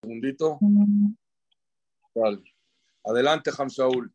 segundito. 0.00 0.58
Vale. 2.14 2.42
Adelante, 3.04 3.50
Hamsaul. 3.56 4.12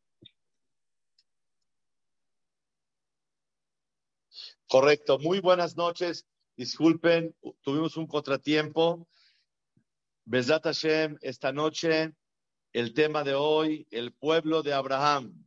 Correcto. 4.67 5.19
Muy 5.19 5.39
buenas 5.39 5.75
noches. 5.75 6.25
Disculpen, 6.55 7.35
tuvimos 7.61 7.97
un 7.97 8.07
contratiempo. 8.07 9.07
Besat 10.25 10.63
Hashem, 10.63 11.17
esta 11.21 11.51
noche, 11.51 12.13
el 12.71 12.93
tema 12.93 13.23
de 13.23 13.33
hoy, 13.33 13.87
el 13.91 14.13
pueblo 14.13 14.63
de 14.63 14.73
Abraham. 14.73 15.45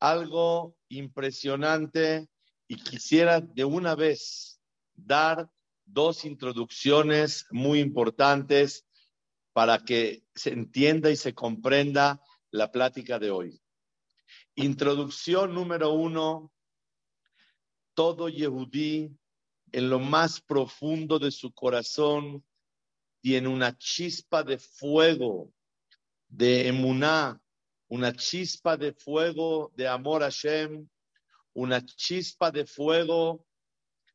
Algo 0.00 0.76
impresionante 0.88 2.28
y 2.66 2.76
quisiera 2.76 3.40
de 3.40 3.64
una 3.64 3.94
vez 3.94 4.60
dar 4.94 5.50
dos 5.84 6.24
introducciones 6.24 7.46
muy 7.50 7.80
importantes 7.80 8.86
para 9.54 9.78
que 9.78 10.24
se 10.34 10.50
entienda 10.50 11.10
y 11.10 11.16
se 11.16 11.32
comprenda 11.32 12.20
la 12.50 12.72
plática 12.72 13.20
de 13.20 13.30
hoy. 13.30 13.62
Introducción 14.56 15.54
número 15.54 15.92
uno. 15.92 16.52
Todo 17.94 18.28
Yehudí, 18.28 19.16
en 19.70 19.88
lo 19.88 20.00
más 20.00 20.40
profundo 20.40 21.20
de 21.20 21.30
su 21.30 21.54
corazón, 21.54 22.44
tiene 23.20 23.46
una 23.46 23.78
chispa 23.78 24.42
de 24.42 24.58
fuego, 24.58 25.52
de 26.26 26.66
emuná, 26.66 27.40
una 27.86 28.12
chispa 28.12 28.76
de 28.76 28.92
fuego 28.92 29.72
de 29.76 29.86
amor 29.86 30.24
a 30.24 30.30
Shem, 30.30 30.88
una 31.52 31.86
chispa 31.86 32.50
de 32.50 32.66
fuego 32.66 33.46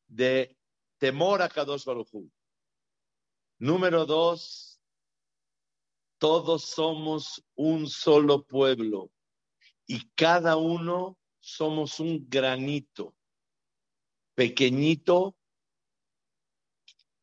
de 0.06 0.54
temor 0.98 1.40
a 1.40 1.48
Kadosh 1.48 1.84
Baruj 1.86 2.10
Número 3.58 4.04
dos, 4.04 4.69
todos 6.20 6.66
somos 6.66 7.42
un 7.54 7.88
solo 7.88 8.44
pueblo 8.44 9.10
y 9.86 10.06
cada 10.10 10.56
uno 10.56 11.18
somos 11.40 11.98
un 11.98 12.28
granito 12.28 13.16
pequeñito, 14.34 15.34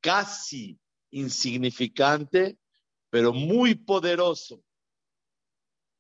casi 0.02 0.80
insignificante, 1.12 2.58
pero 3.12 3.34
muy 3.34 3.76
poderoso 3.76 4.64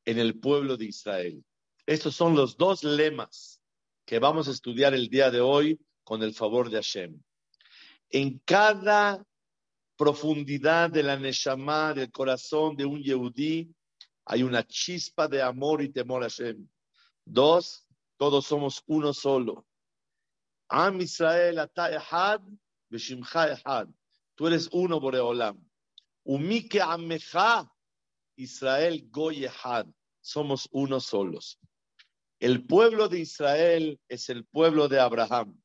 en 0.03 0.17
el 0.17 0.39
pueblo 0.39 0.75
de 0.75 0.85
Israel. 0.85 1.45
Estos 1.85 2.15
son 2.15 2.35
los 2.35 2.57
dos 2.57 2.83
lemas 2.83 3.61
que 4.05 4.17
vamos 4.17 4.47
a 4.47 4.51
estudiar 4.51 4.95
el 4.95 5.07
día 5.07 5.29
de 5.29 5.41
hoy 5.41 5.79
con 6.03 6.23
el 6.23 6.33
favor 6.33 6.71
de 6.71 6.77
Hashem. 6.77 7.21
En 8.09 8.39
cada 8.39 9.23
profundidad 9.97 10.89
de 10.91 11.03
la 11.03 11.17
Neshama, 11.17 11.93
del 11.93 12.11
corazón 12.11 12.75
de 12.75 12.85
un 12.85 13.01
Yehudí, 13.01 13.73
hay 14.25 14.43
una 14.43 14.65
chispa 14.65 15.27
de 15.27 15.41
amor 15.41 15.81
y 15.81 15.89
temor 15.89 16.23
a 16.23 16.25
Hashem. 16.25 16.67
Dos, 17.25 17.87
todos 18.17 18.45
somos 18.45 18.83
uno 18.85 19.13
solo. 19.13 19.65
Am 20.69 20.99
Israel 21.01 21.59
ata 21.59 21.91
ehad, 21.91 22.41
ehad. 22.91 23.87
Tú 24.35 24.47
eres 24.47 24.69
uno, 24.71 24.99
Boreolam. 24.99 25.57
Umike 26.25 26.81
amecha, 26.81 27.69
Israel 28.35 29.07
goy 29.09 29.45
ehad. 29.45 29.87
Somos 30.21 30.67
uno 30.71 30.99
solos. 30.99 31.57
El 32.39 32.65
pueblo 32.65 33.07
de 33.07 33.19
Israel 33.19 33.99
es 34.07 34.29
el 34.29 34.45
pueblo 34.45 34.87
de 34.87 34.99
Abraham. 34.99 35.59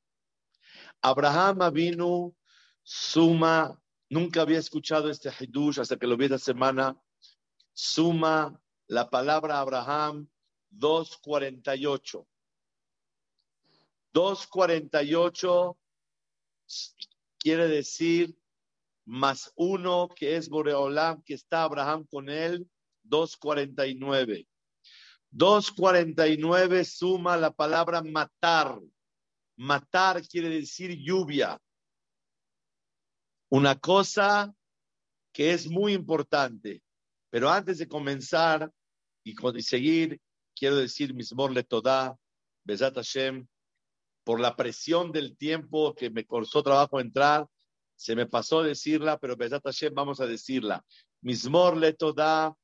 Abraham 1.02 1.72
vino, 1.72 2.34
suma, 2.82 3.81
nunca 4.12 4.42
había 4.42 4.58
escuchado 4.58 5.08
este 5.08 5.30
hidush 5.30 5.80
hasta 5.80 5.96
que 5.96 6.06
lo 6.06 6.18
vi 6.18 6.26
esta 6.26 6.38
semana. 6.38 6.94
Suma 7.72 8.60
la 8.86 9.08
palabra 9.08 9.58
Abraham 9.58 10.28
248. 10.68 12.28
248 14.12 15.78
quiere 17.38 17.68
decir 17.68 18.36
más 19.06 19.50
uno 19.56 20.08
que 20.14 20.36
es 20.36 20.50
Boreolam, 20.50 21.22
que 21.22 21.32
está 21.32 21.62
Abraham 21.62 22.04
con 22.04 22.28
él, 22.28 22.68
249. 23.04 24.46
249 25.30 26.84
suma 26.84 27.38
la 27.38 27.50
palabra 27.50 28.02
matar. 28.02 28.78
Matar 29.56 30.20
quiere 30.28 30.50
decir 30.50 30.98
lluvia 30.98 31.58
una 33.52 33.78
cosa 33.78 34.54
que 35.30 35.52
es 35.52 35.68
muy 35.68 35.92
importante. 35.92 36.82
Pero 37.28 37.50
antes 37.50 37.76
de 37.76 37.86
comenzar 37.86 38.72
y 39.24 39.34
seguir, 39.60 40.18
quiero 40.56 40.76
decir 40.76 41.12
mis 41.12 41.34
le 41.50 41.62
toda, 41.62 42.16
Besat 42.64 42.94
Hashem, 42.94 43.46
por 44.24 44.40
la 44.40 44.56
presión 44.56 45.12
del 45.12 45.36
tiempo 45.36 45.94
que 45.94 46.08
me 46.08 46.24
costó 46.24 46.62
trabajo 46.62 46.98
entrar, 46.98 47.46
se 47.94 48.16
me 48.16 48.24
pasó 48.24 48.62
decirla, 48.62 49.18
pero 49.18 49.36
Besat 49.36 49.62
Hashem 49.62 49.92
vamos 49.92 50.20
a 50.20 50.26
decirla. 50.26 50.82
Mismor 51.20 51.76
le 51.76 51.92
toda, 51.92 52.56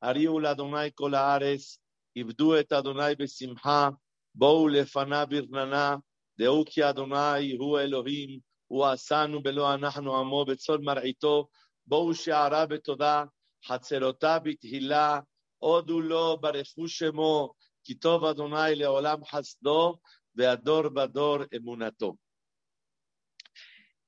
Ariul 0.00 0.44
Adonai 0.44 0.92
Kolares, 0.92 1.80
Ibdu 2.14 2.54
et 2.56 2.70
Adonai 2.70 3.16
Besimha, 3.16 3.96
Bou 4.34 4.68
lefana 4.68 5.24
birnana, 5.24 6.02
Deuki 6.36 6.82
Adonai 6.82 7.56
Hu 7.56 7.78
Elohim, 7.78 8.42
הוא 8.67 8.85
עשנו 8.85 9.43
בלא 9.43 9.73
אנחנו 9.73 10.17
עמו 10.17 10.45
בצאן 10.45 10.81
מרעיתו, 10.81 11.47
בואו 11.85 12.15
שערה 12.15 12.65
בתודה, 12.65 13.23
חצרותיו 13.65 14.39
בתהילה, 14.43 15.19
הודו 15.57 16.01
לו, 16.01 16.37
ברכו 16.41 16.87
שמו, 16.87 17.53
כי 17.83 17.93
טוב 17.93 18.25
אדוני 18.25 18.75
לעולם 18.75 19.25
חסדו, 19.25 19.95
Beador 20.39 20.89
Bador 20.89 21.47
Emunato. 21.51 22.17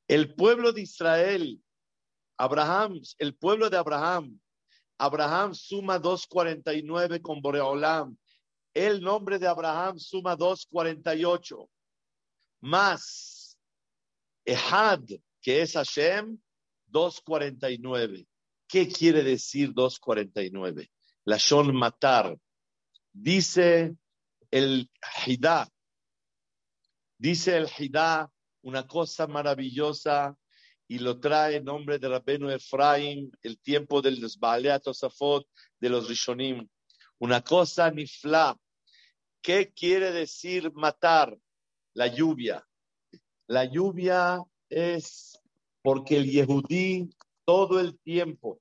El 0.07 0.33
pueblo 0.33 0.71
de 0.71 0.81
Israel, 0.81 1.61
Abraham, 2.37 3.01
el 3.17 3.35
pueblo 3.35 3.69
de 3.69 3.77
Abraham, 3.77 4.39
Abraham 4.97 5.53
suma 5.53 5.99
2.49 5.99 7.21
con 7.21 7.41
Boreolam. 7.41 8.15
El 8.73 9.01
nombre 9.01 9.39
de 9.39 9.47
Abraham 9.47 9.99
suma 9.99 10.37
2.48. 10.37 11.67
Más 12.61 13.34
Ehad, 14.46 15.04
que 15.42 15.62
es 15.62 15.74
Hashem, 15.74 16.38
2.49. 16.90 18.26
¿Qué 18.68 18.88
quiere 18.88 19.22
decir 19.22 19.74
2.49? 19.74 20.90
La 21.24 21.36
Shon 21.36 21.74
Matar. 21.74 22.38
Dice 23.12 23.96
el 24.50 24.90
Hidah, 25.26 25.68
Dice 27.18 27.56
el 27.56 27.68
Hidá 27.78 28.30
una 28.62 28.86
cosa 28.86 29.26
maravillosa 29.26 30.36
y 30.88 30.98
lo 30.98 31.18
trae 31.18 31.56
en 31.56 31.64
nombre 31.64 31.98
de 31.98 32.08
Rabenu 32.08 32.50
Efraim, 32.50 33.30
el 33.42 33.58
tiempo 33.60 34.02
de 34.02 34.12
los 34.12 34.38
Baalea 34.38 34.78
Tosafot, 34.80 35.46
de 35.80 35.88
los 35.88 36.08
Rishonim. 36.08 36.68
Una 37.18 37.42
cosa 37.42 37.90
nifla. 37.90 38.56
¿Qué 39.40 39.72
quiere 39.72 40.12
decir 40.12 40.70
matar? 40.72 41.36
La 41.94 42.06
lluvia. 42.08 42.64
La 43.46 43.64
lluvia 43.64 44.42
es 44.68 45.40
porque 45.82 46.16
el 46.16 46.30
Yehudí 46.30 47.10
todo 47.44 47.78
el 47.78 47.98
tiempo 48.00 48.60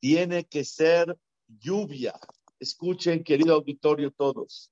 tiene 0.00 0.44
que 0.44 0.64
ser 0.64 1.16
lluvia. 1.46 2.18
Escuchen, 2.58 3.22
querido 3.22 3.54
auditorio, 3.54 4.10
todos. 4.10 4.70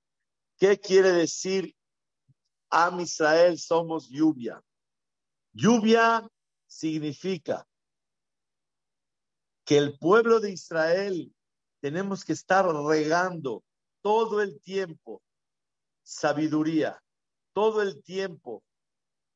¿Qué 0.58 0.78
quiere 0.78 1.12
decir 1.12 1.74
Am 2.74 3.00
Israel 3.00 3.58
somos 3.58 4.08
lluvia. 4.08 4.64
Lluvia 5.52 6.26
significa 6.66 7.68
que 9.66 9.76
el 9.76 9.98
pueblo 9.98 10.40
de 10.40 10.52
Israel 10.52 11.30
tenemos 11.80 12.24
que 12.24 12.32
estar 12.32 12.64
regando 12.66 13.62
todo 14.00 14.40
el 14.40 14.58
tiempo 14.62 15.22
sabiduría, 16.02 16.98
todo 17.52 17.82
el 17.82 18.02
tiempo 18.02 18.64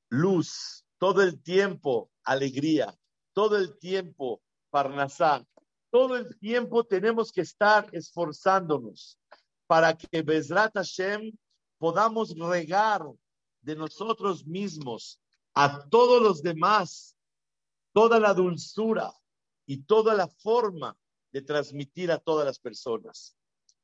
luz, 0.09 0.85
todo 0.99 1.23
el 1.23 1.43
tiempo 1.43 2.11
alegría, 2.25 2.97
todo 3.33 3.57
el 3.57 3.79
tiempo 3.79 4.43
parnasá, 4.71 5.47
todo 5.91 6.17
el 6.17 6.39
tiempo 6.39 6.85
tenemos 6.85 7.33
que 7.33 7.43
estar 7.43 7.89
esforzándonos 7.93 9.19
para 9.67 9.97
que 9.97 10.23
Bezrat 10.23 10.73
Hashem 10.75 11.33
podamos 11.79 12.37
regar 12.37 13.03
de 13.61 13.77
nosotros 13.77 14.47
mismos 14.47 15.21
a 15.55 15.89
todos 15.89 16.23
los 16.23 16.43
demás 16.43 17.17
toda 17.93 18.21
la 18.21 18.35
dulzura 18.35 19.11
y 19.65 19.79
toda 19.85 20.15
la 20.15 20.29
forma 20.29 20.95
de 21.33 21.41
transmitir 21.41 22.13
a 22.13 22.19
todas 22.19 22.45
las 22.45 22.59
personas. 22.59 23.35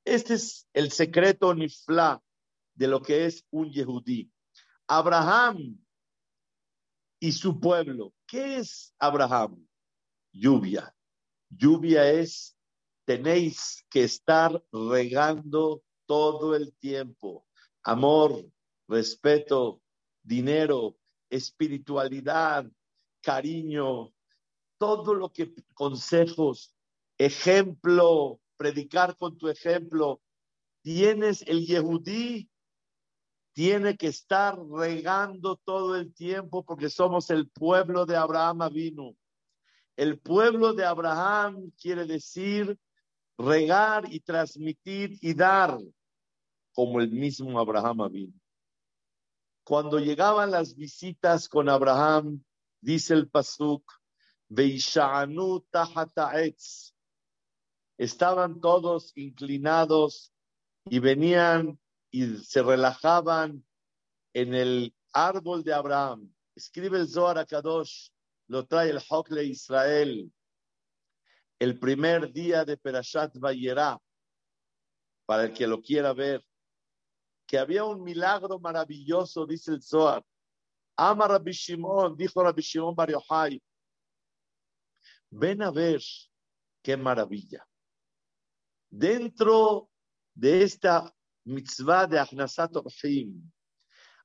Este 0.04 0.34
es 0.34 0.68
el 0.74 0.92
secreto 0.92 1.54
nifla 1.54 2.22
de 2.74 2.88
lo 2.88 3.00
que 3.00 3.24
es 3.24 3.44
un 3.50 3.70
yehudí. 3.70 4.30
Abraham 4.86 5.78
y 7.22 7.30
su 7.30 7.60
pueblo. 7.60 8.12
¿Qué 8.26 8.56
es 8.56 8.92
Abraham? 8.98 9.64
Lluvia. 10.32 10.92
Lluvia 11.48 12.10
es, 12.10 12.56
tenéis 13.04 13.86
que 13.88 14.02
estar 14.02 14.60
regando 14.72 15.84
todo 16.04 16.56
el 16.56 16.74
tiempo. 16.78 17.46
Amor, 17.84 18.44
respeto, 18.88 19.80
dinero, 20.20 20.98
espiritualidad, 21.30 22.68
cariño, 23.20 24.12
todo 24.76 25.14
lo 25.14 25.32
que 25.32 25.54
consejos, 25.74 26.74
ejemplo, 27.18 28.40
predicar 28.56 29.16
con 29.16 29.38
tu 29.38 29.46
ejemplo. 29.46 30.20
Tienes 30.82 31.42
el 31.42 31.66
Yehudí, 31.66 32.50
tiene 33.52 33.96
que 33.96 34.08
estar 34.08 34.58
regando 34.58 35.56
todo 35.56 35.96
el 35.96 36.14
tiempo 36.14 36.64
porque 36.64 36.88
somos 36.88 37.30
el 37.30 37.48
pueblo 37.50 38.06
de 38.06 38.16
Abraham 38.16 38.70
vino. 38.72 39.14
El 39.96 40.18
pueblo 40.18 40.72
de 40.72 40.84
Abraham 40.84 41.70
quiere 41.80 42.06
decir 42.06 42.78
regar 43.36 44.10
y 44.12 44.20
transmitir 44.20 45.18
y 45.20 45.34
dar, 45.34 45.78
como 46.72 47.00
el 47.00 47.10
mismo 47.10 47.58
Abraham 47.58 48.10
vino. 48.10 48.34
Cuando 49.64 49.98
llegaban 49.98 50.50
las 50.50 50.74
visitas 50.74 51.48
con 51.48 51.68
Abraham, 51.68 52.42
dice 52.80 53.14
el 53.14 53.28
Pasuk, 53.28 53.84
Estaban 57.96 58.60
todos 58.60 59.12
inclinados 59.16 60.32
y 60.86 60.98
venían 60.98 61.78
y 62.12 62.36
se 62.36 62.62
relajaban 62.62 63.64
en 64.34 64.54
el 64.54 64.94
árbol 65.12 65.64
de 65.64 65.72
Abraham. 65.72 66.32
Escribe 66.54 66.98
el 66.98 67.08
Zohar 67.08 67.38
a 67.38 67.46
Kadosh, 67.46 68.10
lo 68.48 68.66
trae 68.66 68.90
el 68.90 69.00
Hokle 69.08 69.42
Israel, 69.44 70.30
el 71.58 71.78
primer 71.78 72.30
día 72.30 72.64
de 72.66 72.76
Perashat 72.76 73.38
Vayera, 73.38 73.98
para 75.24 75.44
el 75.44 75.54
que 75.54 75.66
lo 75.66 75.80
quiera 75.80 76.12
ver, 76.12 76.44
que 77.46 77.58
había 77.58 77.84
un 77.84 78.02
milagro 78.02 78.58
maravilloso, 78.60 79.46
dice 79.46 79.72
el 79.72 79.82
Zohar. 79.82 80.22
Ama 80.96 81.26
Rabbi 81.26 81.52
Shimon, 81.52 82.14
dijo 82.14 82.42
Rabbi 82.42 82.60
Shimon 82.60 82.94
Bar 82.94 83.10
Yochai, 83.10 83.62
ven 85.30 85.62
a 85.62 85.70
ver 85.70 86.02
qué 86.82 86.94
maravilla. 86.94 87.66
Dentro 88.90 89.88
de 90.34 90.62
esta 90.62 91.14
mitzvah 91.44 92.06
de 92.06 92.18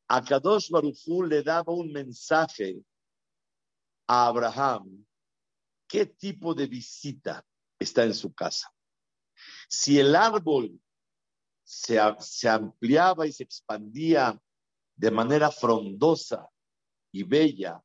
a 0.09 0.21
Kadosh 0.21 0.69
Baruchu 0.69 1.23
le 1.23 1.43
daba 1.43 1.73
un 1.73 1.91
mensaje 1.91 2.81
a 4.07 4.27
Abraham 4.27 5.05
qué 5.87 6.05
tipo 6.05 6.53
de 6.53 6.67
visita 6.67 7.45
está 7.79 8.03
en 8.03 8.13
su 8.13 8.33
casa. 8.33 8.71
Si 9.67 9.99
el 9.99 10.15
árbol 10.15 10.79
se, 11.63 11.99
se 12.19 12.47
ampliaba 12.47 13.27
y 13.27 13.33
se 13.33 13.43
expandía 13.43 14.39
de 14.95 15.11
manera 15.11 15.51
frondosa 15.51 16.47
y 17.11 17.23
bella, 17.23 17.83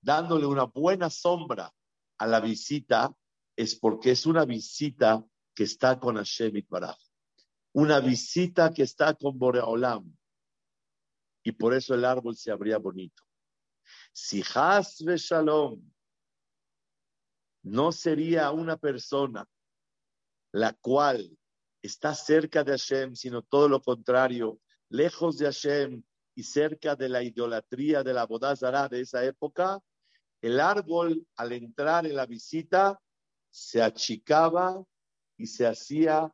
dándole 0.00 0.46
una 0.46 0.64
buena 0.64 1.10
sombra 1.10 1.72
a 2.18 2.26
la 2.26 2.40
visita, 2.40 3.14
es 3.56 3.76
porque 3.76 4.10
es 4.12 4.26
una 4.26 4.44
visita 4.44 5.24
que 5.54 5.64
está 5.64 5.98
con 5.98 6.16
Hashem 6.16 6.64
Baraj 6.68 6.98
una 7.72 8.00
visita 8.00 8.72
que 8.72 8.82
está 8.82 9.14
con 9.14 9.38
Boreolam. 9.38 10.16
Y 11.42 11.52
por 11.52 11.74
eso 11.74 11.94
el 11.94 12.04
árbol 12.04 12.36
se 12.36 12.50
abría 12.50 12.78
bonito. 12.78 13.22
Si 14.12 14.42
Hasbe 14.54 15.16
Shalom 15.16 15.82
no 17.64 17.92
sería 17.92 18.50
una 18.50 18.76
persona 18.76 19.48
la 20.52 20.74
cual 20.74 21.36
está 21.80 22.14
cerca 22.14 22.62
de 22.62 22.72
Hashem, 22.72 23.16
sino 23.16 23.42
todo 23.42 23.68
lo 23.68 23.80
contrario, 23.80 24.60
lejos 24.88 25.38
de 25.38 25.46
Hashem 25.46 26.02
y 26.34 26.42
cerca 26.42 26.94
de 26.94 27.08
la 27.08 27.22
idolatría 27.22 28.02
de 28.02 28.12
la 28.12 28.26
Bodazara 28.26 28.88
de 28.88 29.00
esa 29.00 29.24
época, 29.24 29.80
el 30.40 30.60
árbol 30.60 31.26
al 31.36 31.52
entrar 31.52 32.06
en 32.06 32.16
la 32.16 32.26
visita 32.26 33.00
se 33.50 33.82
achicaba 33.82 34.84
y 35.36 35.46
se 35.46 35.66
hacía 35.66 36.32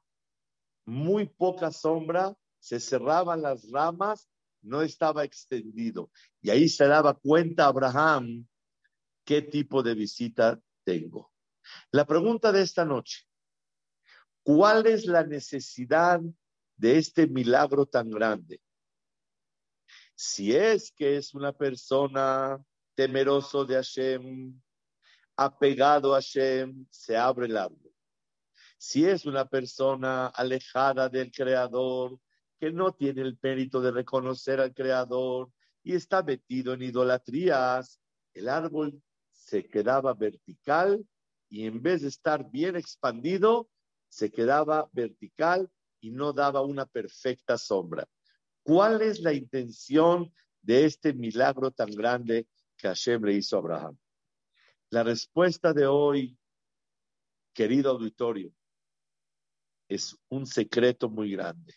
muy 0.88 1.26
poca 1.26 1.70
sombra, 1.70 2.34
se 2.58 2.80
cerraban 2.80 3.42
las 3.42 3.70
ramas, 3.70 4.26
no 4.62 4.80
estaba 4.80 5.22
extendido. 5.22 6.10
Y 6.40 6.48
ahí 6.48 6.66
se 6.68 6.86
daba 6.86 7.12
cuenta 7.12 7.66
Abraham 7.66 8.48
qué 9.22 9.42
tipo 9.42 9.82
de 9.82 9.94
visita 9.94 10.58
tengo. 10.84 11.30
La 11.90 12.06
pregunta 12.06 12.50
de 12.52 12.62
esta 12.62 12.86
noche, 12.86 13.26
¿cuál 14.42 14.86
es 14.86 15.04
la 15.04 15.24
necesidad 15.24 16.20
de 16.76 16.96
este 16.96 17.26
milagro 17.26 17.84
tan 17.84 18.08
grande? 18.08 18.62
Si 20.14 20.56
es 20.56 20.90
que 20.90 21.18
es 21.18 21.34
una 21.34 21.52
persona 21.52 22.58
temeroso 22.94 23.66
de 23.66 23.74
Hashem, 23.74 24.58
apegado 25.36 26.14
a 26.14 26.22
Hashem, 26.22 26.86
se 26.90 27.14
abre 27.14 27.44
el 27.44 27.58
árbol. 27.58 27.87
Si 28.78 29.04
es 29.04 29.26
una 29.26 29.44
persona 29.44 30.28
alejada 30.28 31.08
del 31.08 31.32
Creador, 31.32 32.20
que 32.60 32.70
no 32.70 32.92
tiene 32.92 33.22
el 33.22 33.36
mérito 33.42 33.80
de 33.80 33.90
reconocer 33.90 34.60
al 34.60 34.72
Creador 34.72 35.50
y 35.82 35.94
está 35.94 36.22
metido 36.22 36.74
en 36.74 36.82
idolatrías, 36.82 38.00
el 38.34 38.48
árbol 38.48 39.02
se 39.32 39.66
quedaba 39.66 40.14
vertical 40.14 41.04
y 41.48 41.66
en 41.66 41.82
vez 41.82 42.02
de 42.02 42.08
estar 42.08 42.48
bien 42.50 42.76
expandido, 42.76 43.68
se 44.08 44.30
quedaba 44.30 44.88
vertical 44.92 45.68
y 46.00 46.10
no 46.10 46.32
daba 46.32 46.62
una 46.62 46.86
perfecta 46.86 47.58
sombra. 47.58 48.06
¿Cuál 48.62 49.02
es 49.02 49.20
la 49.20 49.32
intención 49.32 50.32
de 50.62 50.84
este 50.84 51.14
milagro 51.14 51.72
tan 51.72 51.90
grande 51.90 52.46
que 52.76 52.86
Hashem 52.86 53.24
le 53.24 53.34
hizo 53.34 53.56
a 53.56 53.58
Abraham? 53.58 53.98
La 54.90 55.02
respuesta 55.02 55.72
de 55.72 55.86
hoy, 55.86 56.38
querido 57.52 57.90
auditorio, 57.90 58.52
es 59.88 60.16
un 60.28 60.46
secreto 60.46 61.08
muy 61.08 61.32
grande. 61.32 61.74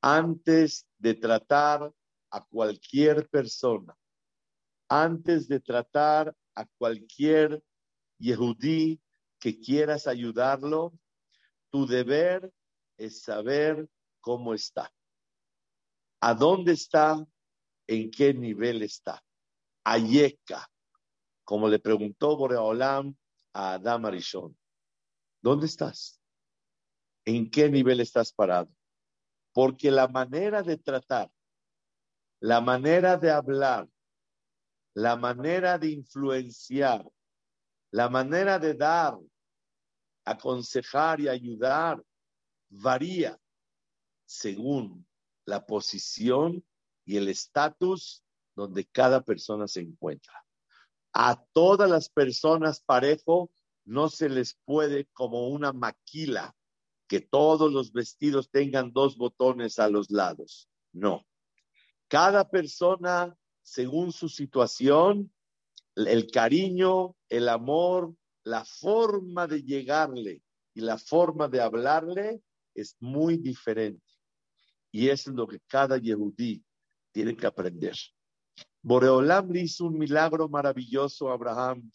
Antes 0.00 0.86
de 0.98 1.14
tratar 1.14 1.92
a 2.30 2.44
cualquier 2.46 3.28
persona, 3.28 3.96
antes 4.88 5.48
de 5.48 5.60
tratar 5.60 6.34
a 6.54 6.66
cualquier 6.78 7.62
yehudí 8.18 9.00
que 9.38 9.58
quieras 9.58 10.06
ayudarlo, 10.06 10.92
tu 11.70 11.86
deber 11.86 12.52
es 12.96 13.22
saber 13.22 13.88
cómo 14.20 14.54
está, 14.54 14.92
a 16.20 16.34
dónde 16.34 16.72
está, 16.72 17.26
en 17.86 18.10
qué 18.10 18.32
nivel 18.32 18.82
está. 18.82 19.22
Ayeka, 19.84 20.70
como 21.44 21.68
le 21.68 21.78
preguntó 21.78 22.36
Boreolam 22.36 23.14
a 23.52 23.74
Adam 23.74 24.06
Arishon, 24.06 24.56
¿dónde 25.42 25.66
estás? 25.66 26.18
En 27.24 27.50
qué 27.50 27.70
nivel 27.70 28.00
estás 28.00 28.32
parado. 28.32 28.70
Porque 29.52 29.90
la 29.90 30.08
manera 30.08 30.62
de 30.62 30.76
tratar, 30.76 31.30
la 32.40 32.60
manera 32.60 33.16
de 33.16 33.30
hablar, 33.30 33.88
la 34.94 35.16
manera 35.16 35.78
de 35.78 35.90
influenciar, 35.90 37.08
la 37.90 38.08
manera 38.08 38.58
de 38.58 38.74
dar, 38.74 39.16
aconsejar 40.24 41.20
y 41.20 41.28
ayudar 41.28 42.02
varía 42.68 43.38
según 44.26 45.06
la 45.46 45.64
posición 45.64 46.64
y 47.04 47.16
el 47.16 47.28
estatus 47.28 48.24
donde 48.56 48.84
cada 48.86 49.20
persona 49.22 49.68
se 49.68 49.80
encuentra. 49.80 50.44
A 51.12 51.44
todas 51.52 51.88
las 51.88 52.08
personas 52.08 52.80
parejo 52.80 53.50
no 53.84 54.08
se 54.08 54.28
les 54.28 54.58
puede 54.64 55.06
como 55.12 55.48
una 55.48 55.72
maquila 55.72 56.54
que 57.06 57.20
todos 57.20 57.72
los 57.72 57.92
vestidos 57.92 58.50
tengan 58.50 58.92
dos 58.92 59.16
botones 59.16 59.78
a 59.78 59.88
los 59.88 60.10
lados. 60.10 60.68
No. 60.92 61.26
Cada 62.08 62.48
persona, 62.48 63.36
según 63.62 64.12
su 64.12 64.28
situación, 64.28 65.32
el 65.96 66.30
cariño, 66.30 67.16
el 67.28 67.48
amor, 67.48 68.14
la 68.42 68.64
forma 68.64 69.46
de 69.46 69.62
llegarle 69.62 70.42
y 70.74 70.80
la 70.80 70.98
forma 70.98 71.48
de 71.48 71.60
hablarle 71.60 72.42
es 72.74 72.96
muy 73.00 73.36
diferente. 73.36 74.04
Y 74.90 75.08
eso 75.08 75.30
es 75.30 75.36
lo 75.36 75.46
que 75.46 75.60
cada 75.66 75.98
yehudí 75.98 76.64
tiene 77.12 77.36
que 77.36 77.46
aprender. 77.46 77.96
Boreolam 78.82 79.50
le 79.50 79.62
hizo 79.62 79.86
un 79.86 79.98
milagro 79.98 80.48
maravilloso 80.48 81.30
a 81.30 81.34
Abraham, 81.34 81.90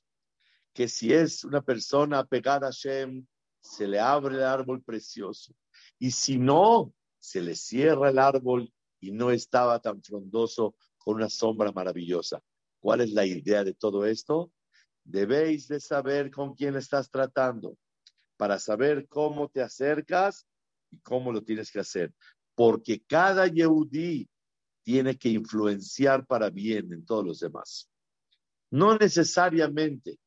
que 0.74 0.88
si 0.88 1.14
es 1.14 1.44
una 1.44 1.62
persona 1.62 2.20
apegada 2.20 2.68
a 2.68 2.72
Shem, 2.72 3.28
se 3.60 3.88
le 3.88 4.00
abre 4.00 4.36
el 4.36 4.44
árbol 4.44 4.82
precioso. 4.84 5.54
Y 5.98 6.12
si 6.12 6.38
no, 6.38 6.94
se 7.20 7.42
le 7.42 7.56
cierra 7.56 8.10
el 8.10 8.20
árbol 8.20 8.72
y 9.00 9.12
no 9.12 9.32
estaba 9.32 9.80
tan 9.80 10.02
frondoso 10.02 10.76
con 10.98 11.16
una 11.16 11.30
sombra 11.30 11.72
maravillosa. 11.72 12.42
¿Cuál 12.80 13.02
es 13.02 13.12
la 13.12 13.26
idea 13.26 13.64
de 13.64 13.74
todo 13.74 14.06
esto? 14.06 14.52
debéis 15.10 15.68
de 15.68 15.80
saber 15.80 16.30
con 16.30 16.54
quién 16.54 16.76
estás 16.76 17.10
tratando 17.10 17.78
para 18.38 18.60
saber 18.60 19.08
cómo 19.08 19.50
te 19.50 19.62
acercas 19.62 20.48
y 20.92 21.00
cómo 21.00 21.32
lo 21.32 21.44
tienes 21.44 21.72
que 21.72 21.80
hacer. 21.80 22.14
Porque 22.56 23.02
cada 23.02 23.48
Yehudí 23.48 24.30
tiene 24.84 25.18
que 25.18 25.30
influenciar 25.30 26.26
para 26.26 26.50
bien 26.50 26.94
en 26.94 27.06
todos 27.06 27.26
los 27.26 27.40
demás. 27.40 27.90
No 28.72 28.98
necesariamente 28.98 30.20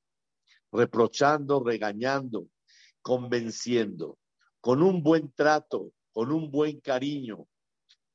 reprochando, 0.73 1.63
regañando, 1.63 2.49
convenciendo, 3.03 4.19
con 4.61 4.83
un 4.83 5.03
buen 5.03 5.33
trato, 5.33 5.93
con 6.13 6.33
un 6.33 6.51
buen 6.51 6.81
cariño, 6.81 7.47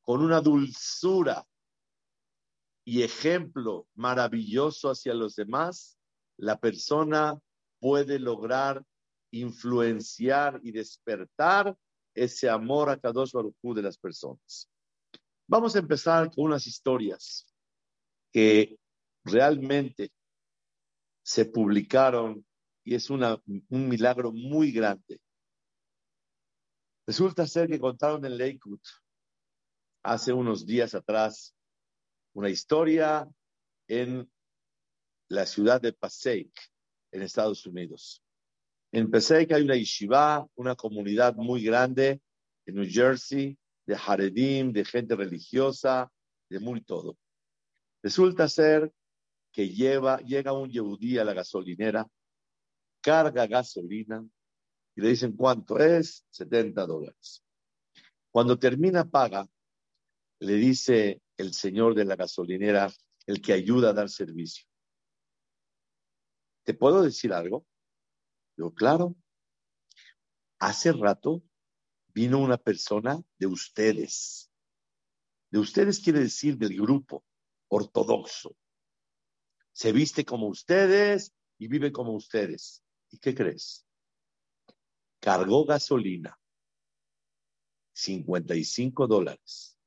con 0.01 0.23
una 0.23 0.39
dulzura 0.41 1.45
y 2.85 3.03
ejemplo 3.03 3.87
maravilloso 3.95 4.89
hacia 4.89 5.13
los 5.13 5.35
demás, 5.35 5.99
la 6.37 6.57
persona 6.57 7.37
puede 7.79 8.17
lograr 8.17 8.83
influenciar 9.31 10.59
y 10.63 10.71
despertar 10.71 11.77
ese 12.13 12.49
amor 12.49 12.89
a 12.89 12.97
Kadosh 12.97 13.31
Baruj 13.33 13.75
de 13.75 13.81
las 13.81 13.97
personas. 13.97 14.69
Vamos 15.47 15.75
a 15.75 15.79
empezar 15.79 16.33
con 16.33 16.45
unas 16.45 16.65
historias 16.65 17.45
que 18.31 18.77
realmente 19.23 20.11
se 21.23 21.45
publicaron 21.45 22.45
y 22.87 22.95
es 22.95 23.09
una, 23.09 23.37
un 23.45 23.89
milagro 23.89 24.31
muy 24.31 24.71
grande. 24.71 25.19
Resulta 27.05 27.45
ser 27.45 27.67
que 27.67 27.81
contaron 27.81 28.23
en 28.23 28.37
Lakewood 28.37 28.79
hace 30.03 30.31
unos 30.31 30.65
días 30.65 30.95
atrás 30.95 31.53
una 32.33 32.49
historia 32.49 33.29
en 33.89 34.31
la 35.27 35.45
ciudad 35.45 35.81
de 35.81 35.91
Passaic, 35.91 36.53
en 37.11 37.23
Estados 37.23 37.65
Unidos. 37.65 38.23
En 38.93 39.11
Passaic 39.11 39.51
hay 39.51 39.63
una 39.63 39.75
yeshiva, 39.75 40.47
una 40.55 40.75
comunidad 40.75 41.35
muy 41.35 41.65
grande 41.65 42.21
en 42.65 42.75
New 42.75 42.87
Jersey, 42.89 43.57
de 43.85 43.95
Haredim, 43.95 44.71
de 44.71 44.85
gente 44.85 45.13
religiosa, 45.13 46.09
de 46.49 46.61
muy 46.61 46.79
todo. 46.85 47.17
Resulta 48.01 48.47
ser 48.47 48.93
que 49.51 49.67
lleva, 49.67 50.19
llega 50.19 50.53
un 50.53 50.69
yehudí 50.69 51.17
a 51.17 51.25
la 51.25 51.33
gasolinera, 51.33 52.07
carga 53.07 53.47
gasolina 53.47 54.21
y 54.93 54.99
le 54.99 55.07
dicen 55.07 55.31
cuánto 55.31 55.79
es, 55.79 56.25
70 56.29 56.85
dólares. 56.85 57.41
Cuando 58.29 58.59
termina 58.59 59.09
paga, 59.09 59.47
le 60.39 60.53
dice 60.55 61.21
el 61.37 61.53
señor 61.53 61.95
de 61.95 62.03
la 62.03 62.17
gasolinera, 62.17 62.91
el 63.25 63.41
que 63.41 63.53
ayuda 63.53 63.91
a 63.91 63.93
dar 63.93 64.09
servicio. 64.09 64.67
¿Te 66.65 66.73
puedo 66.73 67.01
decir 67.01 67.31
algo? 67.31 67.65
Digo, 68.57 68.73
claro. 68.73 69.15
Hace 70.59 70.91
rato 70.91 71.41
vino 72.13 72.39
una 72.39 72.57
persona 72.57 73.23
de 73.39 73.47
ustedes. 73.47 74.51
De 75.49 75.59
ustedes 75.59 76.01
quiere 76.01 76.19
decir 76.19 76.57
del 76.57 76.75
grupo 76.75 77.23
ortodoxo. 77.69 78.57
Se 79.71 79.93
viste 79.93 80.25
como 80.25 80.47
ustedes 80.47 81.33
y 81.57 81.69
vive 81.69 81.93
como 81.93 82.11
ustedes. 82.13 82.83
¿Y 83.09 83.19
qué 83.19 83.33
crees? 83.33 83.85
Cargó 85.19 85.65
gasolina, 85.65 86.39
55 87.93 89.07
dólares, 89.07 89.77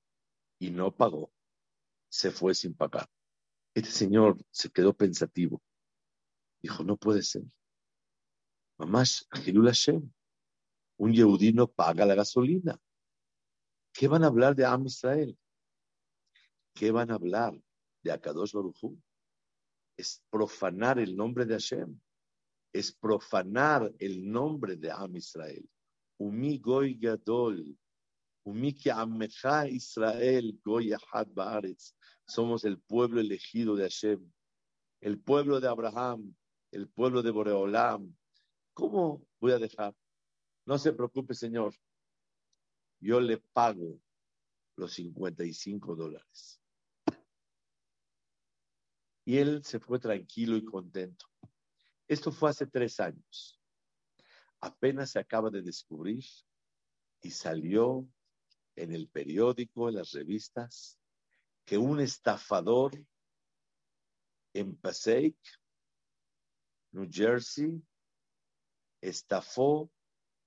y 0.58 0.70
no 0.70 0.94
pagó. 0.94 1.32
Se 2.08 2.30
fue 2.30 2.54
sin 2.54 2.74
pagar. 2.74 3.08
Este 3.74 3.90
señor 3.90 4.36
se 4.50 4.70
quedó 4.70 4.92
pensativo. 4.94 5.62
Dijo, 6.60 6.82
no 6.82 6.96
puede 6.96 7.22
ser. 7.22 7.44
Mamás, 8.78 9.28
Gilul 9.44 9.66
Hashem, 9.66 10.12
un 10.96 11.12
yehudí 11.12 11.52
no 11.52 11.68
paga 11.70 12.04
la 12.04 12.14
gasolina. 12.14 12.80
¿Qué 13.92 14.08
van 14.08 14.24
a 14.24 14.26
hablar 14.26 14.54
de 14.56 14.64
Am 14.64 14.86
Israel? 14.86 15.38
¿Qué 16.74 16.90
van 16.90 17.10
a 17.10 17.14
hablar 17.14 17.54
de 18.02 18.12
Akadosh 18.12 18.52
Baruj 18.52 18.96
Es 19.96 20.22
profanar 20.30 20.98
el 20.98 21.16
nombre 21.16 21.44
de 21.44 21.54
Hashem. 21.54 22.00
Es 22.72 22.92
profanar 22.92 23.92
el 23.98 24.30
nombre 24.30 24.76
de 24.76 24.90
Am 24.90 25.16
Israel. 25.16 25.68
Umi 26.18 26.58
goy 26.58 26.94
gadol. 26.94 27.76
Umi 28.44 28.74
amecha 28.92 29.66
Israel 29.68 30.58
goy 30.64 30.92
baaretz. 31.34 31.94
Somos 32.26 32.64
el 32.64 32.78
pueblo 32.78 33.20
elegido 33.20 33.74
de 33.74 33.84
Hashem. 33.84 34.30
El 35.00 35.18
pueblo 35.18 35.60
de 35.60 35.68
Abraham 35.68 36.34
el 36.72 36.88
pueblo 36.88 37.22
de 37.22 37.30
Boreolam. 37.30 38.14
¿Cómo 38.74 39.26
voy 39.40 39.52
a 39.52 39.58
dejar? 39.58 39.94
No 40.66 40.78
se 40.78 40.92
preocupe, 40.92 41.34
Señor. 41.34 41.74
Yo 43.00 43.20
le 43.20 43.38
pago 43.38 43.98
los 44.76 44.92
55 44.92 45.96
dólares. 45.96 46.60
Y 49.24 49.38
él 49.38 49.64
se 49.64 49.80
fue 49.80 49.98
tranquilo 49.98 50.56
y 50.56 50.64
contento. 50.64 51.26
Esto 52.10 52.32
fue 52.32 52.50
hace 52.50 52.66
tres 52.66 52.98
años. 52.98 53.60
Apenas 54.60 55.12
se 55.12 55.20
acaba 55.20 55.48
de 55.48 55.62
descubrir 55.62 56.24
y 57.22 57.30
salió 57.30 58.04
en 58.74 58.92
el 58.92 59.08
periódico, 59.08 59.88
en 59.88 59.94
las 59.94 60.10
revistas, 60.10 60.98
que 61.64 61.78
un 61.78 62.00
estafador 62.00 63.00
en 64.54 64.74
Passaic 64.74 65.36
New 66.90 67.08
Jersey, 67.08 67.80
estafó 69.00 69.88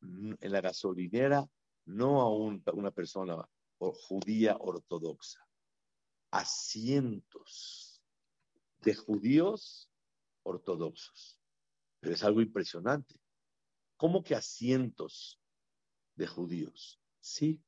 en 0.01 0.51
la 0.51 0.59
gasolinera 0.59 1.49
no 1.85 2.19
a 2.19 2.73
una 2.73 2.91
persona 2.91 3.37
judía 3.77 4.57
ortodoxa, 4.59 5.47
a 6.29 6.43
cientos 6.43 8.03
de 8.81 8.95
judíos 8.95 9.89
ortodoxos. 10.43 11.39
Pero 12.03 12.15
es 12.15 12.23
algo 12.23 12.41
impresionante. 12.41 13.15
¿Cómo 13.95 14.21
que 14.23 14.35
a 14.35 14.41
cientos 14.41 15.39
de 16.15 16.27
judíos? 16.27 16.99
Sí, 17.21 17.63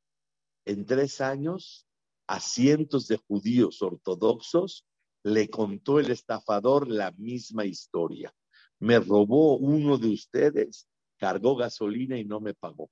en 0.66 0.86
tres 0.86 1.22
años 1.22 1.88
a 2.28 2.42
cientos 2.42 3.08
de 3.08 3.16
judíos 3.16 3.82
ortodoxos 3.82 4.86
le 5.24 5.50
contó 5.50 6.00
el 6.00 6.12
estafador 6.12 6.90
la 6.90 7.12
misma 7.14 7.64
historia 7.64 8.36
me 8.80 9.00
robó 9.00 9.58
uno 9.58 9.98
de 9.98 10.10
ustedes, 10.10 10.88
cargó 11.18 11.56
gasolina 11.56 12.18
y 12.18 12.26
no 12.26 12.40
me 12.40 12.54
pagó. 12.54 12.90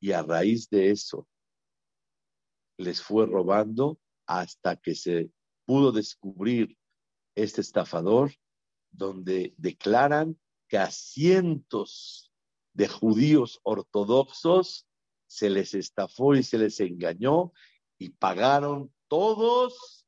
Y 0.00 0.12
a 0.12 0.22
raíz 0.22 0.68
de 0.68 0.90
eso, 0.90 1.28
les 2.78 3.02
fue 3.02 3.26
robando 3.26 3.98
hasta 4.26 4.76
que 4.76 4.94
se 4.94 5.30
pudo 5.64 5.92
descubrir 5.92 6.76
este 7.34 7.60
estafador, 7.60 8.32
donde 8.96 9.54
declaran 9.56 10.38
que 10.68 10.78
a 10.78 10.90
cientos 10.90 12.32
de 12.72 12.88
judíos 12.88 13.60
ortodoxos 13.62 14.86
se 15.26 15.50
les 15.50 15.74
estafó 15.74 16.34
y 16.34 16.42
se 16.42 16.58
les 16.58 16.80
engañó 16.80 17.52
y 17.98 18.10
pagaron 18.10 18.92
todos 19.08 20.06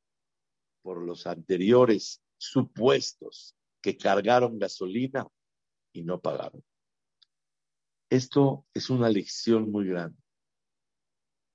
por 0.81 1.01
los 1.01 1.27
anteriores 1.27 2.21
supuestos 2.37 3.55
que 3.81 3.97
cargaron 3.97 4.59
gasolina 4.59 5.27
y 5.93 6.03
no 6.03 6.21
pagaron. 6.21 6.63
Esto 8.09 8.65
es 8.73 8.89
una 8.89 9.09
lección 9.09 9.71
muy 9.71 9.87
grande. 9.87 10.17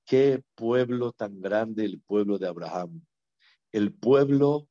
Qué 0.05 0.43
pueblo 0.55 1.13
tan 1.13 1.41
grande 1.41 1.85
el 1.85 2.01
pueblo 2.01 2.39
de 2.39 2.49
Abraham. 2.49 3.05
El 3.71 3.95
pueblo 3.95 4.69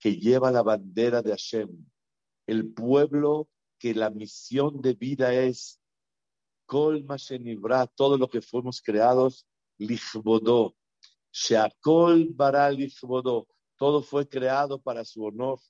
que 0.00 0.16
lleva 0.16 0.50
la 0.50 0.62
bandera 0.62 1.22
de 1.22 1.30
Hashem. 1.30 1.86
El 2.46 2.72
pueblo 2.72 3.48
que 3.78 3.94
la 3.94 4.10
misión 4.10 4.80
de 4.80 4.94
vida 4.94 5.32
es 5.32 5.80
Kol 6.66 7.04
Mashenibra, 7.04 7.86
todo 7.86 8.16
lo 8.16 8.28
que 8.28 8.40
fuimos 8.40 8.82
creados, 8.82 9.46
Lichbodó. 9.78 10.76
Sheakol 11.32 12.30
Bara 12.30 12.70
Lichbodó. 12.70 13.46
Todo 13.76 14.02
fue 14.02 14.28
creado 14.28 14.80
para 14.80 15.04
su 15.04 15.24
honor. 15.24 15.60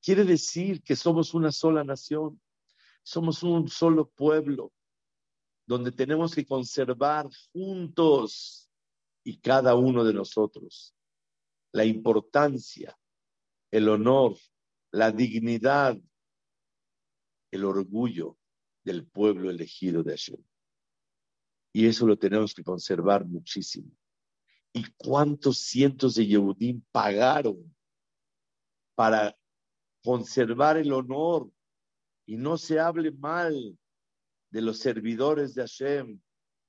Quiere 0.00 0.24
decir 0.24 0.82
que 0.82 0.94
somos 0.94 1.34
una 1.34 1.50
sola 1.50 1.82
nación, 1.82 2.40
somos 3.02 3.42
un 3.42 3.68
solo 3.68 4.08
pueblo, 4.10 4.72
donde 5.66 5.92
tenemos 5.92 6.34
que 6.34 6.46
conservar 6.46 7.28
juntos 7.52 8.70
y 9.24 9.38
cada 9.38 9.74
uno 9.74 10.04
de 10.04 10.12
nosotros 10.12 10.94
la 11.74 11.84
importancia, 11.84 12.96
el 13.74 13.88
honor, 13.88 14.36
la 14.92 15.10
dignidad, 15.10 16.00
el 17.50 17.64
orgullo 17.64 18.38
del 18.84 19.04
pueblo 19.04 19.50
elegido 19.50 20.04
de 20.04 20.12
Hashem. 20.12 20.40
Y 21.72 21.88
eso 21.88 22.06
lo 22.06 22.16
tenemos 22.16 22.54
que 22.54 22.62
conservar 22.62 23.24
muchísimo. 23.24 23.90
¿Y 24.72 24.84
cuántos 24.96 25.58
cientos 25.58 26.14
de 26.14 26.24
Yehudim 26.24 26.84
pagaron 26.92 27.74
para 28.94 29.36
conservar 30.04 30.76
el 30.76 30.92
honor 30.92 31.50
y 32.26 32.36
no 32.36 32.56
se 32.56 32.78
hable 32.78 33.10
mal 33.10 33.76
de 34.50 34.62
los 34.62 34.78
servidores 34.78 35.52
de 35.52 35.62
Hashem, 35.62 36.20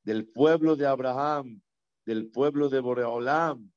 del 0.02 0.28
pueblo 0.28 0.76
de 0.76 0.88
Abraham, 0.88 1.62
del 2.04 2.32
pueblo 2.32 2.68
de 2.68 2.80
Boreolam. 2.80 3.72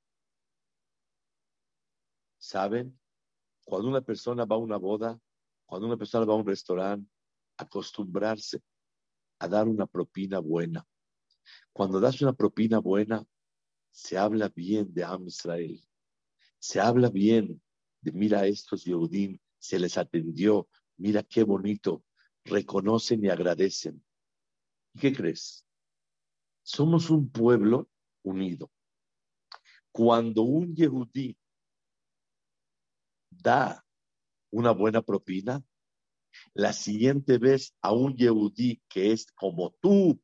¿Saben? 2.38 2.97
Cuando 3.68 3.90
una 3.90 4.00
persona 4.00 4.46
va 4.46 4.56
a 4.56 4.60
una 4.60 4.78
boda, 4.78 5.20
cuando 5.66 5.86
una 5.86 5.98
persona 5.98 6.24
va 6.24 6.32
a 6.32 6.36
un 6.36 6.46
restaurante, 6.46 7.06
acostumbrarse 7.58 8.62
a 9.40 9.46
dar 9.46 9.68
una 9.68 9.86
propina 9.86 10.38
buena. 10.38 10.86
Cuando 11.70 12.00
das 12.00 12.22
una 12.22 12.32
propina 12.32 12.78
buena, 12.78 13.22
se 13.90 14.16
habla 14.16 14.48
bien 14.48 14.94
de 14.94 15.04
Am 15.04 15.26
Israel. 15.26 15.78
Se 16.58 16.80
habla 16.80 17.10
bien 17.10 17.60
de 18.00 18.12
mira 18.12 18.46
estos 18.46 18.84
Yehudim, 18.84 19.38
se 19.58 19.78
les 19.78 19.98
atendió, 19.98 20.66
mira 20.96 21.22
qué 21.22 21.42
bonito, 21.44 22.02
reconocen 22.46 23.22
y 23.22 23.28
agradecen. 23.28 24.02
¿Y 24.94 25.00
qué 25.00 25.12
crees? 25.12 25.66
Somos 26.62 27.10
un 27.10 27.28
pueblo 27.28 27.90
unido. 28.22 28.70
Cuando 29.92 30.40
un 30.40 30.74
Yehudí 30.74 31.36
da 33.30 33.84
una 34.50 34.72
buena 34.72 35.02
propina, 35.02 35.62
la 36.54 36.72
siguiente 36.72 37.38
vez 37.38 37.74
a 37.80 37.92
un 37.92 38.16
Yehudí 38.16 38.80
que 38.88 39.12
es 39.12 39.26
como 39.32 39.74
tú, 39.80 40.20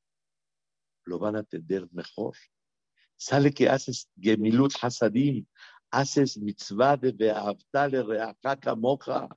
lo 1.04 1.18
van 1.18 1.36
a 1.36 1.40
atender 1.40 1.88
mejor. 1.92 2.36
Sale 3.16 3.52
que 3.52 3.68
haces 3.68 4.08
Gemilut 4.18 4.74
Hasadim, 4.80 5.46
haces 5.90 6.38
mitzvah 6.38 6.96
de 6.96 7.12
Behavtale 7.12 8.02
Reakaka 8.02 8.74
Moja. 8.74 9.28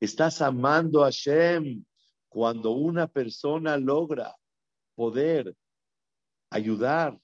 Estás 0.00 0.40
amando 0.40 1.02
a 1.02 1.06
Hashem 1.06 1.84
cuando 2.28 2.70
una 2.70 3.06
persona 3.06 3.76
logra 3.76 4.34
poder 4.94 5.54
ayudar, 6.48 7.20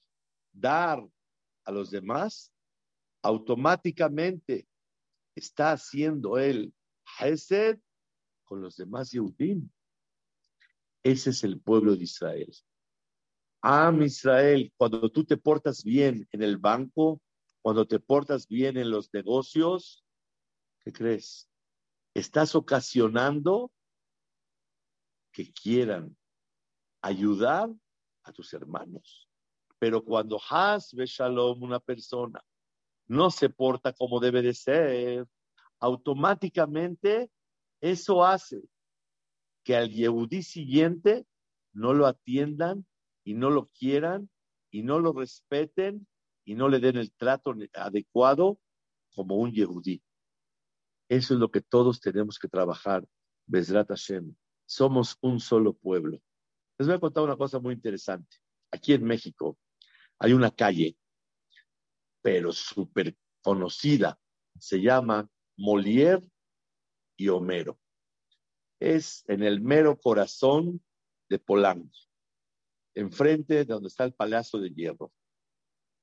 dar 0.51 1.03
a 1.63 1.71
los 1.71 1.89
demás, 1.89 2.51
automáticamente 3.21 4.67
está 5.37 5.71
haciendo 5.71 6.37
él 6.37 6.73
Hesed 7.19 7.79
con 8.43 8.61
los 8.61 8.75
demás 8.75 9.11
Yehudim. 9.11 9.69
Ese 11.03 11.29
es 11.29 11.43
el 11.43 11.61
pueblo 11.61 11.95
de 11.95 12.03
Israel. 12.03 12.51
Am 13.61 14.01
Israel, 14.01 14.71
cuando 14.77 15.09
tú 15.09 15.25
te 15.25 15.37
portas 15.37 15.83
bien 15.83 16.27
en 16.31 16.41
el 16.41 16.57
banco, 16.57 17.21
cuando 17.61 17.87
te 17.87 17.99
portas 17.99 18.47
bien 18.47 18.77
en 18.77 18.89
los 18.89 19.13
negocios, 19.13 20.03
¿qué 20.83 20.91
crees? 20.91 21.49
Estás 22.13 22.55
ocasionando 22.55 23.71
que 25.31 25.51
quieran 25.53 26.17
ayudar 27.01 27.69
a 28.23 28.31
tus 28.31 28.53
hermanos. 28.53 29.29
Pero 29.79 30.03
cuando 30.03 30.39
has 30.49 30.91
Shalom, 30.93 31.61
una 31.61 31.79
persona, 31.79 32.43
no 33.07 33.31
se 33.31 33.49
porta 33.49 33.93
como 33.93 34.19
debe 34.19 34.41
de 34.41 34.53
ser, 34.53 35.27
automáticamente 35.79 37.29
eso 37.81 38.25
hace 38.25 38.61
que 39.63 39.75
al 39.75 39.89
Yehudí 39.89 40.43
siguiente 40.43 41.25
no 41.73 41.93
lo 41.93 42.07
atiendan 42.07 42.85
y 43.23 43.33
no 43.33 43.49
lo 43.49 43.67
quieran 43.67 44.29
y 44.71 44.83
no 44.83 44.99
lo 44.99 45.13
respeten 45.13 46.07
y 46.45 46.55
no 46.55 46.69
le 46.69 46.79
den 46.79 46.97
el 46.97 47.11
trato 47.11 47.53
adecuado 47.73 48.59
como 49.13 49.35
un 49.35 49.51
Yehudí. 49.51 50.01
Eso 51.09 51.33
es 51.33 51.39
lo 51.39 51.51
que 51.51 51.61
todos 51.61 51.99
tenemos 51.99 52.39
que 52.39 52.47
trabajar. 52.47 53.05
Bezrat 53.45 53.89
Hashem. 53.89 54.35
Somos 54.65 55.17
un 55.21 55.39
solo 55.39 55.73
pueblo. 55.73 56.19
Les 56.77 56.87
voy 56.87 56.97
a 56.97 56.99
contar 56.99 57.23
una 57.23 57.37
cosa 57.37 57.59
muy 57.59 57.73
interesante. 57.73 58.37
Aquí 58.71 58.93
en 58.93 59.03
México 59.03 59.57
hay 60.19 60.33
una 60.33 60.51
calle, 60.51 60.97
pero 62.21 62.51
súper 62.51 63.15
conocida. 63.41 64.19
Se 64.59 64.81
llama 64.81 65.29
Molière 65.57 66.27
y 67.15 67.29
Homero. 67.29 67.79
Es 68.79 69.23
en 69.27 69.43
el 69.43 69.61
mero 69.61 69.97
corazón 69.99 70.83
de 71.29 71.39
Polanco, 71.39 71.97
enfrente 72.93 73.55
de 73.55 73.65
donde 73.65 73.87
está 73.87 74.03
el 74.03 74.13
Palacio 74.13 74.59
de 74.59 74.69
Hierro. 74.69 75.11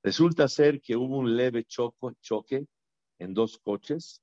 Resulta 0.03 0.47
ser 0.47 0.81
que 0.81 0.95
hubo 0.95 1.17
un 1.17 1.35
leve 1.35 1.65
choque 1.65 2.67
en 3.17 3.33
dos 3.33 3.57
coches, 3.57 4.21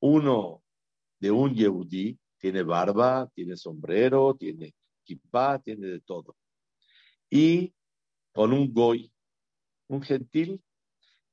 uno 0.00 0.64
de 1.20 1.30
un 1.30 1.54
Yehudí, 1.54 2.18
tiene 2.38 2.62
barba, 2.62 3.30
tiene 3.34 3.56
sombrero, 3.56 4.34
tiene 4.34 4.74
kippah, 5.04 5.60
tiene 5.60 5.86
de 5.86 6.00
todo, 6.00 6.36
y 7.28 7.74
con 8.32 8.52
un 8.52 8.72
goy, 8.72 9.12
un 9.88 10.02
gentil. 10.02 10.62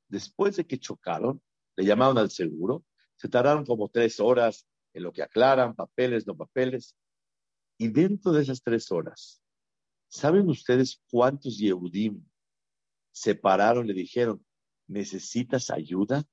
Después 0.07 0.55
de 0.55 0.65
que 0.65 0.79
chocaron, 0.79 1.41
le 1.75 1.85
llamaron 1.85 2.17
al 2.17 2.31
seguro 2.31 2.85
se 3.17 3.27
tardaron 3.27 3.65
como 3.65 3.89
tres 3.89 4.19
horas 4.19 4.67
en 4.93 5.03
lo 5.03 5.11
que 5.11 5.23
aclaran, 5.23 5.75
papeles, 5.75 6.25
no 6.25 6.35
papeles. 6.35 6.95
Y 7.77 7.89
dentro 7.89 8.31
de 8.31 8.43
esas 8.43 8.61
tres 8.61 8.91
horas, 8.91 9.41
¿saben 10.07 10.47
ustedes 10.49 11.01
cuántos 11.09 11.57
Yehudim 11.57 12.23
se 13.11 13.35
pararon, 13.35 13.87
le 13.87 13.93
dijeron, 13.93 14.45
necesitas 14.87 15.69
ayuda? 15.69 16.23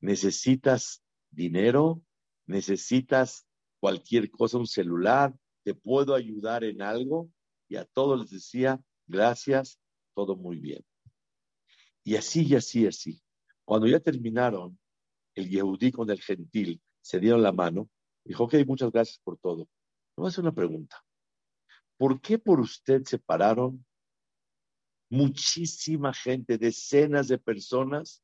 ¿Necesitas 0.00 1.02
dinero? 1.30 2.02
¿Necesitas 2.46 3.46
cualquier 3.80 4.30
cosa, 4.30 4.58
un 4.58 4.66
celular? 4.66 5.34
¿Te 5.62 5.74
puedo 5.74 6.14
ayudar 6.14 6.64
en 6.64 6.82
algo? 6.82 7.30
Y 7.68 7.76
a 7.76 7.84
todos 7.84 8.20
les 8.20 8.30
decía, 8.30 8.80
gracias, 9.06 9.80
todo 10.14 10.36
muy 10.36 10.58
bien. 10.58 10.84
Y 12.04 12.16
así, 12.16 12.46
y 12.46 12.54
así, 12.54 12.86
así. 12.86 13.22
Cuando 13.64 13.86
ya 13.86 13.98
terminaron, 13.98 14.78
el 15.34 15.48
Yehudí 15.48 15.90
con 15.90 16.10
el 16.10 16.20
gentil 16.20 16.80
se 17.00 17.18
dieron 17.18 17.42
la 17.42 17.52
mano. 17.52 17.90
Dijo, 18.24 18.44
ok, 18.44 18.54
muchas 18.66 18.92
gracias 18.92 19.18
por 19.18 19.38
todo. 19.38 19.64
Me 20.16 20.22
voy 20.22 20.26
a 20.26 20.28
hacer 20.28 20.44
una 20.44 20.54
pregunta. 20.54 21.02
¿Por 21.96 22.20
qué 22.20 22.38
por 22.38 22.60
usted 22.60 23.02
se 23.04 23.18
pararon 23.18 23.84
muchísima 25.10 26.12
gente, 26.12 26.58
decenas 26.58 27.28
de 27.28 27.38
personas, 27.38 28.22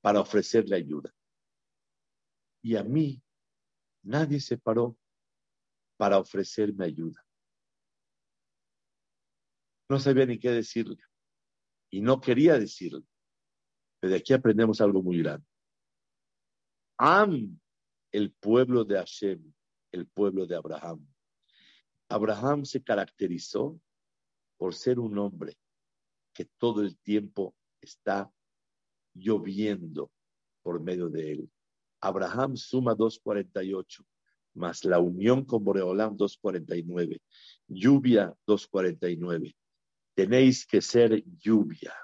para 0.00 0.20
ofrecerle 0.20 0.76
ayuda? 0.76 1.14
Y 2.62 2.76
a 2.76 2.82
mí, 2.82 3.22
nadie 4.02 4.40
se 4.40 4.56
paró 4.56 4.96
para 5.96 6.18
ofrecerme 6.18 6.86
ayuda. 6.86 7.24
No 9.88 9.98
sabía 9.98 10.26
ni 10.26 10.38
qué 10.38 10.50
decirle. 10.50 10.98
Y 11.90 12.00
no 12.00 12.20
quería 12.20 12.58
decirle. 12.58 13.02
Pero 14.00 14.12
de 14.12 14.18
aquí 14.18 14.32
aprendemos 14.32 14.80
algo 14.80 15.02
muy 15.02 15.18
grande. 15.18 15.46
Am, 16.98 17.58
el 18.12 18.32
pueblo 18.32 18.84
de 18.84 18.96
Hashem, 18.96 19.52
el 19.92 20.06
pueblo 20.06 20.46
de 20.46 20.56
Abraham. 20.56 21.06
Abraham 22.08 22.64
se 22.64 22.82
caracterizó 22.82 23.80
por 24.56 24.74
ser 24.74 24.98
un 24.98 25.18
hombre 25.18 25.56
que 26.32 26.44
todo 26.58 26.82
el 26.82 26.98
tiempo 26.98 27.54
está 27.80 28.30
lloviendo 29.14 30.10
por 30.62 30.80
medio 30.80 31.08
de 31.08 31.32
él. 31.32 31.50
Abraham 32.00 32.56
suma 32.56 32.94
248, 32.94 34.04
más 34.54 34.84
la 34.84 35.00
unión 35.00 35.44
con 35.44 35.64
Boreolam 35.64 36.16
249, 36.16 37.20
lluvia 37.68 38.34
249. 38.46 39.56
Tenéis 40.16 40.66
que 40.66 40.80
ser 40.80 41.22
lluvia, 41.38 41.94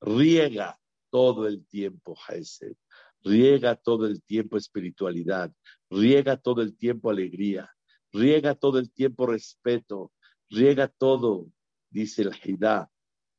riega 0.00 0.78
todo 1.10 1.48
el 1.48 1.66
tiempo, 1.66 2.14
Jesús 2.14 2.76
riega 3.22 3.76
todo 3.76 4.06
el 4.06 4.22
tiempo 4.22 4.56
espiritualidad, 4.56 5.52
riega 5.90 6.36
todo 6.36 6.62
el 6.62 6.76
tiempo 6.76 7.10
alegría, 7.10 7.70
riega 8.12 8.54
todo 8.54 8.78
el 8.78 8.92
tiempo 8.92 9.26
respeto, 9.26 10.12
riega 10.48 10.88
todo, 10.88 11.50
dice 11.90 12.22
el 12.22 12.32
Hidá, 12.42 12.90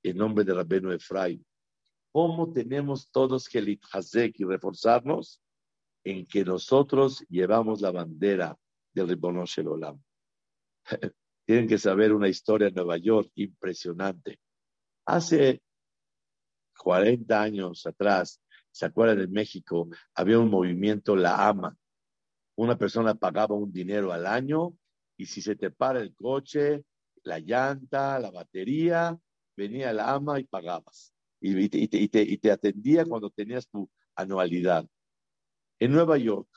en 0.04 0.18
nombre 0.18 0.44
de 0.44 0.54
Rabeno 0.54 0.92
Efraim. 0.92 1.44
¿Cómo 2.12 2.52
tenemos 2.52 3.12
todos 3.12 3.48
que 3.48 3.62
litjazek 3.62 4.40
y 4.40 4.44
reforzarnos? 4.44 5.42
En 6.04 6.26
que 6.26 6.44
nosotros 6.44 7.24
llevamos 7.30 7.82
la 7.82 7.92
bandera 7.92 8.58
del 8.94 9.10
Ribono 9.10 9.46
Olam. 9.66 10.02
Tienen 11.50 11.68
que 11.68 11.80
saber 11.80 12.14
una 12.14 12.28
historia 12.28 12.68
en 12.68 12.76
Nueva 12.76 12.98
York 12.98 13.32
impresionante. 13.34 14.40
Hace 15.08 15.64
40 16.78 17.42
años 17.42 17.88
atrás, 17.88 18.40
¿Se 18.70 18.86
acuerdan 18.86 19.18
de 19.18 19.28
México? 19.28 19.90
Había 20.14 20.38
un 20.38 20.52
movimiento, 20.52 21.16
la 21.16 21.48
AMA. 21.48 21.76
Una 22.56 22.78
persona 22.78 23.16
pagaba 23.16 23.56
un 23.56 23.72
dinero 23.72 24.14
al 24.14 24.28
año 24.28 24.78
y 25.18 25.26
si 25.26 25.42
se 25.42 25.56
te 25.56 25.72
para 25.72 26.02
el 26.02 26.14
coche, 26.14 26.86
la 27.24 27.40
llanta, 27.40 28.20
la 28.20 28.30
batería, 28.30 29.18
venía 29.58 29.92
la 29.92 30.14
AMA 30.14 30.40
y 30.40 30.44
pagabas. 30.44 31.16
Y, 31.42 31.68
te, 31.68 32.52
atendía 32.52 33.06
cuando 33.06 33.32
tenías 33.32 33.68
tu 33.68 33.90
anualidad. 34.14 34.88
En 35.80 35.94
Nueva 35.94 36.20
York 36.20 36.48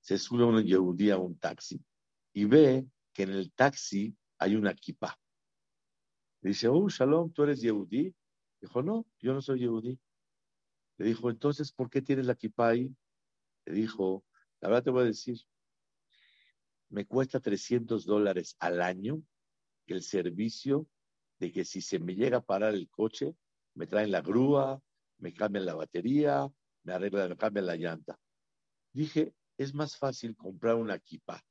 se 0.00 0.16
sube 0.16 0.44
un 0.44 0.64
yehudí 0.64 1.10
a 1.10 1.18
un 1.18 1.38
taxi 1.38 1.78
y 2.32 2.46
ve 2.46 2.86
que 3.18 3.24
en 3.24 3.30
el 3.30 3.50
taxi 3.50 4.16
hay 4.38 4.54
una 4.54 4.72
kippah. 4.72 5.18
Dice, 6.40 6.68
oh, 6.68 6.88
Shalom, 6.88 7.32
¿tú 7.32 7.42
eres 7.42 7.60
yehudí? 7.60 8.14
Dijo, 8.60 8.80
no, 8.80 9.04
yo 9.18 9.34
no 9.34 9.42
soy 9.42 9.58
yehudí. 9.58 9.98
Le 10.98 11.06
dijo, 11.06 11.28
entonces, 11.28 11.72
¿por 11.72 11.90
qué 11.90 12.00
tienes 12.00 12.26
la 12.26 12.36
kippah 12.36 12.68
ahí? 12.68 12.94
Le 13.64 13.72
dijo, 13.72 14.24
la 14.60 14.68
verdad 14.68 14.84
te 14.84 14.90
voy 14.90 15.02
a 15.02 15.06
decir, 15.06 15.36
me 16.90 17.06
cuesta 17.06 17.40
300 17.40 18.06
dólares 18.06 18.54
al 18.60 18.80
año 18.80 19.20
el 19.88 20.04
servicio 20.04 20.86
de 21.40 21.50
que 21.50 21.64
si 21.64 21.80
se 21.80 21.98
me 21.98 22.14
llega 22.14 22.36
a 22.36 22.44
parar 22.44 22.72
el 22.72 22.88
coche, 22.88 23.34
me 23.74 23.88
traen 23.88 24.12
la 24.12 24.20
grúa, 24.20 24.80
me 25.16 25.34
cambian 25.34 25.66
la 25.66 25.74
batería, 25.74 26.48
me 26.84 26.92
arreglan, 26.92 27.30
me 27.30 27.36
cambian 27.36 27.66
la 27.66 27.74
llanta. 27.74 28.16
Dije, 28.92 29.34
es 29.56 29.74
más 29.74 29.96
fácil 29.96 30.36
comprar 30.36 30.76
una 30.76 30.94
equipa, 30.94 31.44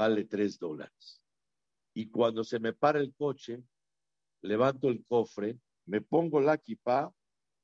vale 0.00 0.24
3 0.24 0.58
dólares. 0.58 1.20
Y 1.92 2.08
cuando 2.08 2.42
se 2.42 2.58
me 2.58 2.72
para 2.72 3.00
el 3.00 3.14
coche, 3.14 3.62
levanto 4.40 4.88
el 4.88 5.04
cofre, 5.04 5.58
me 5.84 6.00
pongo 6.00 6.40
la 6.40 6.54
equipa 6.54 7.14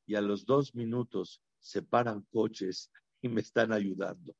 y 0.04 0.16
a 0.16 0.20
los 0.20 0.44
dos 0.44 0.74
minutos 0.74 1.40
se 1.58 1.80
paran 1.80 2.26
coches 2.30 2.90
y 3.22 3.28
me 3.30 3.40
están 3.40 3.72
ayudando. 3.72 4.36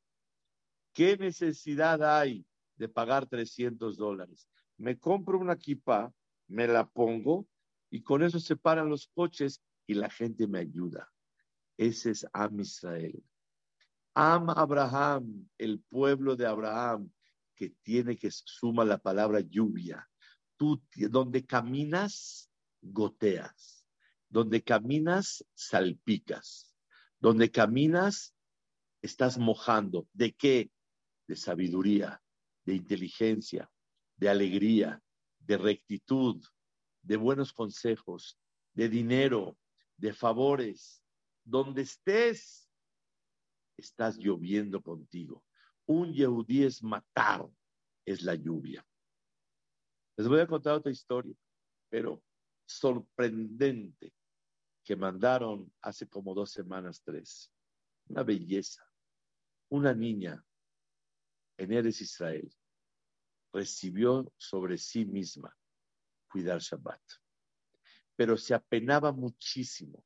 ¿Qué 0.92 1.16
necesidad 1.16 2.02
hay 2.02 2.44
de 2.76 2.87
pagar 2.87 3.26
300 3.26 3.96
dólares? 3.96 4.46
Me 4.76 4.98
compro 4.98 5.38
una 5.38 5.54
equipa, 5.54 6.12
me 6.48 6.66
la 6.66 6.87
pongo 6.87 7.48
y 7.88 8.02
con 8.02 8.22
eso 8.22 8.38
se 8.40 8.56
paran 8.56 8.90
los 8.90 9.09
coches 9.09 9.62
y 9.87 9.94
la 9.94 10.11
gente 10.11 10.46
me 10.46 10.59
ayuda. 10.59 11.11
Ese 11.78 12.11
es 12.11 12.26
Am 12.35 12.61
Israel. 12.61 13.24
Am 14.12 14.50
Abraham, 14.50 15.48
el 15.56 15.80
pueblo 15.80 16.37
de 16.37 16.46
Abraham, 16.46 17.11
que 17.56 17.70
tiene 17.82 18.16
que 18.16 18.30
suma 18.30 18.84
la 18.84 18.98
palabra 18.98 19.40
lluvia. 19.40 20.08
Tú, 20.56 20.82
donde 21.10 21.44
caminas, 21.44 22.50
goteas. 22.80 23.84
Donde 24.28 24.62
caminas, 24.62 25.44
salpicas. 25.54 26.76
Donde 27.18 27.50
caminas, 27.50 28.34
estás 29.02 29.38
mojando. 29.38 30.06
¿De 30.12 30.32
qué? 30.32 30.70
de 31.26 31.36
sabiduría, 31.36 32.22
de 32.64 32.74
inteligencia, 32.74 33.70
de 34.16 34.28
alegría, 34.28 35.02
de 35.40 35.58
rectitud, 35.58 36.42
de 37.02 37.16
buenos 37.16 37.52
consejos, 37.52 38.38
de 38.74 38.88
dinero, 38.88 39.58
de 39.96 40.12
favores. 40.12 41.02
Donde 41.44 41.82
estés, 41.82 42.68
estás 43.76 44.18
lloviendo 44.18 44.82
contigo. 44.82 45.44
Un 45.87 46.12
yehudí 46.12 46.64
es 46.64 46.83
matar, 46.83 47.49
es 48.05 48.22
la 48.22 48.35
lluvia. 48.35 48.85
Les 50.16 50.27
voy 50.29 50.40
a 50.40 50.46
contar 50.46 50.75
otra 50.75 50.90
historia, 50.90 51.35
pero 51.88 52.22
sorprendente, 52.64 54.12
que 54.83 54.96
mandaron 54.96 55.72
hace 55.83 56.09
como 56.09 56.35
dos 56.35 56.51
semanas, 56.51 57.03
tres. 57.03 57.53
Una 58.09 58.22
belleza. 58.22 58.88
Una 59.68 59.92
niña 59.92 60.44
en 61.57 61.72
Eres 61.72 62.01
Israel, 62.01 62.53
recibió 63.53 64.33
sobre 64.37 64.79
sí 64.79 65.05
misma 65.05 65.57
cuidar 66.29 66.61
Shabbat. 66.61 67.01
Pero 68.14 68.37
se 68.37 68.55
apenaba 68.55 69.12
muchísimo 69.12 70.05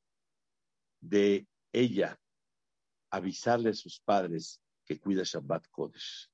de 1.01 1.47
ella 1.73 2.21
avisarle 3.11 3.71
a 3.71 3.75
sus 3.75 4.01
padres 4.01 4.63
que 4.91 4.99
cuida 4.99 5.23
Shabbat 5.23 5.69
Kodesh. 5.71 6.29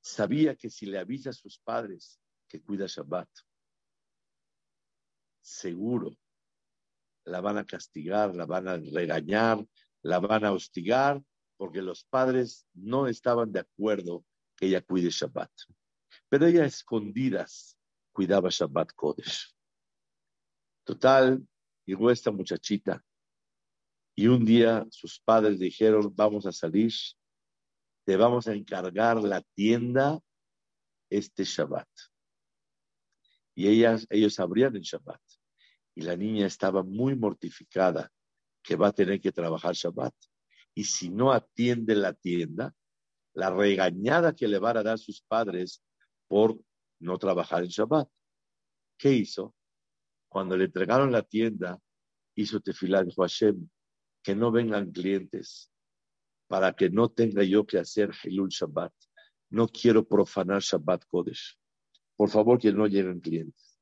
Sabía 0.00 0.56
que 0.56 0.70
si 0.70 0.86
le 0.86 0.98
avisa 0.98 1.28
a 1.28 1.34
sus 1.34 1.58
padres 1.58 2.18
que 2.48 2.62
cuida 2.62 2.86
Shabbat, 2.86 3.28
seguro 5.42 6.16
la 7.26 7.42
van 7.42 7.58
a 7.58 7.66
castigar, 7.66 8.34
la 8.34 8.46
van 8.46 8.66
a 8.66 8.78
regañar, 8.78 9.62
la 10.00 10.20
van 10.20 10.46
a 10.46 10.52
hostigar, 10.52 11.22
porque 11.58 11.82
los 11.82 12.04
padres 12.04 12.66
no 12.72 13.08
estaban 13.08 13.52
de 13.52 13.60
acuerdo 13.60 14.24
que 14.56 14.68
ella 14.68 14.80
cuide 14.80 15.10
Shabbat. 15.10 15.52
Pero 16.30 16.46
ella 16.46 16.64
escondidas 16.64 17.76
cuidaba 18.10 18.48
Shabbat 18.48 18.94
Kodesh. 18.94 19.54
Total, 20.82 21.46
llegó 21.84 22.10
esta 22.10 22.30
muchachita 22.30 23.04
y 24.14 24.28
un 24.28 24.46
día 24.46 24.86
sus 24.88 25.20
padres 25.20 25.58
dijeron, 25.58 26.10
vamos 26.16 26.46
a 26.46 26.52
salir, 26.52 26.94
te 28.08 28.16
vamos 28.16 28.48
a 28.48 28.54
encargar 28.54 29.18
la 29.22 29.42
tienda 29.42 30.18
este 31.10 31.44
Shabbat. 31.44 31.86
Y 33.54 33.68
ellas, 33.68 34.06
ellos 34.08 34.40
abrían 34.40 34.74
el 34.76 34.80
Shabbat. 34.80 35.20
Y 35.94 36.00
la 36.00 36.16
niña 36.16 36.46
estaba 36.46 36.82
muy 36.82 37.14
mortificada 37.16 38.10
que 38.62 38.76
va 38.76 38.88
a 38.88 38.92
tener 38.92 39.20
que 39.20 39.30
trabajar 39.30 39.74
Shabbat. 39.74 40.14
Y 40.74 40.84
si 40.84 41.10
no 41.10 41.32
atiende 41.32 41.94
la 41.96 42.14
tienda, 42.14 42.74
la 43.34 43.50
regañada 43.50 44.34
que 44.34 44.48
le 44.48 44.58
van 44.58 44.78
a 44.78 44.82
dar 44.82 44.98
sus 44.98 45.20
padres 45.20 45.84
por 46.28 46.58
no 47.00 47.18
trabajar 47.18 47.62
en 47.62 47.68
Shabbat. 47.68 48.08
¿Qué 48.96 49.12
hizo? 49.12 49.54
Cuando 50.30 50.56
le 50.56 50.64
entregaron 50.64 51.12
la 51.12 51.24
tienda, 51.24 51.78
hizo 52.34 52.58
tefilá, 52.60 53.04
dijo 53.04 53.20
Hashem, 53.20 53.68
que 54.22 54.34
no 54.34 54.50
vengan 54.50 54.92
clientes 54.92 55.70
para 56.48 56.72
que 56.72 56.90
no 56.90 57.10
tenga 57.10 57.44
yo 57.44 57.66
que 57.66 57.78
hacer 57.78 58.10
Hilul 58.24 58.48
Shabbat. 58.48 58.92
No 59.50 59.68
quiero 59.68 60.06
profanar 60.06 60.60
Shabbat 60.60 61.04
Kodesh. 61.06 61.56
Por 62.16 62.30
favor, 62.30 62.58
que 62.58 62.72
no 62.72 62.86
lleguen 62.86 63.20
clientes. 63.20 63.78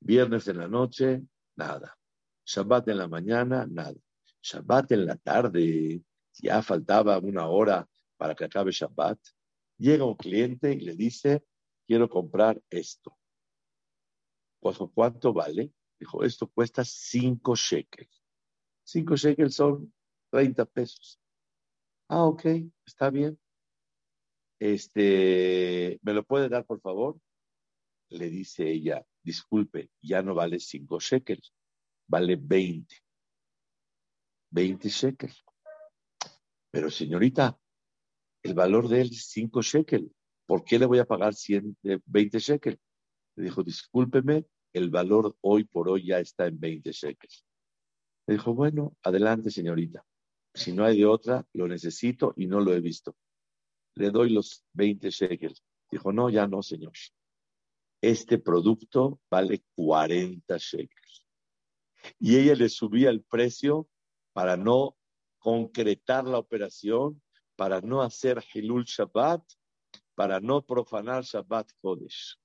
Viernes 0.00 0.48
en 0.48 0.58
la 0.58 0.68
noche, 0.68 1.22
nada. 1.54 1.96
Shabbat 2.44 2.88
en 2.88 2.98
la 2.98 3.08
mañana, 3.08 3.66
nada. 3.66 3.94
Shabbat 4.42 4.92
en 4.92 5.06
la 5.06 5.16
tarde, 5.16 6.02
ya 6.32 6.62
faltaba 6.62 7.18
una 7.18 7.46
hora 7.48 7.88
para 8.16 8.34
que 8.34 8.44
acabe 8.44 8.72
Shabbat, 8.72 9.18
llega 9.78 10.04
un 10.04 10.16
cliente 10.16 10.72
y 10.72 10.80
le 10.80 10.94
dice, 10.94 11.44
quiero 11.86 12.08
comprar 12.08 12.60
esto. 12.70 13.16
Pues, 14.60 14.78
¿cuánto 14.94 15.32
vale? 15.32 15.72
Dijo, 15.98 16.24
esto 16.24 16.48
cuesta 16.48 16.84
cinco 16.84 17.54
shekels. 17.54 18.22
Cinco 18.84 19.16
shekels 19.16 19.54
son 19.54 19.92
30 20.30 20.64
pesos. 20.66 21.20
Ah, 22.08 22.24
ok, 22.24 22.44
está 22.84 23.10
bien. 23.10 23.38
Este, 24.58 25.98
¿me 26.02 26.12
lo 26.12 26.24
puede 26.24 26.48
dar, 26.48 26.64
por 26.64 26.80
favor? 26.80 27.18
Le 28.08 28.30
dice 28.30 28.70
ella, 28.70 29.04
disculpe, 29.22 29.90
ya 30.00 30.22
no 30.22 30.34
vale 30.34 30.60
cinco 30.60 31.00
shekels, 31.00 31.52
vale 32.06 32.36
20. 32.36 32.94
20 34.50 34.88
shekels. 34.88 35.44
Pero 36.70 36.90
señorita, 36.90 37.58
el 38.42 38.54
valor 38.54 38.88
de 38.88 39.00
él 39.02 39.08
es 39.10 39.26
5 39.30 39.62
shekel. 39.62 40.12
¿Por 40.46 40.64
qué 40.64 40.78
le 40.78 40.86
voy 40.86 40.98
a 40.98 41.04
pagar 41.04 41.34
120 41.34 42.38
shekel? 42.38 42.78
Le 43.36 43.44
dijo, 43.44 43.62
discúlpeme, 43.62 44.46
el 44.72 44.90
valor 44.90 45.36
hoy 45.40 45.64
por 45.64 45.88
hoy 45.88 46.06
ya 46.06 46.20
está 46.20 46.46
en 46.46 46.60
20 46.60 46.92
shekels. 46.92 47.44
Le 48.26 48.34
dijo, 48.34 48.54
bueno, 48.54 48.96
adelante, 49.02 49.50
señorita. 49.50 50.04
Si 50.56 50.72
no 50.72 50.84
hay 50.84 50.98
de 50.98 51.06
otra, 51.06 51.46
lo 51.52 51.68
necesito 51.68 52.32
y 52.36 52.46
no 52.46 52.60
lo 52.60 52.72
he 52.72 52.80
visto. 52.80 53.14
Le 53.94 54.10
doy 54.10 54.30
los 54.30 54.64
20 54.72 55.10
shekels. 55.10 55.62
Dijo, 55.90 56.12
no, 56.12 56.30
ya 56.30 56.46
no, 56.46 56.62
señor. 56.62 56.92
Este 58.00 58.38
producto 58.38 59.20
vale 59.30 59.64
40 59.74 60.56
shekels. 60.56 61.26
Y 62.18 62.36
ella 62.36 62.54
le 62.54 62.68
subía 62.68 63.10
el 63.10 63.22
precio 63.22 63.88
para 64.32 64.56
no 64.56 64.96
concretar 65.38 66.24
la 66.24 66.38
operación 66.38 67.22
para 67.56 67.80
no 67.80 68.02
hacer 68.02 68.42
Hilul 68.52 68.84
Shabbat, 68.84 69.42
para 70.14 70.40
no 70.40 70.64
profanar 70.64 71.24
Shabbat 71.24 71.72
Kodesh. 71.80 72.38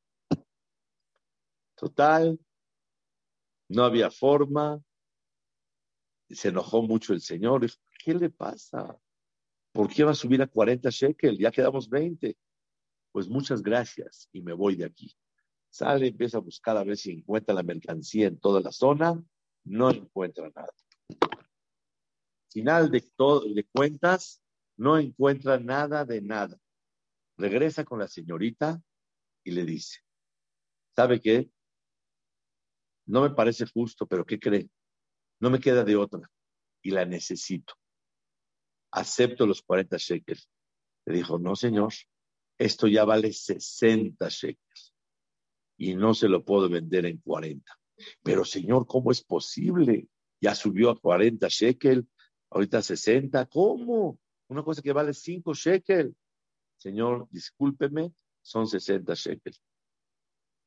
Total, 1.75 2.39
no 3.69 3.83
había 3.83 4.09
forma. 4.09 4.81
Se 6.29 6.49
enojó 6.49 6.81
mucho 6.81 7.13
el 7.13 7.21
Señor. 7.21 7.61
Dijo, 7.61 7.77
¿qué 8.03 8.13
le 8.13 8.29
pasa? 8.29 8.97
¿Por 9.71 9.93
qué 9.93 10.03
va 10.03 10.11
a 10.11 10.15
subir 10.15 10.41
a 10.41 10.47
40 10.47 10.89
shekel? 10.89 11.37
Ya 11.37 11.51
quedamos 11.51 11.89
20. 11.89 12.37
Pues 13.11 13.27
muchas 13.27 13.61
gracias 13.61 14.29
y 14.31 14.41
me 14.41 14.53
voy 14.53 14.75
de 14.75 14.85
aquí. 14.85 15.13
Sale, 15.69 16.07
empieza 16.07 16.37
a 16.37 16.41
buscar 16.41 16.75
a 16.77 16.83
ver 16.83 16.97
si 16.97 17.11
encuentra 17.11 17.53
la 17.53 17.63
mercancía 17.63 18.27
en 18.27 18.39
toda 18.39 18.61
la 18.61 18.71
zona. 18.71 19.23
No 19.63 19.89
encuentra 19.89 20.49
nada. 20.53 20.73
Final 22.51 22.91
de, 22.91 22.99
de 22.99 23.63
cuentas, 23.73 24.41
no 24.77 24.97
encuentra 24.97 25.59
nada 25.59 26.03
de 26.03 26.21
nada. 26.21 26.57
Regresa 27.37 27.85
con 27.85 27.99
la 27.99 28.07
señorita 28.07 28.81
y 29.43 29.51
le 29.51 29.63
dice, 29.63 29.99
¿sabe 30.95 31.21
qué? 31.21 31.49
No 33.05 33.21
me 33.21 33.29
parece 33.29 33.65
justo, 33.65 34.05
pero 34.05 34.25
¿qué 34.25 34.39
cree? 34.39 34.69
No 35.39 35.49
me 35.49 35.59
queda 35.59 35.83
de 35.83 35.95
otra 35.95 36.29
y 36.81 36.91
la 36.91 37.05
necesito. 37.05 37.73
Acepto 38.91 39.45
los 39.45 39.61
40 39.61 39.97
shekels. 39.97 40.49
Le 41.05 41.15
dijo, 41.15 41.39
no, 41.39 41.55
señor, 41.55 41.93
esto 42.57 42.87
ya 42.87 43.05
vale 43.05 43.33
60 43.33 44.27
shekels 44.29 44.93
y 45.77 45.95
no 45.95 46.13
se 46.13 46.29
lo 46.29 46.45
puedo 46.45 46.69
vender 46.69 47.07
en 47.07 47.17
40. 47.17 47.75
Pero, 48.21 48.45
señor, 48.45 48.85
¿cómo 48.85 49.11
es 49.11 49.23
posible? 49.23 50.07
Ya 50.39 50.53
subió 50.53 50.91
a 50.91 50.99
40 50.99 51.47
shekels, 51.47 52.05
ahorita 52.51 52.81
60. 52.81 53.47
¿Cómo? 53.47 54.19
Una 54.47 54.63
cosa 54.63 54.81
que 54.81 54.93
vale 54.93 55.13
5 55.13 55.53
shekels. 55.53 56.15
Señor, 56.77 57.27
discúlpeme, 57.31 58.13
son 58.43 58.67
60 58.67 59.13
shekels. 59.15 59.61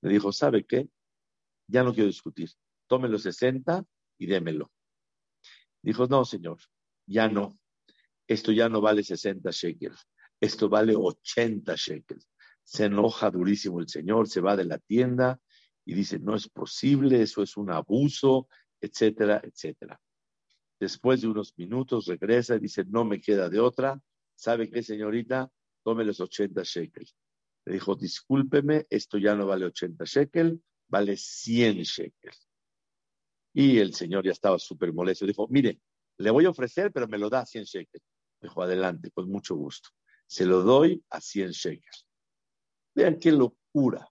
Le 0.02 0.12
dijo, 0.12 0.32
¿sabe 0.32 0.64
qué? 0.64 0.88
Ya 1.68 1.82
no 1.82 1.94
quiero 1.94 2.08
discutir. 2.08 2.50
Tome 2.88 3.08
los 3.08 3.22
60 3.22 3.84
y 4.18 4.26
démelo. 4.26 4.70
Dijo, 5.82 6.06
no, 6.06 6.24
señor, 6.24 6.58
ya 7.06 7.28
no. 7.28 7.56
Esto 8.26 8.52
ya 8.52 8.68
no 8.68 8.80
vale 8.80 9.02
60 9.02 9.50
shekels. 9.50 10.06
Esto 10.40 10.68
vale 10.68 10.94
80 10.96 11.74
shekels. 11.74 12.28
Se 12.62 12.86
enoja 12.86 13.30
durísimo 13.30 13.80
el 13.80 13.88
señor, 13.88 14.28
se 14.28 14.40
va 14.40 14.56
de 14.56 14.64
la 14.64 14.78
tienda 14.78 15.38
y 15.84 15.94
dice, 15.94 16.18
no 16.18 16.34
es 16.34 16.48
posible, 16.48 17.20
eso 17.20 17.42
es 17.42 17.56
un 17.56 17.70
abuso, 17.70 18.48
etcétera, 18.80 19.40
etcétera. 19.44 20.00
Después 20.80 21.20
de 21.20 21.28
unos 21.28 21.54
minutos 21.56 22.06
regresa 22.06 22.56
y 22.56 22.60
dice, 22.60 22.84
no 22.86 23.04
me 23.04 23.20
queda 23.20 23.48
de 23.48 23.60
otra. 23.60 24.00
¿Sabe 24.34 24.70
qué, 24.70 24.82
señorita? 24.82 25.50
Tome 25.82 26.04
los 26.04 26.20
80 26.20 26.62
shekels. 26.62 27.14
Le 27.66 27.74
dijo, 27.74 27.94
discúlpeme, 27.94 28.86
esto 28.90 29.18
ya 29.18 29.34
no 29.34 29.46
vale 29.46 29.66
80 29.66 30.04
shekels, 30.04 30.58
vale 30.88 31.16
100 31.16 31.82
shekels. 31.82 32.48
Y 33.54 33.78
el 33.78 33.94
señor 33.94 34.24
ya 34.24 34.32
estaba 34.32 34.58
súper 34.58 34.92
molesto. 34.92 35.26
Dijo, 35.26 35.46
mire, 35.48 35.80
le 36.18 36.30
voy 36.30 36.44
a 36.44 36.50
ofrecer, 36.50 36.92
pero 36.92 37.06
me 37.08 37.18
lo 37.18 37.30
da 37.30 37.40
a 37.40 37.46
100 37.46 37.64
shekels. 37.64 38.04
Dijo, 38.44 38.62
adelante, 38.62 39.10
con 39.10 39.30
mucho 39.30 39.54
gusto. 39.54 39.88
Se 40.26 40.44
lo 40.44 40.62
doy 40.62 41.02
a 41.08 41.18
100 41.18 41.52
shekels. 41.52 42.06
Vean 42.94 43.18
qué 43.18 43.32
locura. 43.32 44.06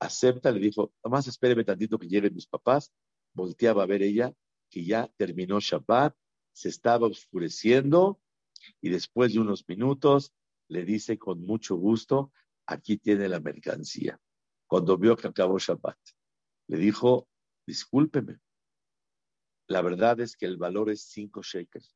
Acepta, 0.00 0.50
le 0.50 0.58
dijo, 0.58 0.92
nomás 1.04 1.28
espéreme 1.28 1.62
tantito 1.62 1.96
que 1.96 2.08
lleguen 2.08 2.34
mis 2.34 2.48
papás. 2.48 2.92
Volteaba 3.32 3.84
a 3.84 3.86
ver 3.86 4.02
ella 4.02 4.34
que 4.68 4.84
ya 4.84 5.06
terminó 5.16 5.60
Shabbat, 5.60 6.16
se 6.52 6.68
estaba 6.68 7.06
oscureciendo 7.06 8.20
y 8.80 8.88
después 8.88 9.32
de 9.32 9.38
unos 9.38 9.64
minutos 9.68 10.34
le 10.66 10.84
dice 10.84 11.16
con 11.16 11.40
mucho 11.40 11.76
gusto, 11.76 12.32
aquí 12.66 12.96
tiene 12.96 13.28
la 13.28 13.38
mercancía. 13.38 14.20
Cuando 14.66 14.98
vio 14.98 15.16
que 15.16 15.28
acabó 15.28 15.60
Shabbat, 15.60 16.00
le 16.66 16.78
dijo, 16.78 17.28
discúlpeme, 17.64 18.40
la 19.68 19.82
verdad 19.82 20.18
es 20.18 20.36
que 20.36 20.46
el 20.46 20.56
valor 20.56 20.90
es 20.90 21.02
cinco 21.02 21.42
shekels 21.42 21.94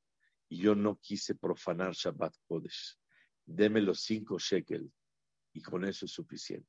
y 0.48 0.58
yo 0.62 0.74
no 0.74 0.96
quise 0.96 1.34
profanar 1.34 1.92
Shabbat 1.92 2.34
Kodesh. 2.46 2.96
Deme 3.44 3.80
los 3.80 4.00
cinco 4.00 4.38
shekels 4.38 4.90
y 5.52 5.62
con 5.62 5.84
eso 5.84 6.06
es 6.06 6.12
suficiente. 6.12 6.68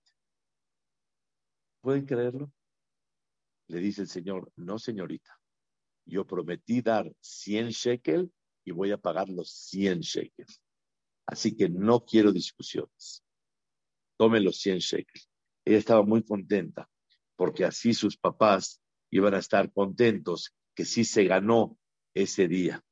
¿Pueden 1.81 2.05
creerlo? 2.05 2.51
Le 3.67 3.79
dice 3.79 4.01
el 4.01 4.07
Señor, 4.07 4.51
no 4.55 4.79
señorita, 4.79 5.39
yo 6.05 6.25
prometí 6.25 6.81
dar 6.81 7.11
100 7.21 7.69
shekels 7.69 8.29
y 8.65 8.71
voy 8.71 8.91
a 8.91 8.97
pagar 8.97 9.29
los 9.29 9.51
100 9.51 9.99
shekels. 10.01 10.61
Así 11.25 11.55
que 11.55 11.69
no 11.69 12.03
quiero 12.03 12.31
discusiones. 12.31 13.23
Tome 14.17 14.39
los 14.39 14.59
100 14.59 14.79
shekels. 14.79 15.29
Ella 15.63 15.77
estaba 15.77 16.03
muy 16.03 16.23
contenta 16.23 16.89
porque 17.35 17.63
así 17.63 17.93
sus 17.93 18.17
papás 18.17 18.81
iban 19.11 19.33
a 19.33 19.39
estar 19.39 19.71
contentos 19.71 20.53
que 20.75 20.85
sí 20.85 21.05
se 21.05 21.25
ganó 21.25 21.77
ese 22.13 22.47
día. 22.47 22.83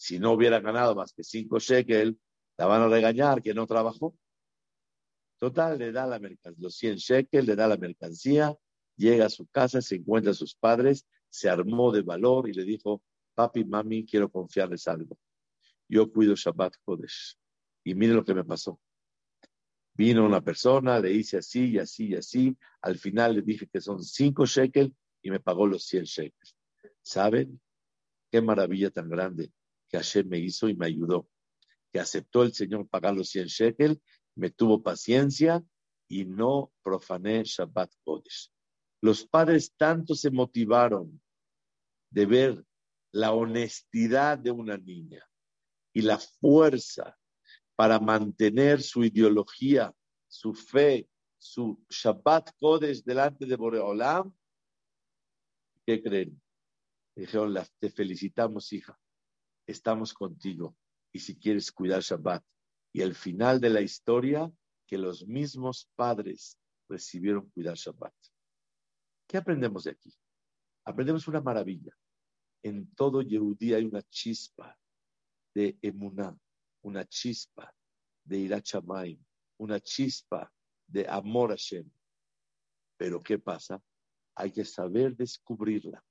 Si 0.00 0.18
no 0.18 0.32
hubiera 0.32 0.60
ganado 0.60 0.94
más 0.94 1.12
que 1.12 1.22
5 1.22 1.58
shekels, 1.58 2.16
la 2.56 2.64
van 2.64 2.80
a 2.80 2.88
regañar 2.88 3.42
que 3.42 3.52
no 3.52 3.66
trabajó. 3.66 4.16
Total, 5.36 5.78
le 5.78 5.92
da 5.92 6.06
la 6.06 6.18
mercancía, 6.18 6.62
los 6.62 6.74
100 6.76 6.96
shekels, 6.96 7.46
le 7.46 7.54
da 7.54 7.68
la 7.68 7.76
mercancía, 7.76 8.56
llega 8.96 9.26
a 9.26 9.28
su 9.28 9.46
casa, 9.48 9.82
se 9.82 9.96
encuentra 9.96 10.30
a 10.30 10.34
sus 10.34 10.54
padres, 10.54 11.06
se 11.28 11.50
armó 11.50 11.92
de 11.92 12.00
valor 12.00 12.48
y 12.48 12.54
le 12.54 12.64
dijo, 12.64 13.02
papi, 13.34 13.66
mami, 13.66 14.06
quiero 14.06 14.30
confiarles 14.30 14.88
algo. 14.88 15.18
Yo 15.86 16.10
cuido 16.10 16.34
Shabbat 16.34 16.76
Kodesh. 16.82 17.36
Y 17.84 17.94
mire 17.94 18.14
lo 18.14 18.24
que 18.24 18.32
me 18.32 18.44
pasó. 18.44 18.80
Vino 19.92 20.24
una 20.24 20.40
persona, 20.40 20.98
le 20.98 21.12
hice 21.12 21.36
así 21.36 21.72
y 21.72 21.78
así 21.78 22.06
y 22.08 22.14
así. 22.14 22.56
Al 22.80 22.96
final 22.96 23.34
le 23.34 23.42
dije 23.42 23.68
que 23.70 23.82
son 23.82 24.02
cinco 24.02 24.46
shekels 24.46 24.94
y 25.20 25.30
me 25.30 25.40
pagó 25.40 25.66
los 25.66 25.84
100 25.84 26.04
shekels. 26.04 26.56
¿Saben? 27.02 27.60
Qué 28.30 28.40
maravilla 28.40 28.90
tan 28.90 29.10
grande 29.10 29.52
que 29.90 29.98
Hashem 29.98 30.28
me 30.28 30.38
hizo 30.38 30.68
y 30.68 30.74
me 30.74 30.86
ayudó. 30.86 31.28
Que 31.92 32.00
aceptó 32.00 32.44
el 32.44 32.54
Señor 32.54 32.88
pagar 32.88 33.14
los 33.14 33.28
100 33.30 33.46
shekels, 33.46 33.98
me 34.36 34.50
tuvo 34.50 34.82
paciencia 34.82 35.62
y 36.08 36.24
no 36.24 36.72
profané 36.82 37.42
Shabbat 37.44 37.92
Kodesh. 38.04 38.50
Los 39.02 39.26
padres 39.26 39.74
tanto 39.76 40.14
se 40.14 40.30
motivaron 40.30 41.20
de 42.10 42.26
ver 42.26 42.64
la 43.12 43.32
honestidad 43.32 44.38
de 44.38 44.50
una 44.50 44.76
niña 44.76 45.28
y 45.92 46.02
la 46.02 46.18
fuerza 46.18 47.16
para 47.74 47.98
mantener 47.98 48.82
su 48.82 49.04
ideología, 49.04 49.92
su 50.28 50.54
fe, 50.54 51.08
su 51.38 51.82
Shabbat 51.88 52.50
Kodesh 52.58 53.02
delante 53.02 53.46
de 53.46 53.56
Boreolam, 53.56 54.32
¿qué 55.84 56.02
creen? 56.02 56.40
Dijeron, 57.16 57.54
te 57.78 57.90
felicitamos, 57.90 58.72
hija, 58.72 58.98
estamos 59.70 60.12
contigo. 60.12 60.76
Y 61.12 61.18
si 61.20 61.36
quieres 61.36 61.72
cuidar 61.72 62.02
Shabbat. 62.02 62.44
Y 62.92 63.02
al 63.02 63.14
final 63.14 63.60
de 63.60 63.70
la 63.70 63.80
historia, 63.80 64.50
que 64.86 64.98
los 64.98 65.26
mismos 65.26 65.88
padres 65.94 66.58
recibieron 66.88 67.48
cuidar 67.50 67.76
Shabbat. 67.76 68.14
¿Qué 69.26 69.36
aprendemos 69.36 69.84
de 69.84 69.92
aquí? 69.92 70.12
Aprendemos 70.84 71.28
una 71.28 71.40
maravilla. 71.40 71.96
En 72.62 72.92
todo 72.94 73.22
Yehudí 73.22 73.74
hay 73.74 73.84
una 73.84 74.02
chispa 74.02 74.76
de 75.54 75.78
emuná, 75.82 76.36
una 76.82 77.04
chispa 77.04 77.72
de 78.24 78.38
Irachamayim, 78.38 79.24
una 79.58 79.80
chispa 79.80 80.52
de 80.86 81.06
amor 81.08 81.52
a 81.52 81.56
Shem. 81.56 81.90
Pero 82.96 83.22
¿qué 83.22 83.38
pasa? 83.38 83.82
Hay 84.34 84.52
que 84.52 84.64
saber 84.64 85.16
descubrirla. 85.16 86.04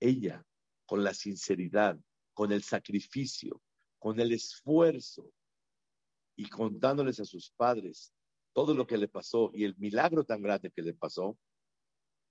Ella, 0.00 0.44
con 0.86 1.04
la 1.04 1.14
sinceridad, 1.14 1.98
con 2.36 2.52
el 2.52 2.62
sacrificio, 2.62 3.62
con 3.98 4.20
el 4.20 4.30
esfuerzo 4.30 5.32
y 6.36 6.50
contándoles 6.50 7.18
a 7.18 7.24
sus 7.24 7.50
padres 7.50 8.12
todo 8.52 8.74
lo 8.74 8.86
que 8.86 8.98
le 8.98 9.08
pasó 9.08 9.50
y 9.54 9.64
el 9.64 9.74
milagro 9.78 10.22
tan 10.22 10.42
grande 10.42 10.70
que 10.70 10.82
le 10.82 10.92
pasó, 10.92 11.38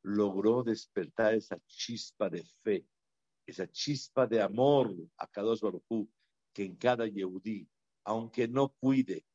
logró 0.03 0.61
despertar 0.61 1.33
esa 1.33 1.59
chispa 1.65 2.29
de 2.29 2.43
fe, 2.61 2.85
esa 3.47 3.67
chispa 3.67 4.27
de 4.27 4.43
amor 4.43 4.95
a 5.17 5.25
Kadosh 5.25 5.61
Baruj 5.61 6.07
que 6.53 6.65
en 6.65 6.75
cada 6.75 7.07
Yehudí, 7.07 7.67
aunque 8.03 8.47
no 8.47 8.75
cuide, 8.79 9.25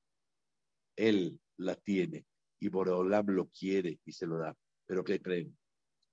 él 0.94 1.40
la 1.56 1.74
tiene 1.74 2.26
y 2.60 2.68
Boreolam 2.68 3.26
lo 3.30 3.48
quiere 3.48 3.98
y 4.04 4.12
se 4.12 4.26
lo 4.26 4.38
da. 4.38 4.56
Pero 4.86 5.02
¿qué 5.02 5.20
creen? 5.20 5.58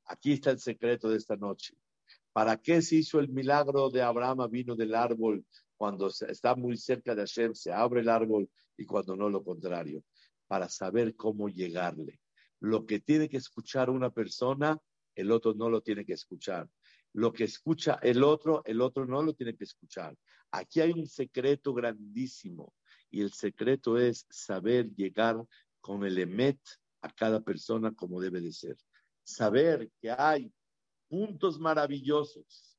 Aquí 0.05 0.33
está 0.33 0.49
el 0.49 0.59
secreto 0.59 1.09
de 1.09 1.17
esta 1.17 1.35
noche. 1.35 1.75
¿Para 2.37 2.55
qué 2.55 2.83
se 2.83 2.97
hizo 2.97 3.19
el 3.19 3.29
milagro 3.29 3.89
de 3.89 4.03
Abraham 4.03 4.47
vino 4.51 4.75
del 4.75 4.93
árbol 4.93 5.43
cuando 5.75 6.05
está 6.05 6.53
muy 6.53 6.77
cerca 6.77 7.15
de 7.15 7.21
Hashem, 7.21 7.55
se 7.55 7.71
abre 7.71 8.01
el 8.01 8.09
árbol 8.09 8.47
y 8.77 8.85
cuando 8.85 9.15
no 9.15 9.27
lo 9.27 9.43
contrario? 9.43 10.03
Para 10.45 10.69
saber 10.69 11.15
cómo 11.15 11.49
llegarle. 11.49 12.19
Lo 12.59 12.85
que 12.85 12.99
tiene 12.99 13.27
que 13.27 13.37
escuchar 13.37 13.89
una 13.89 14.11
persona, 14.11 14.77
el 15.15 15.31
otro 15.31 15.55
no 15.55 15.67
lo 15.67 15.81
tiene 15.81 16.05
que 16.05 16.13
escuchar. 16.13 16.69
Lo 17.13 17.33
que 17.33 17.45
escucha 17.45 17.97
el 18.03 18.23
otro, 18.23 18.61
el 18.65 18.81
otro 18.81 19.07
no 19.07 19.23
lo 19.23 19.33
tiene 19.33 19.55
que 19.55 19.63
escuchar. 19.63 20.15
Aquí 20.51 20.79
hay 20.79 20.91
un 20.91 21.07
secreto 21.07 21.73
grandísimo 21.73 22.71
y 23.09 23.21
el 23.21 23.33
secreto 23.33 23.97
es 23.97 24.27
saber 24.29 24.93
llegar 24.93 25.43
con 25.81 26.05
el 26.05 26.19
emet 26.19 26.59
a 27.01 27.09
cada 27.09 27.41
persona 27.41 27.95
como 27.95 28.21
debe 28.21 28.41
de 28.41 28.51
ser. 28.51 28.77
Saber 29.23 29.89
que 29.99 30.11
hay 30.11 30.53
puntos 31.07 31.59
maravillosos 31.59 32.77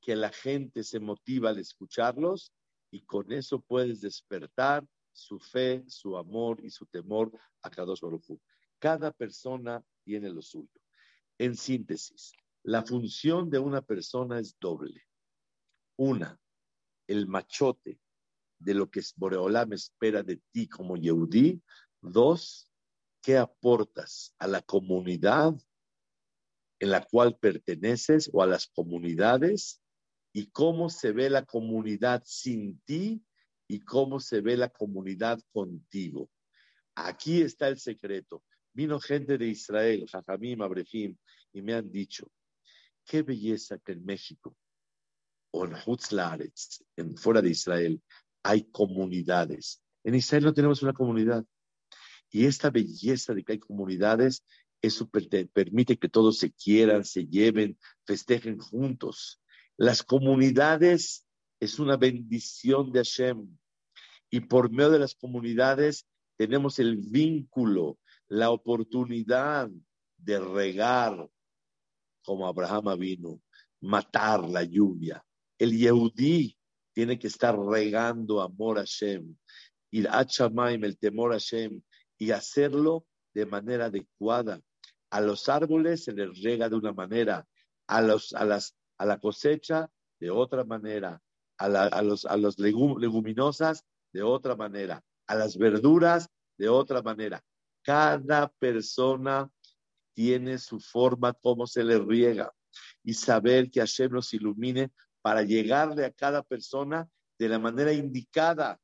que 0.00 0.16
la 0.16 0.30
gente 0.30 0.82
se 0.82 0.98
motiva 0.98 1.50
al 1.50 1.58
escucharlos 1.58 2.52
y 2.90 3.02
con 3.02 3.30
eso 3.32 3.60
puedes 3.60 4.00
despertar 4.00 4.86
su 5.12 5.38
fe, 5.38 5.84
su 5.86 6.16
amor 6.16 6.64
y 6.64 6.70
su 6.70 6.86
temor 6.86 7.30
a 7.62 7.70
cada 7.70 7.94
Baruj 8.00 8.38
Cada 8.78 9.12
persona 9.12 9.84
tiene 10.04 10.30
lo 10.30 10.42
suyo. 10.42 10.80
En 11.38 11.56
síntesis, 11.56 12.32
la 12.62 12.82
función 12.82 13.50
de 13.50 13.58
una 13.58 13.82
persona 13.82 14.38
es 14.38 14.56
doble. 14.58 15.06
Una, 15.96 16.40
el 17.06 17.26
machote 17.26 18.00
de 18.58 18.74
lo 18.74 18.90
que 18.90 19.02
Boreolam 19.16 19.72
espera 19.72 20.22
de 20.22 20.40
ti 20.52 20.68
como 20.68 20.96
Yehudí. 20.96 21.62
Dos, 22.00 22.70
¿qué 23.22 23.36
aportas 23.36 24.34
a 24.38 24.46
la 24.46 24.62
comunidad 24.62 25.54
en 26.80 26.90
la 26.90 27.04
cual 27.04 27.38
perteneces 27.38 28.28
o 28.32 28.42
a 28.42 28.46
las 28.48 28.66
comunidades? 28.66 29.80
¿Y 30.32 30.50
cómo 30.50 30.90
se 30.90 31.12
ve 31.12 31.30
la 31.30 31.44
comunidad 31.44 32.22
sin 32.24 32.80
ti 32.80 33.22
y 33.70 33.78
cómo 33.78 34.18
se 34.18 34.40
ve 34.40 34.56
la 34.56 34.68
comunidad 34.68 35.40
contigo. 35.52 36.28
Aquí 36.96 37.40
está 37.40 37.68
el 37.68 37.78
secreto. 37.78 38.42
Vino 38.72 38.98
gente 38.98 39.38
de 39.38 39.46
Israel, 39.46 40.08
Jajamim, 40.10 40.60
Abrejim, 40.60 41.16
y 41.52 41.62
me 41.62 41.74
han 41.74 41.88
dicho, 41.88 42.28
qué 43.04 43.22
belleza 43.22 43.78
que 43.78 43.92
en 43.92 44.04
México 44.04 44.56
o 45.52 45.66
en 45.66 45.74
Hutzlaretz, 45.86 46.82
en 46.96 47.16
fuera 47.16 47.40
de 47.40 47.50
Israel, 47.50 48.02
hay 48.42 48.64
comunidades. 48.64 49.80
En 50.02 50.16
Israel 50.16 50.46
no 50.46 50.52
tenemos 50.52 50.82
una 50.82 50.92
comunidad. 50.92 51.44
Y 52.28 52.46
esta 52.46 52.70
belleza 52.70 53.34
de 53.34 53.44
que 53.44 53.52
hay 53.52 53.60
comunidades, 53.60 54.44
eso 54.82 55.08
permite 55.08 55.98
que 55.98 56.08
todos 56.08 56.38
se 56.38 56.52
quieran, 56.52 57.04
se 57.04 57.26
lleven, 57.26 57.78
festejen 58.06 58.58
juntos. 58.58 59.42
Las 59.76 60.02
comunidades 60.02 61.26
es 61.60 61.78
una 61.78 61.96
bendición 61.96 62.92
de 62.92 63.00
Hashem. 63.00 63.58
Y 64.30 64.40
por 64.40 64.70
medio 64.70 64.90
de 64.90 64.98
las 65.00 65.14
comunidades 65.14 66.06
tenemos 66.36 66.78
el 66.78 66.96
vínculo, 66.96 67.98
la 68.28 68.50
oportunidad 68.50 69.68
de 70.16 70.40
regar 70.40 71.28
como 72.22 72.46
Abraham 72.46 72.98
vino, 72.98 73.40
matar 73.80 74.48
la 74.48 74.62
lluvia. 74.62 75.24
El 75.58 75.76
Yehudí 75.76 76.56
tiene 76.92 77.18
que 77.18 77.26
estar 77.26 77.58
regando 77.58 78.40
amor 78.40 78.78
a 78.78 78.82
Hashem, 78.82 79.36
ir 79.90 80.08
a 80.08 80.22
el 80.22 80.98
temor 80.98 81.32
a 81.32 81.34
Hashem, 81.34 81.82
y 82.18 82.30
hacerlo 82.30 83.06
de 83.34 83.46
manera 83.46 83.86
adecuada. 83.86 84.60
A 85.10 85.20
los 85.20 85.48
árboles 85.48 86.04
se 86.04 86.12
les 86.12 86.42
rega 86.42 86.68
de 86.68 86.76
una 86.76 86.92
manera, 86.92 87.46
a, 87.86 88.00
los, 88.00 88.32
a, 88.32 88.44
las, 88.44 88.76
a 88.98 89.04
la 89.04 89.18
cosecha 89.18 89.90
de 90.20 90.30
otra 90.30 90.64
manera, 90.64 91.20
a, 91.58 91.64
a 91.66 92.02
los, 92.02 92.24
a 92.24 92.36
los 92.36 92.58
leguminosas 92.58 93.84
de 94.12 94.22
otra 94.22 94.56
manera, 94.56 95.02
a 95.26 95.34
las 95.34 95.56
verduras 95.56 96.28
de 96.56 96.68
otra 96.68 97.02
manera. 97.02 97.42
Cada 97.82 98.48
persona 98.48 99.50
tiene 100.14 100.58
su 100.58 100.80
forma, 100.80 101.32
cómo 101.32 101.66
se 101.66 101.82
le 101.82 101.98
riega. 101.98 102.52
Y 103.02 103.14
saber 103.14 103.70
que 103.70 103.80
Hashem 103.80 104.12
nos 104.12 104.32
ilumine 104.34 104.92
para 105.22 105.42
llegarle 105.42 106.04
a 106.04 106.12
cada 106.12 106.42
persona 106.42 107.08
de 107.38 107.48
la 107.48 107.58
manera 107.58 107.92
indicada. 107.92 108.78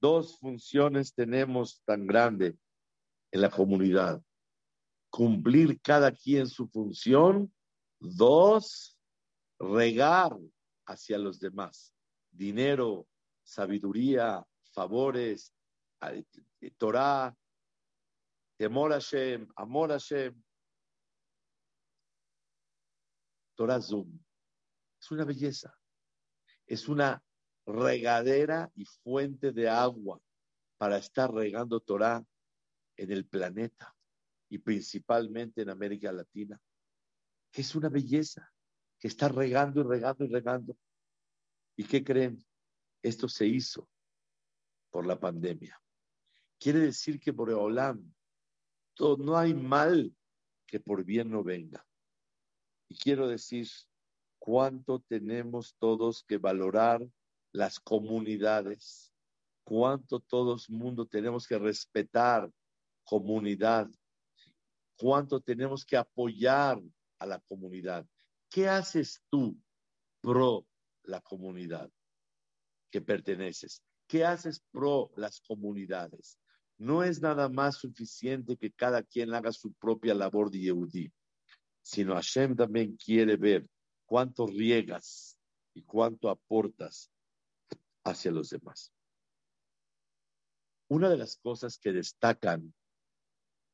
Dos 0.00 0.38
funciones 0.38 1.14
tenemos 1.14 1.80
tan 1.84 2.06
grande 2.06 2.56
en 3.30 3.40
la 3.40 3.50
comunidad. 3.50 4.22
Cumplir 5.10 5.80
cada 5.80 6.12
quien 6.12 6.46
su 6.46 6.68
función. 6.68 7.52
Dos, 8.00 8.96
regar 9.58 10.36
hacia 10.86 11.18
los 11.18 11.40
demás. 11.40 11.94
Dinero, 12.30 13.06
sabiduría, 13.42 14.44
favores, 14.72 15.52
Torah, 16.76 17.36
temor 18.56 18.92
a 18.92 18.96
Hashem, 18.96 19.48
amor 19.56 19.90
a 19.90 19.94
Hashem. 19.94 20.40
Torah. 23.56 23.78
Es 23.78 25.10
una 25.10 25.24
belleza. 25.24 25.76
Es 26.66 26.88
una 26.88 27.22
regadera 27.66 28.70
y 28.74 28.84
fuente 28.84 29.52
de 29.52 29.68
agua 29.68 30.20
para 30.76 30.98
estar 30.98 31.32
regando 31.32 31.80
Torah 31.80 32.24
en 32.96 33.10
el 33.10 33.26
planeta 33.26 33.97
y 34.48 34.58
principalmente 34.58 35.62
en 35.62 35.70
América 35.70 36.12
Latina, 36.12 36.60
que 37.50 37.62
es 37.62 37.74
una 37.74 37.88
belleza, 37.88 38.50
que 38.98 39.08
está 39.08 39.28
regando 39.28 39.80
y 39.80 39.84
regando 39.84 40.24
y 40.24 40.28
regando. 40.28 40.76
¿Y 41.76 41.84
qué 41.84 42.02
creen? 42.02 42.44
Esto 43.02 43.28
se 43.28 43.46
hizo 43.46 43.88
por 44.90 45.06
la 45.06 45.18
pandemia. 45.18 45.80
Quiere 46.58 46.80
decir 46.80 47.20
que 47.20 47.32
por 47.32 47.50
Olam 47.50 48.12
no 49.18 49.36
hay 49.36 49.54
mal 49.54 50.12
que 50.66 50.80
por 50.80 51.04
bien 51.04 51.30
no 51.30 51.44
venga. 51.44 51.86
Y 52.88 52.96
quiero 52.96 53.28
decir 53.28 53.68
cuánto 54.38 55.00
tenemos 55.00 55.76
todos 55.78 56.24
que 56.24 56.38
valorar 56.38 57.06
las 57.52 57.78
comunidades, 57.78 59.12
cuánto 59.64 60.20
todos 60.20 60.68
mundo 60.68 61.06
tenemos 61.06 61.46
que 61.46 61.58
respetar 61.58 62.50
comunidad, 63.04 63.88
cuánto 64.98 65.40
tenemos 65.40 65.86
que 65.86 65.96
apoyar 65.96 66.82
a 67.18 67.26
la 67.26 67.40
comunidad. 67.40 68.06
¿Qué 68.50 68.68
haces 68.68 69.22
tú 69.30 69.56
pro 70.20 70.66
la 71.04 71.20
comunidad 71.20 71.90
que 72.90 73.00
perteneces? 73.00 73.82
¿Qué 74.06 74.24
haces 74.24 74.60
pro 74.72 75.10
las 75.16 75.40
comunidades? 75.40 76.38
No 76.78 77.02
es 77.02 77.20
nada 77.20 77.48
más 77.48 77.76
suficiente 77.76 78.56
que 78.56 78.72
cada 78.72 79.02
quien 79.02 79.32
haga 79.34 79.52
su 79.52 79.72
propia 79.74 80.14
labor 80.14 80.50
de 80.50 80.60
Yehudi, 80.60 81.12
sino 81.82 82.14
Hashem 82.14 82.56
también 82.56 82.96
quiere 82.96 83.36
ver 83.36 83.68
cuánto 84.04 84.46
riegas 84.46 85.38
y 85.74 85.82
cuánto 85.82 86.28
aportas 86.28 87.10
hacia 88.04 88.30
los 88.30 88.50
demás. 88.50 88.92
Una 90.88 91.10
de 91.10 91.18
las 91.18 91.36
cosas 91.36 91.78
que 91.78 91.92
destacan 91.92 92.72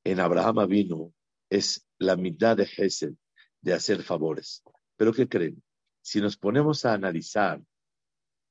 en 0.05 0.21
Abraham 0.21 0.69
vino 0.69 1.13
es 1.49 1.87
la 1.99 2.17
mitad 2.17 2.57
de 2.57 2.67
Gesed, 2.67 3.15
de 3.61 3.73
hacer 3.73 4.03
favores. 4.03 4.63
Pero 4.97 5.13
¿qué 5.13 5.29
creen? 5.29 5.63
Si 6.03 6.21
nos 6.21 6.37
ponemos 6.37 6.85
a 6.85 6.93
analizar 6.93 7.63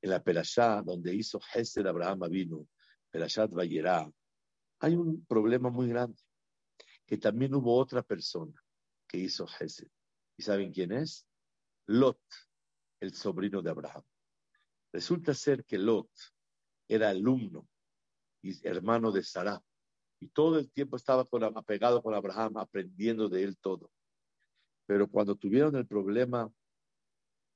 en 0.02 0.10
la 0.10 0.22
Perashá 0.22 0.82
donde 0.82 1.14
hizo 1.14 1.40
Gesed 1.40 1.86
Abraham 1.86 2.28
vino, 2.28 2.66
Perashat 3.10 3.52
Vayerá, 3.52 4.10
hay 4.80 4.96
un 4.96 5.24
problema 5.24 5.70
muy 5.70 5.88
grande, 5.88 6.20
que 7.06 7.16
también 7.16 7.54
hubo 7.54 7.76
otra 7.78 8.02
persona 8.02 8.60
que 9.06 9.18
hizo 9.18 9.46
Gesed. 9.46 9.88
¿Y 10.36 10.42
saben 10.42 10.72
quién 10.72 10.90
es? 10.92 11.24
Lot, 11.86 12.20
el 13.00 13.14
sobrino 13.14 13.62
de 13.62 13.70
Abraham. 13.70 14.02
Resulta 14.92 15.32
ser 15.32 15.64
que 15.64 15.78
Lot 15.78 16.10
era 16.88 17.10
alumno 17.10 17.68
y 18.42 18.66
hermano 18.66 19.12
de 19.12 19.22
Sarah, 19.22 19.62
y 20.24 20.28
todo 20.28 20.58
el 20.58 20.70
tiempo 20.70 20.96
estaba 20.96 21.26
con, 21.26 21.44
apegado 21.44 22.02
con 22.02 22.14
Abraham, 22.14 22.56
aprendiendo 22.56 23.28
de 23.28 23.42
él 23.42 23.58
todo. 23.58 23.90
Pero 24.86 25.06
cuando 25.06 25.36
tuvieron 25.36 25.76
el 25.76 25.86
problema 25.86 26.50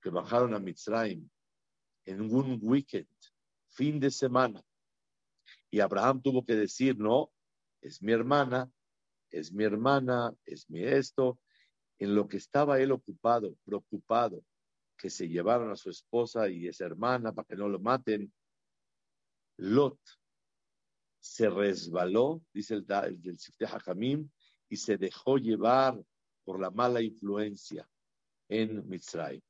que 0.03 0.11
bajaron 0.11 0.53
a 0.53 0.59
Mitzrayim 0.59 1.27
en 2.05 2.21
un 2.21 2.59
weekend, 2.61 3.09
fin 3.69 3.99
de 3.99 4.11
semana, 4.11 4.63
y 5.71 5.81
Abraham 5.81 6.21
tuvo 6.21 6.45
que 6.45 6.57
decir, 6.57 6.99
no, 6.99 7.33
es 7.81 8.03
mi 8.03 8.13
hermana, 8.13 8.71
es 9.31 9.51
mi 9.51 9.65
hermana, 9.65 10.35
es 10.45 10.69
mi 10.69 10.83
esto, 10.85 11.41
en 11.99 12.15
lo 12.15 12.29
que 12.29 12.37
estaba 12.37 12.81
él 12.81 12.93
ocupado, 12.93 13.57
preocupado, 13.65 14.45
que 14.99 15.09
se 15.09 15.27
llevaron 15.27 15.71
a 15.71 15.77
su 15.77 15.89
esposa 15.89 16.51
y 16.51 16.69
esa 16.69 16.85
hermana 16.85 17.33
para 17.33 17.47
que 17.47 17.57
no 17.57 17.67
lo 17.67 17.81
maten, 17.81 18.31
Lot 19.57 19.99
se 21.21 21.51
resbaló, 21.51 22.43
dice 22.53 22.75
el, 22.75 22.87
el 23.05 23.21
del 23.21 23.39
Sifte 23.39 23.67
Hakamim, 23.67 24.29
y 24.69 24.77
se 24.77 24.97
dejó 24.97 25.39
llevar 25.39 26.03
por 26.45 26.61
la 26.61 26.71
mala 26.71 27.03
influencia 27.03 27.89
en 28.49 28.89
Mitzray. 28.89 29.43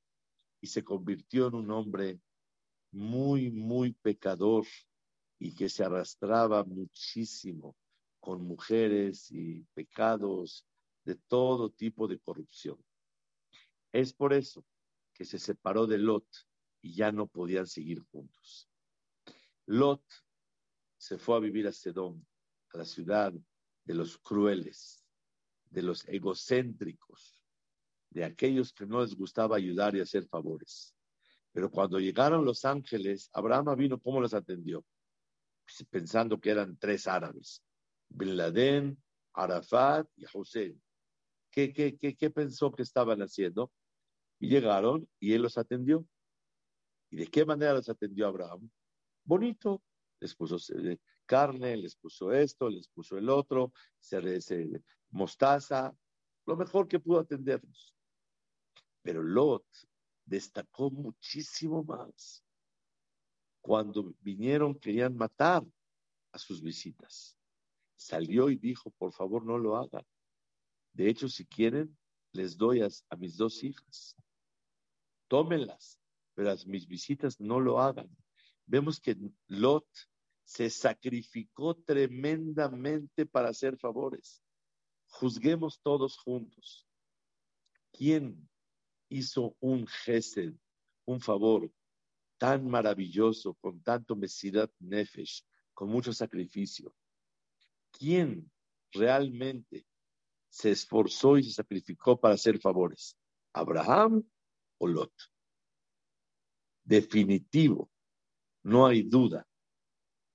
Y 0.61 0.66
se 0.66 0.83
convirtió 0.83 1.48
en 1.48 1.54
un 1.54 1.70
hombre 1.70 2.20
muy, 2.90 3.50
muy 3.50 3.92
pecador 3.92 4.66
y 5.38 5.54
que 5.54 5.68
se 5.68 5.85
arrastraba 5.85 6.64
muchísimo 6.64 7.76
con 8.18 8.42
mujeres 8.42 9.31
y 9.31 9.62
pecados 9.74 10.66
de 11.04 11.14
todo 11.14 11.70
tipo 11.70 12.09
de 12.09 12.18
corrupción. 12.18 12.76
Es 13.92 14.12
por 14.12 14.33
eso 14.33 14.64
que 15.14 15.24
se 15.24 15.38
separó 15.38 15.87
de 15.87 15.98
Lot 15.98 16.26
y 16.83 16.94
ya 16.94 17.12
no 17.12 17.26
podían 17.26 17.66
seguir 17.66 18.02
juntos. 18.10 18.69
Lot 19.66 20.02
se 20.99 21.17
fue 21.17 21.37
a 21.37 21.40
vivir 21.40 21.67
a 21.67 21.73
Sedón, 21.73 22.27
a 22.75 22.79
la 22.79 22.85
ciudad 22.85 23.33
de 23.85 23.94
los 23.94 24.19
crueles, 24.19 25.03
de 25.71 25.83
los 25.83 26.07
egocéntricos, 26.09 27.40
de 28.11 28.25
aquellos 28.25 28.73
que 28.73 28.87
no 28.87 29.01
les 29.01 29.15
gustaba 29.15 29.57
ayudar 29.57 29.94
y 29.94 30.01
hacer 30.01 30.27
favores. 30.27 30.94
Pero 31.53 31.71
cuando 31.71 31.99
llegaron 31.99 32.44
los 32.44 32.65
ángeles, 32.65 33.31
Abraham 33.33 33.77
vino, 33.77 33.99
¿cómo 33.99 34.21
los 34.21 34.35
atendió? 34.35 34.85
Pensando 35.90 36.40
que 36.40 36.51
eran 36.51 36.77
tres 36.77 37.07
árabes, 37.07 37.63
Bin 38.09 38.37
Laden, 38.37 39.03
Arafat 39.33 40.09
y 40.17 40.25
Hussein. 40.33 40.81
¿Qué, 41.51 41.73
qué, 41.73 42.31
pensó 42.31 42.71
que 42.71 42.83
estaban 42.83 43.21
haciendo? 43.21 43.73
Y 44.38 44.49
llegaron 44.49 45.09
y 45.19 45.33
él 45.33 45.42
los 45.42 45.59
atendió. 45.59 46.07
¿Y 47.11 47.17
de 47.17 47.27
qué 47.27 47.44
manera 47.44 47.73
los 47.73 47.88
atendió 47.88 48.27
Abraham? 48.27 48.71
Bonito. 49.25 49.83
Les 50.21 50.35
puso 50.35 50.56
eh, 50.77 50.98
carne, 51.27 51.77
les 51.77 51.94
puso 51.94 52.33
esto, 52.33 52.69
les 52.69 52.88
puso 52.88 53.16
el 53.19 53.29
otro, 53.29 53.73
se, 54.00 54.40
se, 54.40 54.83
mostaza, 55.10 55.94
lo 56.46 56.56
mejor 56.56 56.88
que 56.88 56.98
pudo 56.98 57.21
atendernos. 57.21 57.94
Pero 59.02 59.23
Lot 59.23 59.66
destacó 60.25 60.90
muchísimo 60.90 61.85
más. 61.85 62.44
cuando 63.60 64.14
vinieron 64.21 64.75
querían 64.75 65.14
matar 65.14 65.62
a 66.33 66.38
sus 66.38 66.62
visitas. 66.62 67.37
Salió 67.96 68.48
y 68.48 68.56
dijo, 68.56 68.90
por 68.92 69.12
favor 69.12 69.44
no 69.44 69.58
lo 69.58 69.77
hagan. 69.77 70.06
De 70.92 71.08
hecho, 71.08 71.29
si 71.29 71.44
quieren, 71.44 71.96
les 72.33 72.56
doy 72.56 72.81
a, 72.81 72.88
a 73.10 73.16
mis 73.16 73.37
dos 73.37 73.62
hijas. 73.64 74.16
Tómenlas, 75.29 76.00
pero 76.35 76.50
a 76.50 76.56
mis 76.66 76.87
visitas 76.87 77.38
no 77.40 77.60
lo 77.60 77.81
hagan. 77.81 78.08
Vemos 78.69 79.00
que 79.00 79.16
Lot 79.46 79.88
se 80.44 80.69
sacrificó 80.69 81.75
tremendamente 81.75 83.25
para 83.25 83.48
hacer 83.48 83.79
favores. 83.79 84.42
Juzguemos 85.06 85.81
todos 85.81 86.19
juntos. 86.19 86.87
¿Quién 87.90 88.46
hizo 89.08 89.56
un 89.60 89.87
gesed, 89.87 90.52
un 91.06 91.19
favor 91.19 91.73
tan 92.37 92.69
maravilloso, 92.69 93.54
con 93.54 93.83
tanto 93.83 94.14
mesidad 94.14 94.71
nefesh, 94.81 95.42
con 95.73 95.88
mucho 95.88 96.12
sacrificio? 96.12 96.94
¿Quién 97.90 98.52
realmente 98.92 99.87
se 100.50 100.73
esforzó 100.73 101.38
y 101.38 101.44
se 101.44 101.52
sacrificó 101.52 102.21
para 102.21 102.35
hacer 102.35 102.60
favores? 102.60 103.16
¿Abraham 103.54 104.23
o 104.77 104.87
Lot? 104.87 105.12
Definitivo, 106.85 107.90
no 108.63 108.87
hay 108.87 109.02
duda 109.02 109.46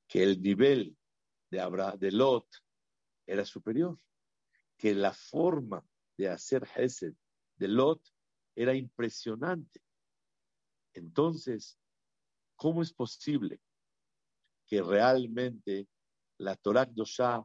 que 0.07 0.24
el 0.24 0.41
nivel 0.41 0.95
de, 1.49 1.59
Abraham, 1.59 1.99
de 1.99 2.11
Lot 2.11 2.47
era 3.26 3.45
superior, 3.45 3.97
que 4.78 4.93
la 4.93 5.13
forma 5.13 5.86
de 6.17 6.30
hacer 6.30 6.67
Hesed 6.76 7.13
de 7.55 7.67
Lot 7.67 8.01
era 8.55 8.76
impresionante. 8.76 9.82
Entonces, 10.93 11.80
¿cómo 12.55 12.82
es 12.82 12.93
posible 12.93 13.59
que 14.67 14.82
realmente 14.82 15.88
la 16.38 16.55
Torah 16.55 16.86
Dosha 16.86 17.43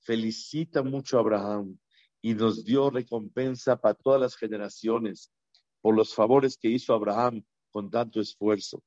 felicita 0.00 0.82
mucho 0.82 1.16
a 1.16 1.20
Abraham 1.20 1.78
y 2.22 2.34
nos 2.34 2.64
dio 2.64 2.90
recompensa 2.90 3.76
para 3.76 3.94
todas 3.94 4.20
las 4.20 4.36
generaciones 4.36 5.32
por 5.80 5.94
los 5.94 6.14
favores 6.14 6.56
que 6.56 6.68
hizo 6.68 6.94
Abraham 6.94 7.44
con 7.70 7.90
tanto 7.90 8.20
esfuerzo? 8.20 8.82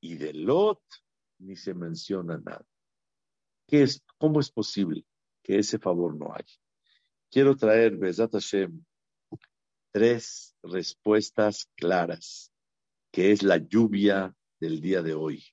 Y 0.00 0.16
de 0.16 0.32
Lot 0.32 0.82
ni 1.38 1.56
se 1.56 1.74
menciona 1.74 2.38
nada. 2.38 2.64
¿Qué 3.66 3.82
es, 3.82 4.02
¿Cómo 4.18 4.40
es 4.40 4.50
posible 4.50 5.06
que 5.42 5.58
ese 5.58 5.78
favor 5.78 6.16
no 6.16 6.32
haya? 6.32 6.54
Quiero 7.30 7.56
traer, 7.56 7.96
Besat 7.96 8.32
Hashem, 8.32 8.84
tres 9.92 10.56
respuestas 10.62 11.70
claras, 11.76 12.52
que 13.12 13.32
es 13.32 13.42
la 13.42 13.58
lluvia 13.58 14.34
del 14.60 14.80
día 14.80 15.02
de 15.02 15.14
hoy, 15.14 15.44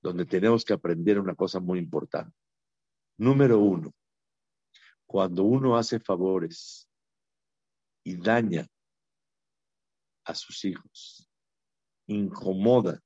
donde 0.00 0.24
tenemos 0.24 0.64
que 0.64 0.74
aprender 0.74 1.18
una 1.18 1.34
cosa 1.34 1.60
muy 1.60 1.78
importante. 1.78 2.36
Número 3.16 3.58
uno, 3.58 3.92
cuando 5.06 5.42
uno 5.42 5.76
hace 5.76 5.98
favores 5.98 6.88
y 8.04 8.16
daña 8.16 8.66
a 10.24 10.34
sus 10.34 10.64
hijos, 10.64 11.28
incomoda 12.06 13.02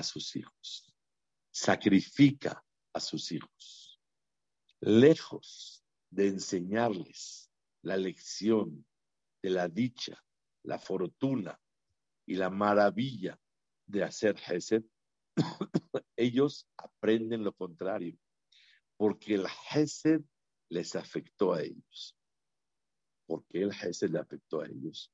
a 0.00 0.02
sus 0.02 0.34
hijos, 0.36 0.94
sacrifica 1.50 2.64
a 2.92 3.00
sus 3.00 3.30
hijos, 3.32 4.00
lejos 4.80 5.84
de 6.10 6.28
enseñarles 6.28 7.50
la 7.82 7.96
lección 7.96 8.84
de 9.42 9.50
la 9.50 9.68
dicha, 9.68 10.22
la 10.64 10.78
fortuna 10.78 11.58
y 12.26 12.34
la 12.34 12.50
maravilla 12.50 13.38
de 13.86 14.04
hacer 14.04 14.36
Hesed, 14.36 14.84
ellos 16.16 16.66
aprenden 16.76 17.44
lo 17.44 17.52
contrario, 17.52 18.18
porque 18.96 19.34
el 19.34 19.46
Hesed 19.70 20.22
les 20.68 20.94
afectó 20.96 21.52
a 21.52 21.62
ellos. 21.62 22.16
¿Por 23.26 23.44
qué 23.46 23.62
el 23.62 23.70
Hesed 23.70 24.10
le 24.10 24.18
afectó 24.18 24.60
a 24.60 24.66
ellos? 24.66 25.12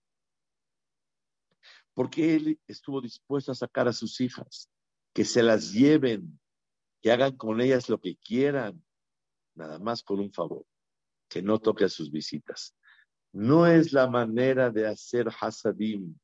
Porque 1.95 2.35
él 2.37 2.61
estuvo 2.67 3.01
dispuesto 3.01 3.53
a 3.53 3.55
sacar 3.55 3.89
a 3.89 3.93
sus 3.93 4.21
hijas 4.21 4.71
que 5.17 5.25
se 5.25 5.43
las 5.43 5.73
lleven, 5.73 6.39
que 7.01 7.11
hagan 7.11 7.39
con 7.39 7.63
ellas 7.63 7.89
lo 7.89 7.99
que 7.99 8.19
quieran, 8.19 8.85
nada 9.55 9.79
más 9.79 10.03
con 10.03 10.21
un 10.21 10.31
favor, 10.31 10.67
que 11.27 11.41
no 11.41 11.59
toque 11.59 11.87
a 11.87 11.89
sus 11.89 12.11
visitas. 12.11 12.77
No 13.33 13.67
es 13.67 13.95
la 13.95 14.09
manera 14.09 14.69
de 14.69 14.87
hacer 14.87 15.29
hasadim, 15.41 16.15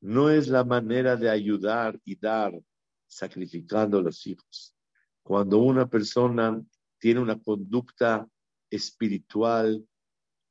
no 0.00 0.30
es 0.30 0.46
la 0.46 0.62
manera 0.62 1.16
de 1.16 1.28
ayudar 1.28 2.00
y 2.04 2.14
dar 2.14 2.56
sacrificando 3.08 3.98
a 3.98 4.02
los 4.02 4.24
hijos. 4.28 4.72
Cuando 5.24 5.58
una 5.58 5.88
persona 5.88 6.62
tiene 7.00 7.18
una 7.18 7.42
conducta 7.42 8.24
espiritual 8.70 9.84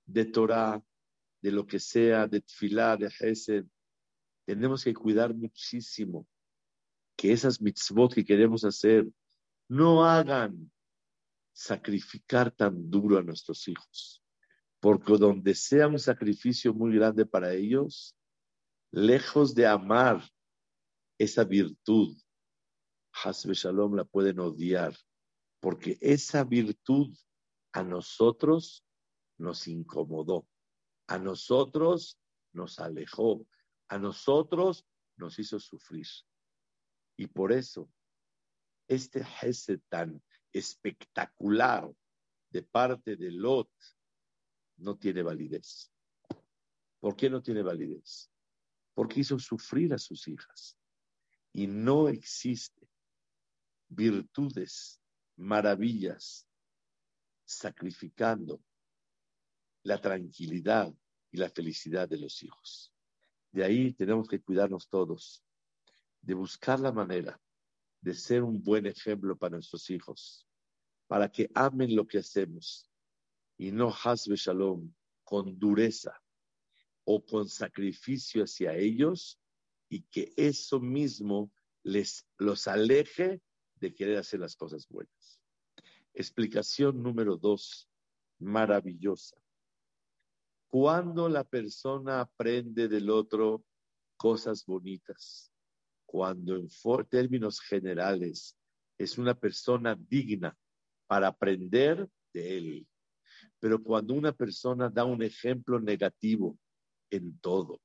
de 0.06 0.26
Torah, 0.26 0.84
de 1.42 1.52
lo 1.54 1.66
que 1.66 1.80
sea, 1.80 2.28
de 2.28 2.42
tfilá, 2.42 2.98
de 2.98 3.10
Hesed, 3.18 3.64
tenemos 4.46 4.84
que 4.84 4.94
cuidar 4.94 5.34
muchísimo 5.34 6.28
que 7.18 7.32
esas 7.32 7.60
mitzvot 7.60 8.14
que 8.14 8.24
queremos 8.24 8.64
hacer 8.64 9.08
no 9.68 10.06
hagan 10.06 10.72
sacrificar 11.52 12.52
tan 12.52 12.90
duro 12.90 13.18
a 13.18 13.24
nuestros 13.24 13.68
hijos. 13.68 14.24
Porque 14.80 15.18
donde 15.18 15.56
sea 15.56 15.88
un 15.88 15.98
sacrificio 15.98 16.74
muy 16.74 16.96
grande 16.96 17.26
para 17.26 17.54
ellos, 17.54 18.16
lejos 18.92 19.56
de 19.56 19.66
amar 19.66 20.24
esa 21.18 21.44
virtud, 21.44 22.16
Hasbe 23.24 23.56
Shalom 23.56 23.96
la 23.96 24.06
pueden 24.06 24.40
odiar, 24.40 24.96
porque 25.60 25.98
esa 26.02 26.44
virtud 26.44 27.18
a 27.72 27.82
nosotros 27.82 28.86
nos 29.40 29.68
incomodó, 29.68 30.48
a 31.08 31.18
nosotros 31.18 32.20
nos 32.54 32.78
alejó, 32.78 33.48
a 33.88 33.98
nosotros 33.98 34.86
nos 35.16 35.40
hizo 35.40 35.60
sufrir. 35.60 36.06
Y 37.18 37.28
por 37.28 37.52
eso, 37.52 37.92
este 38.88 39.26
Hesed 39.42 39.82
tan 39.90 40.24
espectacular 40.54 41.92
de 42.52 42.64
parte 42.64 43.16
de 43.16 43.32
Lot 43.32 43.72
no 44.78 44.98
tiene 44.98 45.24
validez. 45.24 45.92
¿Por 47.00 47.16
qué 47.16 47.30
no 47.30 47.42
tiene 47.42 47.64
validez? 47.64 48.32
Porque 48.94 49.22
hizo 49.22 49.38
sufrir 49.40 49.94
a 49.94 49.98
sus 49.98 50.28
hijas. 50.28 50.78
Y 51.54 51.66
no 51.68 52.08
existe 52.08 52.88
virtudes, 53.90 55.02
maravillas, 55.38 56.48
sacrificando 57.46 58.62
la 59.84 60.00
tranquilidad 60.00 60.94
y 61.32 61.38
la 61.38 61.50
felicidad 61.50 62.08
de 62.08 62.18
los 62.18 62.44
hijos. 62.44 62.94
De 63.52 63.64
ahí 63.64 63.94
tenemos 63.94 64.28
que 64.28 64.42
cuidarnos 64.42 64.88
todos 64.88 65.44
de 66.28 66.34
buscar 66.34 66.78
la 66.82 66.92
manera 66.92 67.42
de 68.02 68.14
ser 68.14 68.44
un 68.44 68.62
buen 68.62 68.86
ejemplo 68.86 69.38
para 69.38 69.56
nuestros 69.56 69.90
hijos, 69.90 70.46
para 71.08 71.32
que 71.32 71.50
amen 71.56 71.96
lo 71.96 72.06
que 72.06 72.18
hacemos 72.18 72.92
y 73.58 73.72
no 73.72 73.94
hasbe 74.04 74.36
shalom 74.36 74.94
con 75.24 75.58
dureza 75.58 76.22
o 77.06 77.26
con 77.26 77.48
sacrificio 77.48 78.44
hacia 78.44 78.76
ellos 78.76 79.40
y 79.88 80.02
que 80.02 80.34
eso 80.36 80.82
mismo 80.82 81.50
les 81.84 82.28
los 82.38 82.68
aleje 82.68 83.42
de 83.76 83.94
querer 83.94 84.18
hacer 84.18 84.42
las 84.42 84.58
cosas 84.58 84.86
buenas. 84.90 85.42
Explicación 86.14 87.02
número 87.02 87.38
dos, 87.38 87.90
maravillosa. 88.38 89.38
Cuando 90.68 91.30
la 91.30 91.46
persona 91.46 92.20
aprende 92.20 92.90
del 92.90 93.10
otro 93.10 93.64
cosas 94.18 94.66
bonitas, 94.66 95.54
cuando 96.08 96.56
en 96.56 96.70
términos 97.10 97.60
generales 97.60 98.58
es 98.98 99.18
una 99.18 99.36
persona 99.36 99.96
digna 99.96 100.58
para 101.06 101.28
aprender 101.28 102.10
de 102.34 102.58
él. 102.58 102.88
Pero 103.60 103.84
cuando 103.84 104.14
una 104.14 104.32
persona 104.32 104.90
da 104.90 105.04
un 105.04 105.22
ejemplo 105.22 105.80
negativo 105.80 106.58
en 107.12 107.38
todo, 107.40 107.82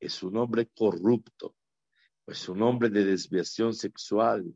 es 0.00 0.22
un 0.22 0.36
hombre 0.38 0.66
corrupto, 0.74 1.54
es 2.26 2.48
un 2.48 2.62
hombre 2.62 2.88
de 2.88 3.04
desviación 3.04 3.74
sexual, 3.74 4.52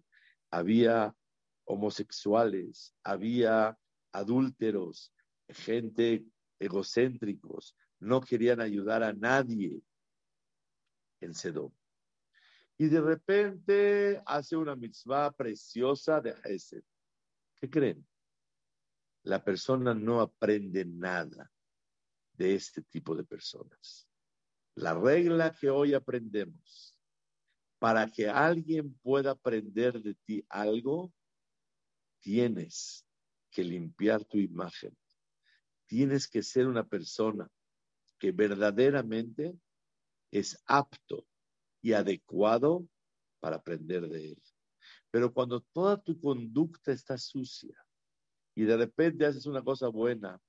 había 0.51 1.15
homosexuales, 1.65 2.95
había 3.05 3.79
adúlteros, 4.13 5.13
gente 5.49 6.25
egocéntricos, 6.59 7.77
no 8.01 8.21
querían 8.21 8.61
ayudar 8.61 9.03
a 9.03 9.13
nadie 9.13 9.83
en 11.21 11.35
Sedom 11.35 11.73
y 12.79 12.89
de 12.89 13.01
repente 13.01 14.23
hace 14.27 14.57
una 14.57 14.77
mitzvah 14.77 15.33
preciosa 15.33 16.21
de 16.21 16.35
Hesed. 16.45 16.83
¿Qué 17.57 17.71
creen? 17.71 18.07
La 19.23 19.43
persona 19.43 19.95
no 19.95 20.21
aprende 20.21 20.85
nada 20.85 21.51
de 22.35 22.55
este 22.55 22.83
tipo 22.83 23.17
de 23.17 23.25
personas. 23.25 24.07
La 24.75 24.93
regla 24.93 25.57
que 25.59 25.71
hoy 25.71 25.95
aprendemos 25.95 26.95
para 27.79 28.07
que 28.11 28.29
alguien 28.29 28.95
pueda 28.99 29.33
aprender 29.33 30.03
de 30.03 30.15
ti 30.15 30.45
algo, 30.49 31.13
tienes 32.21 33.07
que 33.51 33.65
limpiar 33.65 34.25
tu 34.25 34.39
imagen. 34.39 34.97
Tienes 35.87 36.29
que 36.29 36.43
ser 36.43 36.67
una 36.67 36.87
persona 36.87 37.51
que 38.19 38.33
verdaderamente 38.33 39.59
es 40.31 40.63
apto 40.67 41.27
y 41.87 41.93
adecuado 41.93 42.85
para 43.39 43.57
aprender 43.57 44.09
de 44.09 44.31
él. 44.31 44.43
Pero 45.09 45.33
cuando 45.33 45.61
toda 45.61 45.97
tu 46.03 46.19
conducta 46.19 46.91
está 46.91 47.17
sucia 47.17 47.77
y 48.57 48.65
de 48.65 48.77
repente 48.77 49.25
haces 49.25 49.47
una 49.47 49.63
cosa 49.63 49.87
buena, 49.87 50.41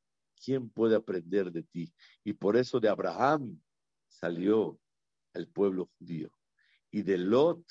¿quién 0.43 0.67
puede 0.67 0.95
aprender 0.95 1.51
de 1.51 1.61
ti? 1.61 1.93
Y 2.23 2.33
por 2.33 2.57
eso 2.57 2.79
de 2.79 2.89
Abraham 2.89 3.61
salió 4.07 4.79
el 5.35 5.47
pueblo 5.47 5.91
judío 5.99 6.31
y 6.89 7.03
de 7.03 7.19
Lot, 7.19 7.63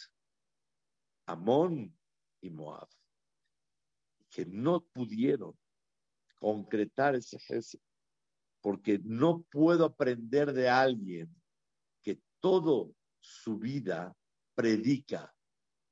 Amón 1.27 1.93
y 2.41 2.51
Moab, 2.51 2.89
que 4.31 4.47
no 4.47 4.85
pudieron 4.93 5.59
concretar 6.39 7.17
ese 7.17 7.35
ejército, 7.39 7.85
porque 8.61 9.01
no 9.03 9.43
puedo 9.51 9.85
aprender 9.85 10.53
de 10.53 10.69
alguien 10.69 11.35
que 12.01 12.21
todo 12.39 12.95
su 13.27 13.59
vida 13.59 14.15
predica 14.55 15.35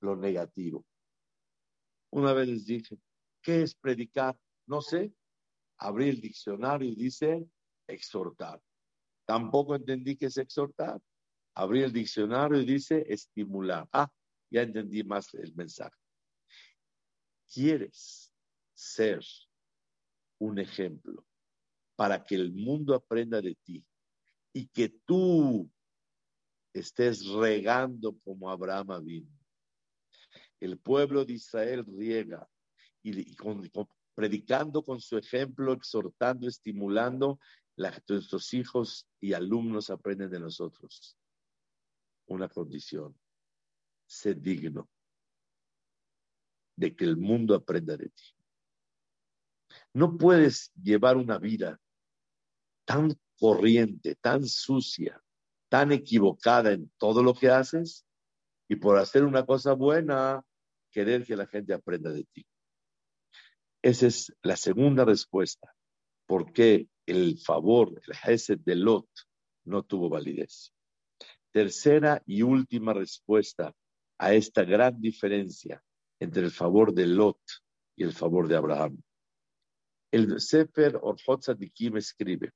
lo 0.00 0.14
negativo. 0.14 0.86
Una 2.10 2.32
vez 2.32 2.48
les 2.48 2.64
dije, 2.64 2.96
¿qué 3.42 3.62
es 3.62 3.74
predicar? 3.74 4.38
No 4.66 4.80
sé. 4.80 5.12
Abrí 5.78 6.08
el 6.08 6.20
diccionario 6.20 6.88
y 6.88 6.94
dice 6.94 7.44
exhortar. 7.88 8.62
Tampoco 9.26 9.74
entendí 9.74 10.16
qué 10.16 10.26
es 10.26 10.36
exhortar. 10.36 11.00
Abrí 11.54 11.82
el 11.82 11.92
diccionario 11.92 12.60
y 12.60 12.64
dice 12.64 13.04
estimular. 13.08 13.88
Ah, 13.92 14.08
ya 14.48 14.62
entendí 14.62 15.02
más 15.02 15.34
el 15.34 15.54
mensaje. 15.54 15.98
¿Quieres 17.52 18.32
ser 18.72 19.24
un 20.38 20.58
ejemplo 20.60 21.26
para 21.96 22.24
que 22.24 22.36
el 22.36 22.52
mundo 22.52 22.94
aprenda 22.94 23.40
de 23.40 23.56
ti 23.56 23.84
y 24.52 24.68
que 24.68 24.88
tú 25.04 25.68
estés 26.74 27.24
regando 27.26 28.18
como 28.18 28.50
Abraham 28.50 29.04
vino? 29.04 29.30
El 30.60 30.78
pueblo 30.78 31.24
de 31.24 31.34
Israel 31.34 31.84
riega 31.86 32.48
y, 33.02 33.36
predicando 34.14 34.82
con 34.82 35.00
su 35.00 35.16
ejemplo, 35.16 35.72
exhortando, 35.72 36.46
estimulando, 36.48 37.38
nuestros 37.76 38.54
hijos 38.54 39.08
y 39.20 39.32
alumnos 39.32 39.90
aprenden 39.90 40.30
de 40.30 40.40
nosotros 40.40 41.16
una 42.26 42.48
condición, 42.48 43.18
ser 44.06 44.40
digno 44.40 44.88
de 46.76 46.94
que 46.94 47.04
el 47.04 47.16
mundo 47.16 47.54
aprenda 47.54 47.96
de 47.96 48.08
ti. 48.08 48.24
No 49.92 50.16
puedes 50.16 50.72
llevar 50.74 51.16
una 51.16 51.38
vida 51.38 51.80
tan 52.84 53.18
corriente, 53.38 54.14
tan 54.16 54.46
sucia, 54.46 55.23
tan 55.74 55.90
equivocada 55.90 56.70
en 56.70 56.88
todo 56.98 57.20
lo 57.20 57.34
que 57.34 57.50
haces 57.50 58.06
y 58.68 58.76
por 58.76 58.96
hacer 58.96 59.24
una 59.24 59.44
cosa 59.44 59.72
buena, 59.72 60.40
querer 60.92 61.24
que 61.24 61.34
la 61.34 61.48
gente 61.48 61.74
aprenda 61.74 62.12
de 62.12 62.22
ti. 62.32 62.46
Esa 63.82 64.06
es 64.06 64.32
la 64.42 64.56
segunda 64.56 65.04
respuesta. 65.04 65.74
¿Por 66.28 66.52
qué 66.52 66.86
el 67.06 67.40
favor, 67.40 68.00
el 68.06 68.14
Hesed 68.22 68.60
de 68.60 68.76
Lot 68.76 69.08
no 69.64 69.82
tuvo 69.82 70.08
validez? 70.08 70.72
Tercera 71.50 72.22
y 72.24 72.42
última 72.42 72.92
respuesta 72.92 73.74
a 74.18 74.32
esta 74.32 74.62
gran 74.62 75.00
diferencia 75.00 75.82
entre 76.20 76.44
el 76.44 76.52
favor 76.52 76.94
de 76.94 77.08
Lot 77.08 77.40
y 77.96 78.04
el 78.04 78.12
favor 78.12 78.46
de 78.46 78.54
Abraham. 78.54 79.02
El 80.12 80.40
Sefer 80.40 81.00
Orhot 81.02 81.40
Tzadikim 81.40 81.96
escribe, 81.96 82.52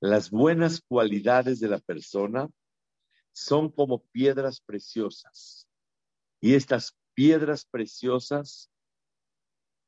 las 0.00 0.30
buenas 0.30 0.80
cualidades 0.80 1.60
de 1.60 1.68
la 1.68 1.78
persona 1.78 2.48
son 3.32 3.70
como 3.70 4.02
piedras 4.06 4.60
preciosas. 4.60 5.68
Y 6.40 6.54
estas 6.54 6.96
piedras 7.14 7.64
preciosas 7.64 8.70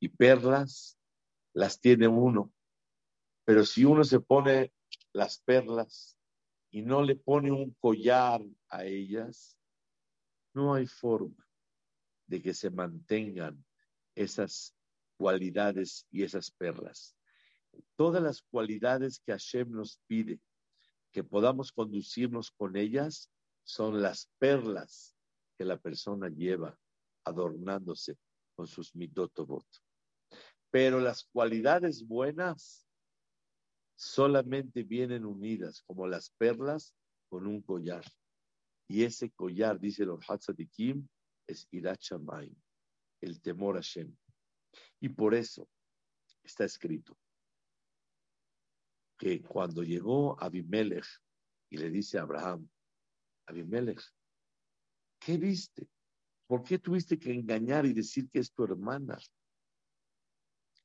y 0.01 0.09
perlas 0.09 0.99
las 1.53 1.81
tiene 1.81 2.09
uno. 2.09 2.53
Pero 3.45 3.65
si 3.65 3.85
uno 3.85 4.05
se 4.05 4.21
pone 4.21 4.73
las 5.13 5.39
perlas 5.41 6.17
y 6.71 6.83
no 6.83 7.03
le 7.03 7.17
pone 7.17 7.51
un 7.51 7.75
collar 7.81 8.43
a 8.69 8.85
ellas, 8.85 9.57
no 10.55 10.75
hay 10.75 10.87
forma 10.87 11.47
de 12.27 12.43
que 12.43 12.55
se 12.55 12.71
mantengan 12.71 13.65
esas 14.15 14.75
cualidades 15.17 16.07
y 16.11 16.23
esas 16.23 16.51
perlas. 16.51 17.18
Todas 17.97 18.23
las 18.23 18.43
cualidades 18.43 19.21
que 19.21 19.33
Hashem 19.33 19.71
nos 19.73 19.99
pide 20.07 20.41
que 21.13 21.25
podamos 21.25 21.73
conducirnos 21.73 22.51
con 22.51 22.77
ellas 22.77 23.31
son 23.65 24.03
las 24.03 24.31
perlas 24.39 25.17
que 25.57 25.65
la 25.65 25.79
persona 25.79 26.29
lleva 26.29 26.79
adornándose 27.25 28.17
con 28.55 28.67
sus 28.67 28.95
mitotobot. 28.95 29.67
Pero 30.71 31.01
las 31.01 31.25
cualidades 31.25 32.07
buenas 32.07 32.87
solamente 33.97 34.83
vienen 34.85 35.25
unidas 35.25 35.83
como 35.83 36.07
las 36.07 36.31
perlas 36.31 36.95
con 37.29 37.47
un 37.47 37.63
collar. 37.63 38.05
Y 38.87 39.03
ese 39.05 39.31
collar, 39.31 39.81
dice 39.81 40.05
el 40.05 40.17
Hatzadikim, 40.27 41.07
es 41.47 41.67
Irachamayim, 41.71 42.57
el 43.21 43.41
temor 43.41 43.77
a 43.77 43.81
Shem. 43.81 44.17
Y 45.01 45.09
por 45.09 45.35
eso 45.35 45.69
está 46.43 46.65
escrito 46.65 47.19
que 49.19 49.43
cuando 49.43 49.83
llegó 49.83 50.41
Abimelech 50.43 51.07
y 51.71 51.77
le 51.77 51.91
dice 51.91 52.19
a 52.19 52.23
Abraham, 52.23 52.69
Abimelech, 53.47 54.01
¿qué 55.19 55.37
viste? 55.37 55.89
¿Por 56.47 56.63
qué 56.63 56.79
tuviste 56.79 57.19
que 57.19 57.33
engañar 57.33 57.85
y 57.85 57.93
decir 57.93 58.31
que 58.31 58.39
es 58.39 58.53
tu 58.53 58.65
hermana? 58.65 59.19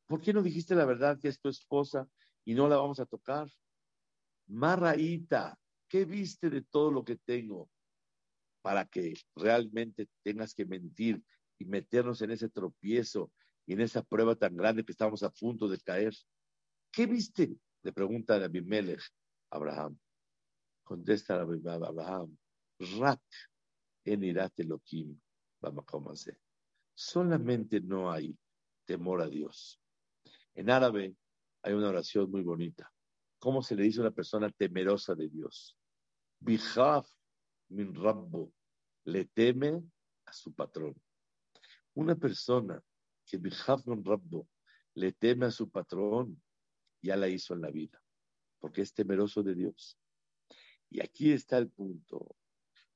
¿Por 0.07 0.19
qué 0.19 0.34
no 0.34 0.41
dijiste 0.41 0.75
la 0.75 0.86
verdad 0.86 1.19
que 1.19 1.29
es 1.29 1.39
tu 1.39 1.47
esposa 1.47 2.09
y 2.45 2.53
no 2.53 2.67
la 2.67 2.77
vamos 2.77 2.99
a 2.99 3.05
tocar. 3.05 3.49
Marraíta, 4.47 5.57
¿qué 5.88 6.05
viste 6.05 6.49
de 6.49 6.61
todo 6.61 6.91
lo 6.91 7.03
que 7.03 7.15
tengo 7.15 7.69
para 8.61 8.86
que 8.86 9.13
realmente 9.36 10.09
tengas 10.21 10.53
que 10.53 10.65
mentir 10.65 11.23
y 11.57 11.65
meternos 11.65 12.21
en 12.21 12.31
ese 12.31 12.49
tropiezo 12.49 13.31
y 13.65 13.73
en 13.73 13.81
esa 13.81 14.03
prueba 14.03 14.36
tan 14.36 14.55
grande 14.55 14.84
que 14.84 14.91
estamos 14.91 15.23
a 15.23 15.29
punto 15.29 15.67
de 15.67 15.79
caer? 15.79 16.13
¿Qué 16.91 17.05
viste? 17.05 17.55
Le 17.84 17.91
pregunta 17.91 18.36
a 18.36 18.45
Abimelech 18.45 19.03
Abraham. 19.51 19.97
Contesta 20.84 21.36
a 21.36 21.41
Abraham, 21.41 22.38
Rak 22.99 23.21
en 24.05 24.23
Irat 24.23 24.59
Elohim, 24.59 25.19
Solamente 26.93 27.79
no 27.81 28.11
hay 28.11 28.38
temor 28.86 29.21
a 29.21 29.27
Dios. 29.27 29.79
En 30.55 30.69
árabe 30.69 31.15
hay 31.61 31.73
una 31.73 31.89
oración 31.89 32.29
muy 32.29 32.41
bonita. 32.41 32.91
¿Cómo 33.39 33.61
se 33.61 33.75
le 33.75 33.84
dice 33.84 33.99
a 33.99 34.03
una 34.03 34.11
persona 34.11 34.49
temerosa 34.49 35.15
de 35.15 35.29
Dios? 35.29 35.77
Bijaf 36.39 37.09
min 37.69 37.93
rabbo, 37.95 38.51
le 39.05 39.25
teme 39.25 39.81
a 40.25 40.34
su 40.34 40.53
patrón. 40.53 40.95
Una 41.93 42.15
persona 42.15 42.81
que 43.25 43.38
bijaf 43.38 43.86
min 43.88 44.03
rabbo, 44.03 44.47
le 44.95 45.13
teme 45.13 45.45
a 45.45 45.51
su 45.51 45.69
patrón, 45.69 46.41
ya 47.04 47.18
la 47.18 47.28
hizo 47.28 47.54
en 47.54 47.62
la 47.62 47.70
vida, 47.70 48.01
porque 48.60 48.82
es 48.82 48.93
temeroso 48.93 49.43
de 49.43 49.54
Dios. 49.54 49.99
Y 50.89 51.01
aquí 51.01 51.32
está 51.32 51.58
el 51.58 51.70
punto. 51.70 52.36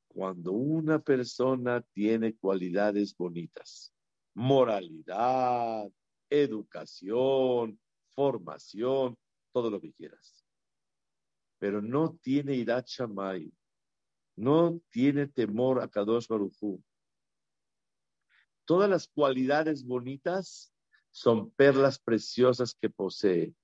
Cuando 0.08 0.54
una 0.54 1.00
persona 1.00 1.82
tiene 1.94 2.36
cualidades 2.36 3.16
bonitas, 3.16 3.94
moralidad, 4.34 5.92
educación, 6.30 7.80
formación, 8.16 9.18
todo 9.52 9.70
lo 9.70 9.82
que 9.82 9.94
quieras. 9.94 10.46
Pero 11.60 11.82
no 11.82 12.18
tiene 12.22 12.56
irat 12.56 12.88
no 14.36 14.80
tiene 14.90 15.28
temor 15.28 15.82
a 15.82 15.88
Kadosh 15.88 16.28
Baruchu. 16.28 16.82
Todas 18.66 18.90
las 18.90 19.08
cualidades 19.08 19.84
bonitas 19.86 20.72
son 21.10 21.50
perlas 21.52 21.98
preciosas 21.98 22.76
que 22.76 22.90
posee, 22.90 23.56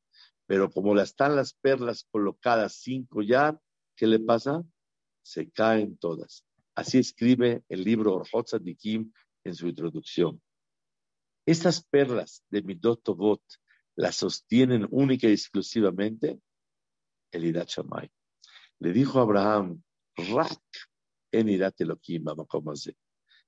pero 0.46 0.70
como 0.70 0.94
las 0.94 1.10
están 1.10 1.36
las 1.36 1.54
perlas 1.54 2.08
colocadas 2.12 2.76
sin 2.76 3.06
collar, 3.06 3.60
¿qué 3.96 4.08
le 4.08 4.20
pasa? 4.20 4.64
Se 5.24 5.50
caen 5.50 5.98
todas. 5.98 6.46
Así 6.76 6.98
escribe 6.98 7.64
el 7.70 7.84
libro 7.84 8.16
Orhot 8.16 8.62
Dikim 8.62 9.12
en 9.44 9.56
su 9.56 9.68
introducción. 9.68 10.42
Estas 11.46 11.84
perlas 11.84 12.44
de 12.50 12.62
Midot 12.62 13.04
Tovot 13.04 13.44
la 13.96 14.12
sostienen 14.12 14.88
única 14.90 15.28
y 15.28 15.34
exclusivamente 15.34 16.40
el 17.32 17.46
Irat 17.46 17.70
Le 18.80 18.94
dijo 18.94 19.20
a 19.20 19.24
Abraham, 19.24 19.84
Rak 20.16 20.62
en 21.32 21.50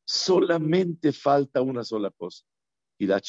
Solamente 0.03 1.11
falta 1.13 1.61
una 1.61 1.83
sola 1.83 2.11
cosa, 2.11 2.45
Irat. 2.99 3.23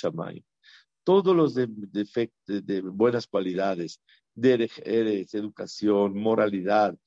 Todos 1.06 1.36
los 1.36 1.54
defectos, 1.54 2.66
de, 2.66 2.80
buenas 2.80 3.28
cualidades, 3.28 4.00
de 4.34 4.68
educación, 5.32 6.18
moralidad, 6.18 6.98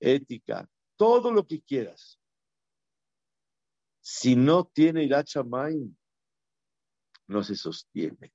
ética, 0.00 0.68
todo 0.96 1.30
lo 1.30 1.46
que 1.46 1.62
quieras. 1.62 2.18
Si 4.00 4.34
no 4.34 4.64
tiene 4.64 5.04
Irat 5.04 5.28
Shamayim, 5.28 5.96
no 7.28 7.44
se 7.44 7.54
sostiene. 7.54 8.32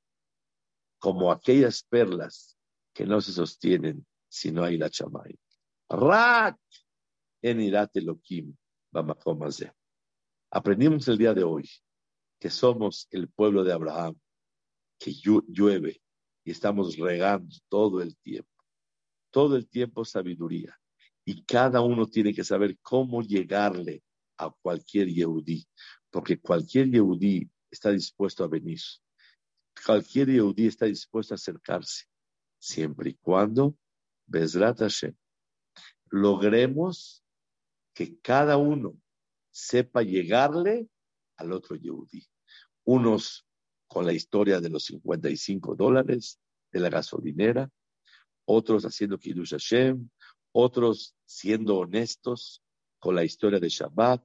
Como 0.98 1.30
aquellas 1.30 1.84
perlas 1.84 2.58
que 2.94 3.06
no 3.06 3.20
se 3.20 3.34
sostienen 3.34 4.08
si 4.30 4.50
no 4.54 4.64
hay 4.64 4.78
la 4.78 4.90
chamay. 4.90 5.38
Rak 5.90 6.58
en 7.42 7.60
Irat 7.60 7.98
Elohim, 7.98 8.56
Aprendimos 10.52 11.08
el 11.10 11.18
día 11.18 11.34
de 11.34 11.44
hoy 11.44 11.70
que 12.40 12.50
somos 12.50 13.10
el 13.12 13.28
pueblo 13.28 13.66
de 13.66 13.74
Abraham, 13.74 14.18
que 15.02 15.14
llueve 15.48 16.00
y 16.44 16.52
estamos 16.52 16.96
regando 16.96 17.56
todo 17.70 18.02
el 18.02 18.16
tiempo. 18.18 18.50
Todo 19.32 19.56
el 19.56 19.68
tiempo 19.68 20.06
sabiduría. 20.06 20.80
Y 21.26 21.44
cada 21.44 21.82
uno 21.82 22.06
tiene 22.06 22.34
que 22.34 22.44
saber 22.44 22.78
cómo 22.82 23.24
llegarle 23.24 24.04
a 24.38 24.52
cualquier 24.62 25.08
Yehudí, 25.08 25.68
porque 26.12 26.40
cualquier 26.40 26.92
Yehudí 26.92 27.50
está 27.72 27.90
dispuesto 27.90 28.44
a 28.44 28.48
venir. 28.48 28.80
Cualquier 29.86 30.30
Yehudí 30.30 30.68
está 30.68 30.86
dispuesto 30.86 31.34
a 31.34 31.36
acercarse, 31.36 32.06
siempre 32.60 33.12
y 33.12 33.14
cuando, 33.16 33.76
Bezrat 34.28 34.80
Hashem, 34.80 35.16
logremos 36.10 37.24
que 37.94 38.20
cada 38.20 38.58
uno 38.58 39.00
sepa 39.50 40.04
llegarle 40.04 40.88
al 41.38 41.54
otro 41.54 41.76
Yehudí. 41.76 42.28
Unos 42.84 43.48
con 43.92 44.06
la 44.06 44.14
historia 44.14 44.62
de 44.62 44.70
los 44.70 44.86
55 44.86 45.76
dólares 45.76 46.40
de 46.72 46.80
la 46.80 46.88
gasolinera, 46.88 47.70
otros 48.46 48.86
haciendo 48.86 49.18
Kiddush 49.18 49.52
Hashem, 49.52 50.10
otros 50.54 51.14
siendo 51.26 51.76
honestos 51.78 52.64
con 53.00 53.16
la 53.16 53.26
historia 53.26 53.60
de 53.60 53.68
Shabbat, 53.68 54.24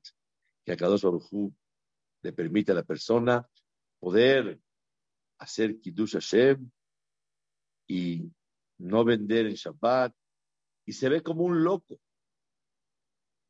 que 0.64 0.70
a 0.70 0.76
Kadosh 0.76 1.02
Baruj 1.02 1.52
le 2.22 2.32
permite 2.32 2.70
a 2.70 2.76
la 2.76 2.84
persona 2.84 3.44
poder 3.98 4.60
hacer 5.38 5.80
Kiddush 5.80 6.12
Hashem 6.12 6.70
y 7.88 8.30
no 8.78 9.04
vender 9.04 9.46
en 9.46 9.54
Shabbat 9.54 10.14
y 10.84 10.92
se 10.92 11.08
ve 11.08 11.24
como 11.24 11.42
un 11.42 11.64
loco. 11.64 11.98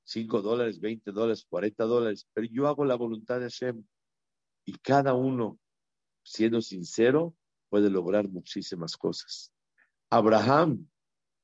5 0.04 0.40
dólares, 0.40 0.80
20 0.80 1.12
dólares, 1.12 1.44
40 1.46 1.84
dólares, 1.84 2.26
pero 2.32 2.46
yo 2.50 2.68
hago 2.68 2.86
la 2.86 2.94
voluntad 2.94 3.38
de 3.38 3.50
Hashem 3.50 3.84
y 4.64 4.78
cada 4.78 5.12
uno, 5.12 5.58
siendo 6.26 6.60
sincero, 6.60 7.34
puede 7.68 7.88
lograr 7.88 8.28
muchísimas 8.28 8.96
cosas. 8.96 9.52
Abraham 10.10 10.88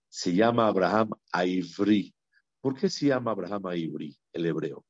se 0.09 0.35
llama 0.35 0.67
Abraham 0.67 1.11
Aivri. 1.33 2.15
¿Por 2.61 2.79
qué 2.79 2.89
se 2.89 3.07
llama 3.07 3.31
Abraham 3.31 3.67
Aivri, 3.67 4.17
el 4.33 4.47
hebreo? 4.47 4.85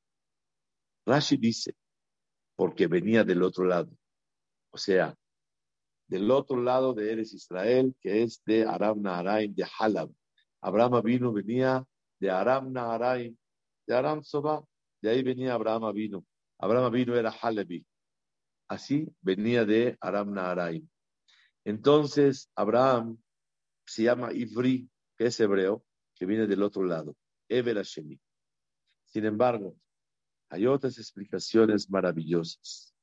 Rashi 1.07 1.37
dice, 1.37 1.77
porque 2.57 2.87
venía 2.87 3.23
del 3.23 3.43
otro 3.43 3.65
lado. 3.65 3.91
O 4.71 4.79
sea, 4.79 5.15
del 6.07 6.31
otro 6.31 6.63
lado 6.63 6.95
de 6.95 7.13
Eres 7.13 7.35
Israel, 7.35 7.95
que 8.01 8.23
es 8.23 8.43
de 8.47 8.65
Aram 8.65 9.03
Naharaim, 9.03 9.55
de 9.55 9.67
Halab. 9.79 10.11
Abraham 10.63 11.03
vino, 11.03 11.33
venía 11.33 11.87
de 12.19 12.31
Aram 12.31 12.73
Naharaim, 12.73 13.37
de 13.87 13.95
Aram 13.95 14.23
Soba, 14.23 14.65
de 15.03 15.11
ahí 15.11 15.23
venía 15.23 15.55
Abraham 15.55 15.93
vino. 15.93 16.25
Abraham 16.59 16.93
vino 16.93 17.15
era 17.15 17.31
Halabi. 17.31 17.85
Así 18.73 19.07
venía 19.21 19.67
de 19.67 19.99
Aram 20.01 20.33
Naharaim. 20.33 20.89
Entonces, 21.63 22.51
Abraham 22.55 23.19
se 23.85 24.05
llama 24.05 24.33
Ivri, 24.33 24.89
que 25.15 25.27
es 25.27 25.39
hebreo, 25.41 25.85
que 26.15 26.25
viene 26.25 26.47
del 26.47 26.63
otro 26.63 26.83
lado, 26.83 27.15
Eber 27.51 27.77
Hashemi. 27.77 28.19
Sin 29.05 29.27
embargo, 29.27 29.77
hay 30.49 30.67
otras 30.67 30.97
explicaciones 30.97 31.91
maravillosas. 31.91 32.95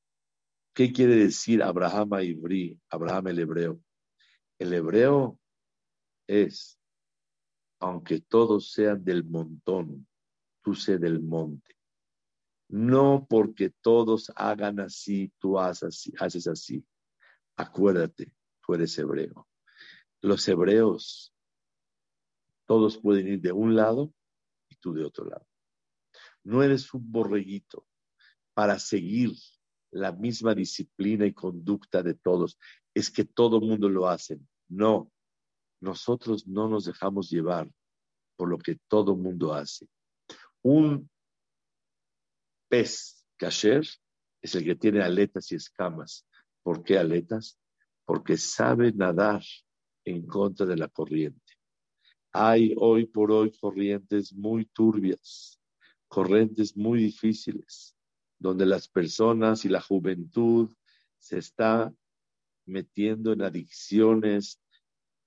¿Qué 0.74 0.92
quiere 0.92 1.14
decir 1.14 1.62
Abraham 1.62 2.20
Ibri, 2.20 2.76
Abraham 2.88 3.28
el 3.28 3.38
hebreo? 3.38 3.80
El 4.58 4.72
hebreo 4.72 5.38
es, 6.26 6.80
aunque 7.78 8.20
todos 8.20 8.72
sean 8.72 9.04
del 9.04 9.22
montón, 9.22 10.08
tú 10.64 10.74
sé 10.74 10.98
del 10.98 11.20
monte. 11.20 11.79
No 12.70 13.26
porque 13.28 13.70
todos 13.70 14.30
hagan 14.36 14.78
así, 14.78 15.32
tú 15.40 15.58
haces 15.58 16.46
así. 16.46 16.84
Acuérdate, 17.56 18.32
tú 18.64 18.74
eres 18.74 18.96
hebreo. 18.96 19.48
Los 20.20 20.46
hebreos, 20.46 21.34
todos 22.66 22.96
pueden 22.98 23.26
ir 23.26 23.40
de 23.40 23.50
un 23.50 23.74
lado 23.74 24.14
y 24.68 24.76
tú 24.76 24.94
de 24.94 25.04
otro 25.04 25.24
lado. 25.24 25.44
No 26.44 26.62
eres 26.62 26.94
un 26.94 27.10
borreguito 27.10 27.84
para 28.54 28.78
seguir 28.78 29.32
la 29.90 30.12
misma 30.12 30.54
disciplina 30.54 31.26
y 31.26 31.34
conducta 31.34 32.04
de 32.04 32.14
todos. 32.14 32.56
Es 32.94 33.10
que 33.10 33.24
todo 33.24 33.60
mundo 33.60 33.88
lo 33.88 34.08
hace. 34.08 34.38
No, 34.68 35.10
nosotros 35.80 36.46
no 36.46 36.68
nos 36.68 36.84
dejamos 36.84 37.30
llevar 37.30 37.68
por 38.36 38.48
lo 38.48 38.58
que 38.58 38.78
todo 38.86 39.16
mundo 39.16 39.52
hace. 39.52 39.88
Un 40.62 41.10
pez 42.70 43.26
kasher 43.36 43.84
es 44.40 44.54
el 44.54 44.64
que 44.64 44.76
tiene 44.76 45.02
aletas 45.02 45.52
y 45.52 45.56
escamas. 45.56 46.26
¿Por 46.62 46.82
qué 46.82 46.98
aletas? 46.98 47.58
Porque 48.06 48.36
sabe 48.38 48.92
nadar 48.92 49.42
en 50.04 50.26
contra 50.26 50.64
de 50.64 50.76
la 50.76 50.88
corriente. 50.88 51.54
Hay 52.32 52.74
hoy 52.78 53.06
por 53.06 53.32
hoy 53.32 53.52
corrientes 53.58 54.32
muy 54.32 54.64
turbias, 54.66 55.60
corrientes 56.08 56.76
muy 56.76 57.00
difíciles 57.00 57.96
donde 58.38 58.64
las 58.64 58.88
personas 58.88 59.64
y 59.64 59.68
la 59.68 59.82
juventud 59.82 60.72
se 61.18 61.38
está 61.38 61.92
metiendo 62.64 63.32
en 63.32 63.42
adicciones, 63.42 64.60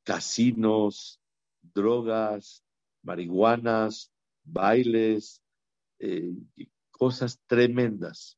casinos, 0.04 1.22
drogas, 1.62 2.64
marihuanas, 3.04 4.12
bailes, 4.44 5.44
eh, 6.00 6.34
cosas 6.94 7.40
tremendas. 7.48 8.38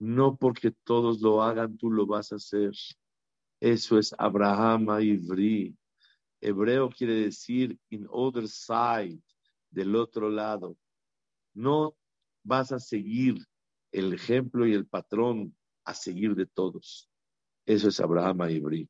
No 0.00 0.36
porque 0.36 0.72
todos 0.84 1.20
lo 1.20 1.42
hagan, 1.42 1.76
tú 1.76 1.90
lo 1.90 2.06
vas 2.06 2.32
a 2.32 2.36
hacer. 2.36 2.72
Eso 3.60 3.98
es 3.98 4.14
Abraham 4.18 4.88
Ivri. 5.00 5.76
Hebreo 6.40 6.88
quiere 6.88 7.14
decir 7.14 7.78
in 7.90 8.06
other 8.10 8.48
side, 8.48 9.20
del 9.70 9.94
otro 9.94 10.30
lado. 10.30 10.76
No 11.54 11.94
vas 12.42 12.72
a 12.72 12.78
seguir 12.78 13.36
el 13.92 14.12
ejemplo 14.14 14.66
y 14.66 14.72
el 14.72 14.86
patrón 14.86 15.54
a 15.84 15.94
seguir 15.94 16.34
de 16.34 16.46
todos. 16.46 17.08
Eso 17.66 17.88
es 17.88 18.00
Abraham 18.00 18.48
Ibri. 18.50 18.88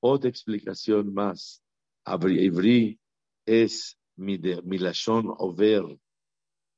Otra 0.00 0.30
explicación 0.30 1.12
más. 1.12 1.62
Ibri 2.06 2.98
es 3.44 3.98
milashon 4.16 5.34
over, 5.38 5.98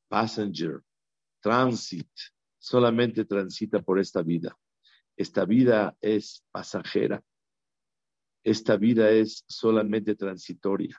passenger, 0.08 0.82
transit, 1.40 2.10
solamente 2.58 3.24
transita 3.24 3.80
por 3.82 3.98
esta 3.98 4.22
vida. 4.22 4.56
Esta 5.16 5.44
vida 5.44 5.96
es 6.00 6.44
pasajera. 6.50 7.22
Esta 8.44 8.76
vida 8.76 9.10
es 9.10 9.44
solamente 9.48 10.14
transitoria. 10.14 10.96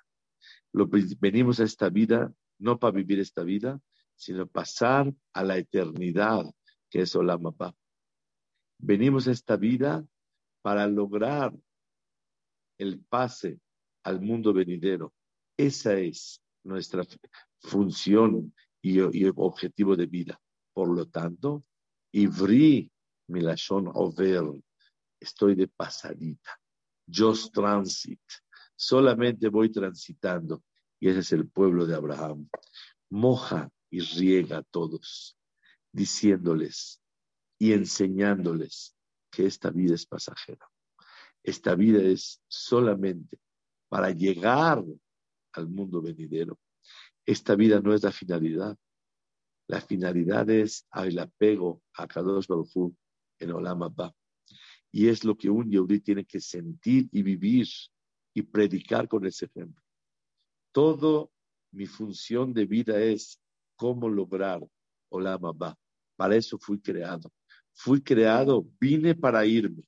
Lo, 0.74 0.88
venimos 1.20 1.60
a 1.60 1.64
esta 1.64 1.90
vida 1.90 2.34
no 2.60 2.78
para 2.78 2.92
vivir 2.92 3.20
esta 3.20 3.44
vida, 3.44 3.80
sino 4.16 4.46
pasar 4.48 5.14
a 5.34 5.44
la 5.44 5.58
eternidad, 5.58 6.46
que 6.90 7.02
es 7.02 7.16
Olamapa. 7.16 7.74
Venimos 8.78 9.28
a 9.28 9.32
esta 9.32 9.56
vida 9.56 10.06
para 10.62 10.86
lograr 10.88 11.54
el 12.78 13.00
pase 13.00 13.60
al 14.04 14.22
mundo 14.22 14.54
venidero. 14.54 15.14
Esa 15.58 15.98
es 15.98 16.42
nuestra 16.64 17.06
función 17.62 18.54
y, 18.82 19.26
objetivo 19.36 19.96
de 19.96 20.06
vida. 20.06 20.40
Por 20.74 20.90
lo 20.90 21.08
tanto, 21.08 21.66
Ivri 22.12 22.92
Milashon 23.28 23.92
Over, 23.94 24.62
estoy 25.20 25.56
de 25.56 25.68
pasadita. 25.68 26.60
Just 27.12 27.54
transit. 27.54 28.22
Solamente 28.76 29.50
voy 29.50 29.72
transitando. 29.72 30.64
Y 31.00 31.10
ese 31.10 31.20
es 31.20 31.32
el 31.34 31.48
pueblo 31.48 31.86
de 31.86 31.96
Abraham. 31.96 32.50
Moja 33.10 33.70
y 33.90 34.02
riega 34.02 34.60
a 34.60 34.64
todos, 34.64 35.38
diciéndoles 35.92 37.02
y 37.58 37.74
enseñándoles 37.74 38.96
que 39.32 39.46
esta 39.46 39.70
vida 39.70 39.96
es 39.96 40.06
pasajera. 40.06 40.70
Esta 41.44 41.76
vida 41.76 42.02
es 42.02 42.42
solamente 42.48 43.40
para 43.88 44.12
llegar 44.12 44.84
al 45.54 45.68
mundo 45.68 46.02
venidero. 46.02 46.60
Esta 47.30 47.54
vida 47.54 47.80
no 47.80 47.94
es 47.94 48.02
la 48.02 48.12
finalidad. 48.12 48.76
La 49.68 49.82
finalidad 49.82 50.50
es 50.50 50.88
el 50.96 51.20
apego 51.20 51.84
a 51.94 52.08
Kadosh 52.08 52.48
Baruj 52.48 52.92
en 53.38 53.52
Olam 53.52 53.84
Abba. 53.84 54.12
Y 54.92 55.10
es 55.10 55.24
lo 55.24 55.38
que 55.38 55.48
un 55.48 55.70
Yehudi 55.70 56.00
tiene 56.00 56.26
que 56.26 56.42
sentir 56.42 57.08
y 57.12 57.22
vivir 57.22 57.68
y 58.34 58.42
predicar 58.42 59.08
con 59.08 59.28
ese 59.28 59.46
ejemplo. 59.46 59.80
Todo 60.72 61.32
mi 61.72 61.86
función 61.86 62.52
de 62.52 62.66
vida 62.66 63.00
es 63.00 63.40
cómo 63.76 64.10
lograr 64.10 64.68
Olam 65.10 65.46
Abba. 65.46 65.78
Para 66.16 66.36
eso 66.36 66.58
fui 66.58 66.82
creado. 66.82 67.32
Fui 67.76 68.02
creado, 68.02 68.66
vine 68.82 69.14
para 69.14 69.46
irme. 69.46 69.84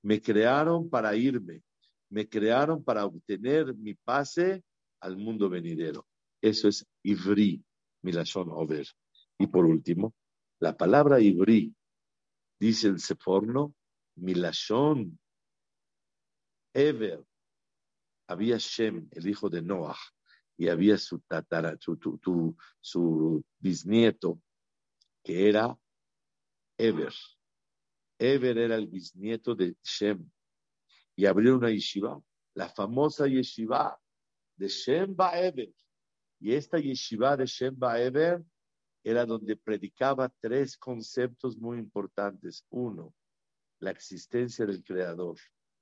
Me 0.00 0.22
crearon 0.22 0.88
para 0.88 1.16
irme. 1.16 1.60
Me 2.08 2.28
crearon 2.28 2.84
para 2.84 3.04
obtener 3.04 3.74
mi 3.74 3.94
pase 3.94 4.62
al 5.00 5.16
mundo 5.16 5.48
venidero. 5.48 6.06
Eso 6.40 6.68
es 6.68 6.86
Ivri, 7.02 7.64
Milashon 8.02 8.48
Over. 8.50 8.86
Y 9.38 9.46
por 9.46 9.66
último, 9.66 10.14
la 10.60 10.76
palabra 10.76 11.20
Ivri, 11.20 11.74
dice 12.58 12.88
el 12.88 13.00
Seforno, 13.00 13.74
Milashon 14.16 15.18
Ever. 16.74 17.24
Había 18.28 18.58
Shem, 18.58 19.08
el 19.12 19.28
hijo 19.28 19.48
de 19.48 19.62
Noah, 19.62 19.98
y 20.56 20.68
había 20.68 20.98
su, 20.98 21.20
tatara, 21.20 21.76
su, 21.80 23.44
bisnieto, 23.58 24.40
que 25.22 25.48
era 25.48 25.76
Ever. 26.76 27.14
Ever 28.18 28.58
era 28.58 28.76
el 28.76 28.86
bisnieto 28.88 29.54
de 29.54 29.76
Shem. 29.82 30.30
Y 31.16 31.26
abrió 31.26 31.56
una 31.56 31.70
yeshiva, 31.70 32.20
la 32.54 32.68
famosa 32.68 33.26
yeshiva 33.26 33.98
de 34.56 34.68
Shem 34.68 35.16
Ever. 35.18 35.72
Y 36.40 36.54
esta 36.54 36.78
yeshiva 36.78 37.36
de 37.36 37.46
Shem 37.46 37.76
Ever 37.82 38.44
era 39.02 39.24
donde 39.26 39.56
predicaba 39.56 40.32
tres 40.40 40.76
conceptos 40.76 41.56
muy 41.56 41.78
importantes. 41.78 42.64
Uno, 42.70 43.14
la 43.80 43.90
existencia 43.90 44.66
del 44.66 44.82
Creador. 44.84 45.36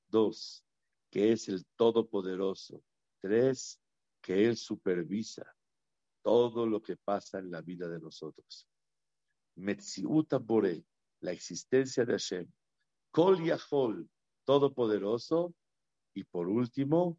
Dos, 0.09 0.65
que 1.11 1.33
es 1.33 1.49
el 1.49 1.67
Todopoderoso. 1.77 2.83
Tres, 3.21 3.81
que 4.23 4.47
Él 4.47 4.57
supervisa 4.57 5.45
todo 6.23 6.67
lo 6.67 6.83
que 6.83 6.97
pasa 6.97 7.39
en 7.39 7.51
la 7.51 7.61
vida 7.61 7.89
de 7.89 8.01
nosotros. 8.01 8.67
Metziuta 9.57 10.39
Bore, 10.39 10.85
la 11.21 11.33
existencia 11.33 12.05
de 12.05 12.13
Hashem. 12.13 12.51
Kol 13.11 13.45
Yahol, 13.45 14.09
Todopoderoso. 14.45 15.55
Y 16.15 16.25
por 16.25 16.49
último, 16.49 17.19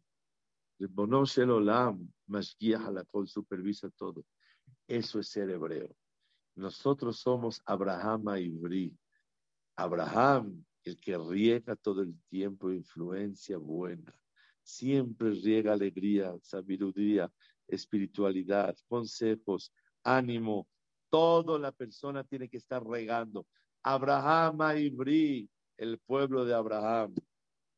Ribono 0.78 1.24
Shel 1.24 1.50
Olam, 1.50 2.08
la 2.28 3.04
Kol, 3.04 3.26
supervisa 3.26 3.90
todo. 3.90 4.24
Eso 4.86 5.18
es 5.18 5.28
ser 5.28 5.50
hebreo. 5.50 5.94
Nosotros 6.54 7.18
somos 7.18 7.60
Abraham 7.66 8.36
Ibri. 8.36 8.96
Abraham, 9.76 10.64
el 10.84 11.00
que 11.00 11.18
riega 11.18 11.74
todo 11.76 12.02
el 12.02 12.14
tiempo 12.28 12.70
influencia 12.70 13.58
buena. 13.58 14.14
Siempre 14.62 15.30
riega 15.30 15.72
alegría, 15.72 16.36
sabiduría, 16.42 17.30
espiritualidad, 17.66 18.76
consejos, 18.88 19.72
ánimo. 20.04 20.68
Toda 21.10 21.58
la 21.58 21.72
persona 21.72 22.22
tiene 22.22 22.48
que 22.48 22.58
estar 22.58 22.84
regando. 22.84 23.46
Abraham 23.82 24.58
Ibri, 24.78 25.48
el 25.76 25.98
pueblo 25.98 26.44
de 26.44 26.54
Abraham. 26.54 27.14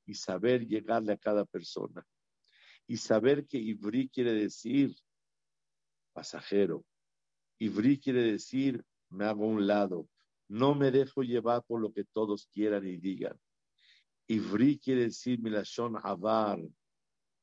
Y 0.07 0.15
saber 0.15 0.67
llegarle 0.67 1.13
a 1.13 1.19
cada 1.19 1.45
persona. 1.45 2.05
Y 2.91 2.97
saber 2.97 3.47
que 3.47 3.57
Ibri 3.57 4.09
quiere 4.09 4.33
decir 4.33 4.93
pasajero, 6.13 6.85
Ibrí 7.61 8.01
quiere 8.01 8.21
decir, 8.23 8.83
me 9.11 9.27
hago 9.27 9.47
un 9.47 9.69
lado, 9.69 10.09
no 10.49 10.75
me 10.75 10.91
dejo 10.91 11.23
llevar 11.23 11.63
por 11.63 11.81
lo 11.81 11.93
que 11.93 12.03
todos 12.03 12.49
quieran 12.53 12.85
y 12.89 12.97
digan. 12.97 13.39
Ibrí 14.27 14.81
quiere 14.81 15.03
decir, 15.03 15.39
milashon 15.41 15.99
avar, 16.03 16.59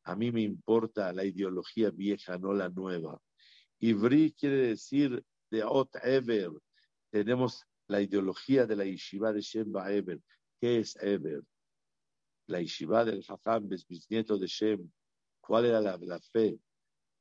a 0.03 0.15
mí 0.17 0.33
me 0.33 0.41
importa 0.41 1.13
la 1.13 1.23
ideología 1.23 1.91
vieja, 1.91 2.37
no 2.37 2.51
la 2.51 2.67
nueva. 2.67 3.17
Ibrí 3.79 4.33
quiere 4.33 4.67
decir, 4.67 5.23
de 5.49 5.63
Ot 5.63 5.95
Ever, 6.03 6.51
tenemos 7.09 7.63
la 7.87 8.01
ideología 8.01 8.65
de 8.65 8.75
la 8.75 8.83
yeshiva 8.83 9.31
de 9.31 9.39
Shem 9.39 9.71
Ever. 9.77 10.19
¿Qué 10.59 10.79
es 10.79 10.97
Ever? 10.97 11.41
La 12.47 12.59
yeshiva 12.59 13.05
del 13.05 13.23
Hakam, 13.25 13.69
bisnieto 13.69 14.37
de 14.37 14.47
Shem. 14.47 14.91
¿Cuál 15.47 15.63
era 15.63 15.79
la, 15.79 15.97
la 15.97 16.19
fe? 16.19 16.59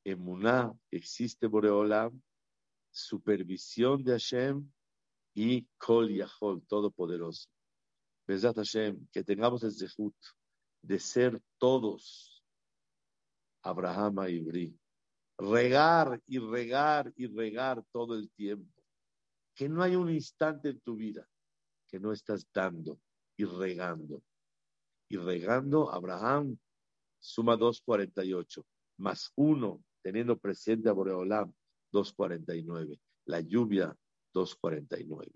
Emuná, 0.05 0.77
existe 0.91 1.47
Boreolam, 1.47 2.21
supervisión 2.91 4.03
de 4.03 4.13
Hashem 4.13 4.69
y 5.33 5.65
Kol 5.79 6.11
Yahol, 6.11 6.67
Todopoderoso. 6.67 7.49
Besat 8.27 8.57
Hashem, 8.57 9.07
que 9.13 9.23
tengamos 9.23 9.63
el 9.63 9.71
zehut 9.71 10.17
de 10.83 10.99
ser 10.99 11.41
todos 11.59 12.43
Abraham 13.63 14.29
y 14.29 14.33
Ibri. 14.33 14.79
Regar 15.39 16.21
y 16.27 16.41
regar 16.41 17.13
y 17.15 17.29
regar 17.29 17.85
todo 17.93 18.17
el 18.17 18.29
tiempo. 18.33 18.83
Que 19.55 19.69
no 19.69 19.85
hay 19.85 19.95
un 19.95 20.11
instante 20.11 20.71
en 20.71 20.81
tu 20.81 20.97
vida 20.97 21.29
que 21.87 22.01
no 22.01 22.11
estás 22.11 22.45
dando 22.53 22.99
y 23.37 23.45
regando. 23.45 24.21
Y 25.09 25.17
regando, 25.17 25.93
Abraham 25.93 26.59
suma 27.27 27.57
2.48, 27.57 28.65
más 28.99 29.33
uno, 29.35 29.83
teniendo 30.03 30.39
presente 30.39 30.89
a 30.89 30.93
Boreolam, 30.93 31.53
2.49. 31.93 32.99
La 33.27 33.41
lluvia, 33.41 33.97
2.49. 34.33 35.31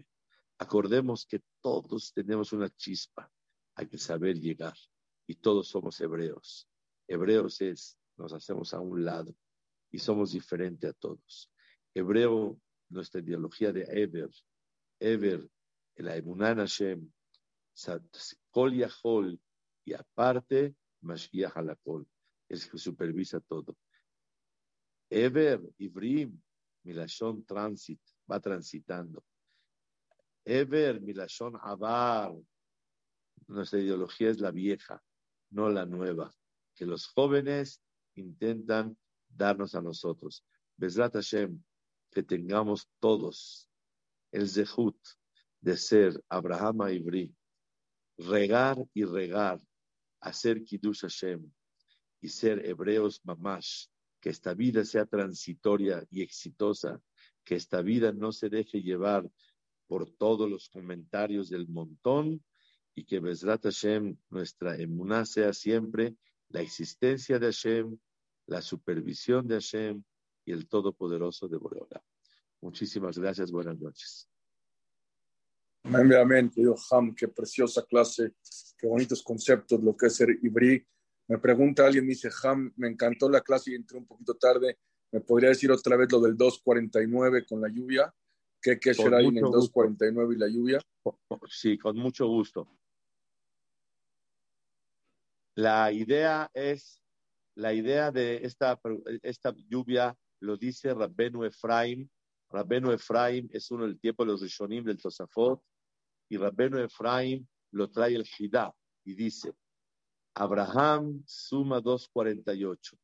Acordemos 0.59 1.26
que 1.26 1.43
todos 1.61 2.12
tenemos 2.12 2.53
una 2.53 2.70
chispa. 2.70 3.30
Hay 3.74 3.86
que 3.86 3.99
saber 3.99 4.38
llegar. 4.38 4.74
Y 5.26 5.34
todos 5.36 5.68
somos 5.68 6.01
hebreos. 6.01 6.68
Hebreos 7.09 7.61
es, 7.61 7.99
nos 8.16 8.32
hacemos 8.32 8.72
a 8.74 8.80
un 8.80 9.05
lado 9.05 9.34
y 9.91 9.99
somos 9.99 10.32
diferentes 10.32 10.91
a 10.91 10.93
todos. 10.93 11.51
Hebreo, 11.95 12.61
nuestra 12.88 13.20
ideología 13.20 13.72
de 13.72 13.82
Eber, 13.82 14.30
Eber, 15.01 15.49
la 15.97 16.16
Emunan 16.16 16.59
Hashem, 16.59 17.11
Kol 18.51 18.74
Yahol, 18.74 19.41
y 19.84 19.95
aparte, 19.95 20.74
Mashiach 21.03 21.57
Halakol, 21.57 22.07
es 22.49 22.67
que 22.67 22.79
supervisa 22.79 23.41
todo. 23.41 23.77
Eber, 25.09 25.61
Ibrim, 25.79 26.41
Milashon 26.85 27.45
Transit, 27.45 28.01
va 28.31 28.41
transitando. 28.41 29.25
Ever, 30.45 31.01
Milashon 31.01 31.57
Abar, 31.63 32.33
nuestra 33.47 33.79
ideología 33.79 34.31
es 34.31 34.41
la 34.41 34.51
vieja, 34.51 35.03
no 35.51 35.69
la 35.69 35.85
nueva, 35.85 36.33
que 36.75 36.87
los 36.87 37.07
jóvenes 37.09 37.83
intentan 38.15 38.97
darnos 39.29 39.75
a 39.75 39.81
nosotros. 39.81 40.45
Besrat 40.77 41.15
Hashem, 41.15 41.63
que 42.11 42.23
tengamos 42.23 42.89
todos 43.01 43.69
el 44.33 44.49
zehut 44.49 44.97
de 45.61 45.77
ser 45.77 46.23
Abraham 46.29 46.89
Ibri, 46.89 47.35
regar 48.17 48.79
y 48.95 49.05
regar, 49.05 49.61
hacer 50.21 50.64
Kiddush 50.64 51.01
Hashem 51.03 51.51
y 52.21 52.29
ser 52.29 52.64
hebreos 52.66 53.21
mamash, 53.25 53.87
que 54.21 54.31
esta 54.31 54.55
vida 54.55 54.85
sea 54.85 55.07
transitoria 55.07 56.07
y 56.11 56.23
exitosa, 56.23 57.01
que 57.45 57.55
esta 57.55 57.83
vida 57.83 58.12
no 58.12 58.33
se 58.33 58.49
deje 58.49 58.83
llevar 58.83 59.31
por 59.87 60.11
todos 60.11 60.49
los 60.49 60.68
comentarios 60.68 61.49
del 61.49 61.66
montón 61.68 62.45
y 62.95 63.05
que 63.05 63.18
Bezrat 63.18 63.64
Hashem, 63.64 64.16
nuestra 64.29 64.77
emuná, 64.77 65.25
sea 65.25 65.53
siempre 65.53 66.16
la 66.49 66.61
existencia 66.61 67.39
de 67.39 67.47
Hashem, 67.47 67.99
la 68.47 68.61
supervisión 68.62 69.49
de 69.49 69.55
Hashem 69.55 70.03
y 70.45 70.53
el 70.53 70.68
Todopoderoso 70.68 71.49
de 71.49 71.57
Boreola. 71.57 72.03
Muchísimas 72.61 73.18
gracias, 73.18 73.51
buenas 73.51 73.79
noches. 73.81 74.30
Amén, 75.85 76.12
amén, 76.14 76.51
querido 76.51 76.76
Ham, 76.91 77.14
qué 77.14 77.26
preciosa 77.28 77.85
clase, 77.85 78.35
qué 78.78 78.87
bonitos 78.87 79.22
conceptos, 79.22 79.83
lo 79.83 79.97
que 79.97 80.07
es 80.07 80.16
ser 80.16 80.28
ibrí. 80.43 80.87
Me 81.26 81.39
pregunta 81.39 81.87
alguien, 81.87 82.05
me 82.05 82.11
dice, 82.11 82.28
Ham, 82.43 82.72
me 82.76 82.89
encantó 82.89 83.28
la 83.28 83.41
clase 83.41 83.70
y 83.70 83.74
entré 83.74 83.99
un 83.99 84.07
poquito 84.07 84.35
tarde. 84.35 84.78
¿Me 85.12 85.20
podría 85.20 85.51
decir 85.51 85.70
otra 85.70 85.97
vez 85.97 86.11
lo 86.12 86.20
del 86.20 86.37
2.49 86.37 87.47
con 87.47 87.61
la 87.61 87.68
lluvia? 87.68 88.14
¿Qué, 88.61 88.78
qué 88.78 88.95
será 88.95 89.18
ahí 89.18 89.26
en 89.26 89.39
el 89.39 89.45
2.49 89.45 90.35
y 90.35 90.39
la 90.39 90.49
lluvia? 90.49 90.81
Sí, 91.49 91.78
con 91.78 91.97
mucho 91.97 92.26
gusto. 92.26 92.68
La 95.55 95.91
idea 95.93 96.51
es, 96.55 97.03
la 97.57 97.72
idea 97.72 98.11
de 98.11 98.45
esta, 98.45 98.81
esta 99.22 99.55
lluvia 99.68 100.16
lo 100.41 100.57
dice 100.57 100.95
Rabbenu 100.95 101.45
Efraim. 101.45 102.09
Rabbenu 102.51 102.93
Efraim 102.93 103.49
es 103.53 103.70
uno 103.70 103.87
del 103.87 103.99
tiempo 103.99 104.24
de 104.24 104.33
los 104.33 104.43
Rishonim 104.43 104.85
del 104.85 104.99
Tosafot. 104.99 105.62
Y 106.31 106.39
Rabbenu 106.39 106.78
Efraim 106.78 107.47
lo 107.72 107.91
trae 107.91 108.14
el 108.14 108.26
Hidá 108.39 108.72
y 109.05 109.14
dice, 109.14 109.53
Abraham 110.35 111.22
suma 111.26 111.83
2.48, 111.83 112.97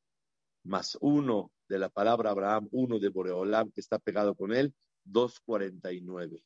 más 0.65 0.97
uno 1.01 1.51
de 1.69 1.79
la 1.79 1.89
palabra 1.89 2.31
Abraham, 2.31 2.69
uno 2.71 2.99
de 2.99 3.09
Boreolam 3.09 3.71
que 3.73 3.81
está 3.81 3.99
pegado 3.99 4.35
con 4.35 4.55
él, 4.55 4.73
249. 5.05 6.43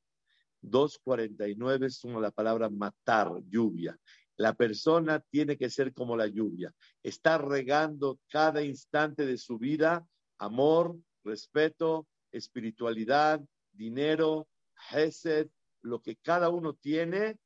249 0.62 1.86
es 1.86 2.04
una 2.04 2.20
la 2.20 2.30
palabra 2.30 2.68
matar, 2.68 3.30
lluvia. 3.46 3.98
La 4.36 4.54
persona 4.54 5.20
tiene 5.20 5.56
que 5.58 5.68
ser 5.68 5.92
como 5.92 6.16
la 6.16 6.26
lluvia. 6.26 6.72
Está 7.02 7.36
regando 7.38 8.18
cada 8.28 8.62
instante 8.62 9.26
de 9.26 9.36
su 9.36 9.58
vida 9.58 10.06
amor, 10.38 10.98
respeto, 11.24 12.06
espiritualidad, 12.32 13.40
dinero, 13.72 14.48
hesed, 14.90 15.48
lo 15.82 16.00
que 16.00 16.16
cada 16.16 16.48
uno 16.48 16.74
tiene 16.74 17.38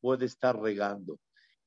puede 0.00 0.26
estar 0.26 0.58
regando. 0.60 1.18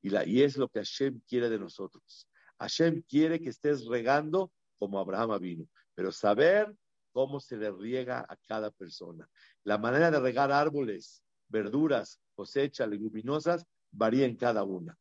Y, 0.02 0.10
la, 0.10 0.22
es 0.22 0.56
lo 0.56 0.68
que 0.68 0.80
Hashem 0.80 1.20
quiere 1.26 1.48
de 1.48 1.58
nosotros. 1.58 2.28
Hashem 2.58 3.02
quiere 3.02 3.40
que 3.40 3.50
estés 3.50 3.86
regando 3.86 4.52
como 4.78 4.98
Abraham 4.98 5.40
vino, 5.40 5.68
pero 5.94 6.12
saber 6.12 6.74
cómo 7.12 7.40
se 7.40 7.56
le 7.56 7.70
riega 7.70 8.26
a 8.28 8.36
cada 8.46 8.70
persona. 8.70 9.28
La 9.64 9.78
manera 9.78 10.10
de 10.10 10.20
regar 10.20 10.52
árboles, 10.52 11.22
verduras, 11.48 12.20
cosechas, 12.34 12.88
leguminosas, 12.88 13.64
varía 13.90 14.26
en 14.26 14.36
cada 14.36 14.64
una. 14.64 14.96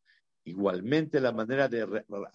Igualmente 0.46 1.20
la 1.20 1.32
manera 1.32 1.68
de 1.68 1.86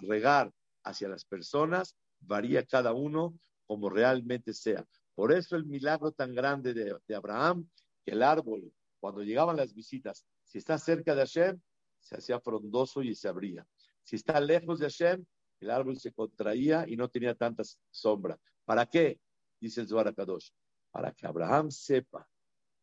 regar 0.01 0.53
hacia 0.85 1.09
las 1.09 1.25
personas 1.25 1.97
varía 2.21 2.67
cada 2.67 2.93
uno 2.93 3.39
como 3.67 3.89
realmente 3.89 4.53
sea. 4.53 4.85
Por 5.15 5.33
eso 5.33 5.57
el 5.57 5.65
milagro 5.65 6.13
tan 6.13 6.35
grande 6.35 6.75
de, 6.75 6.97
de 7.07 7.15
Abraham, 7.15 7.69
que 8.05 8.13
el 8.13 8.23
árbol, 8.23 8.73
cuando 9.01 9.23
llegaban 9.23 9.57
las 9.57 9.75
visitas, 9.75 10.25
si 10.45 10.59
está 10.59 10.79
cerca 10.79 11.15
de 11.15 11.23
Hashem, 11.23 11.61
se 11.99 12.17
hacía 12.17 12.39
frondoso 12.41 13.03
y 13.03 13.15
se 13.15 13.29
abría. 13.29 13.67
Si 14.03 14.17
está 14.17 14.41
lejos 14.41 14.79
de 14.79 14.87
Hashem, 14.87 15.25
el 15.61 15.71
árbol 15.71 15.99
se 15.99 16.13
contraía 16.13 16.85
y 16.87 16.97
no 16.97 17.09
tenía 17.09 17.35
tanta 17.35 17.63
sombra. 17.91 18.39
¿Para 18.65 18.87
qué? 18.87 19.21
Dice 19.61 19.81
el 19.83 19.89
Zohar 19.89 20.15
Kadosh. 20.15 20.51
Para 20.91 21.13
que 21.13 21.27
Abraham 21.27 21.71
sepa 21.71 22.27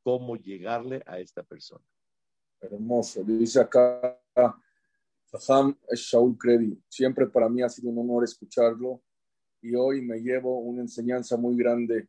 cómo 0.04 0.36
llegarle 0.38 1.04
a 1.06 1.20
esta 1.20 1.44
persona. 1.44 1.84
Hermoso. 2.62 3.24
Dice 3.24 3.60
acá, 3.60 4.20
Faham 5.26 5.78
Shaul 5.92 6.38
Kredi. 6.38 6.82
Siempre 6.88 7.28
para 7.28 7.50
mí 7.50 7.62
ha 7.62 7.70
sido 7.70 7.90
un 7.90 8.00
honor 8.00 8.24
escucharlo 8.24 9.02
y 9.62 9.76
hoy 9.76 10.02
me 10.02 10.20
llevo 10.20 10.60
una 10.60 10.82
enseñanza 10.82 11.36
muy 11.36 11.58
grande, 11.58 12.08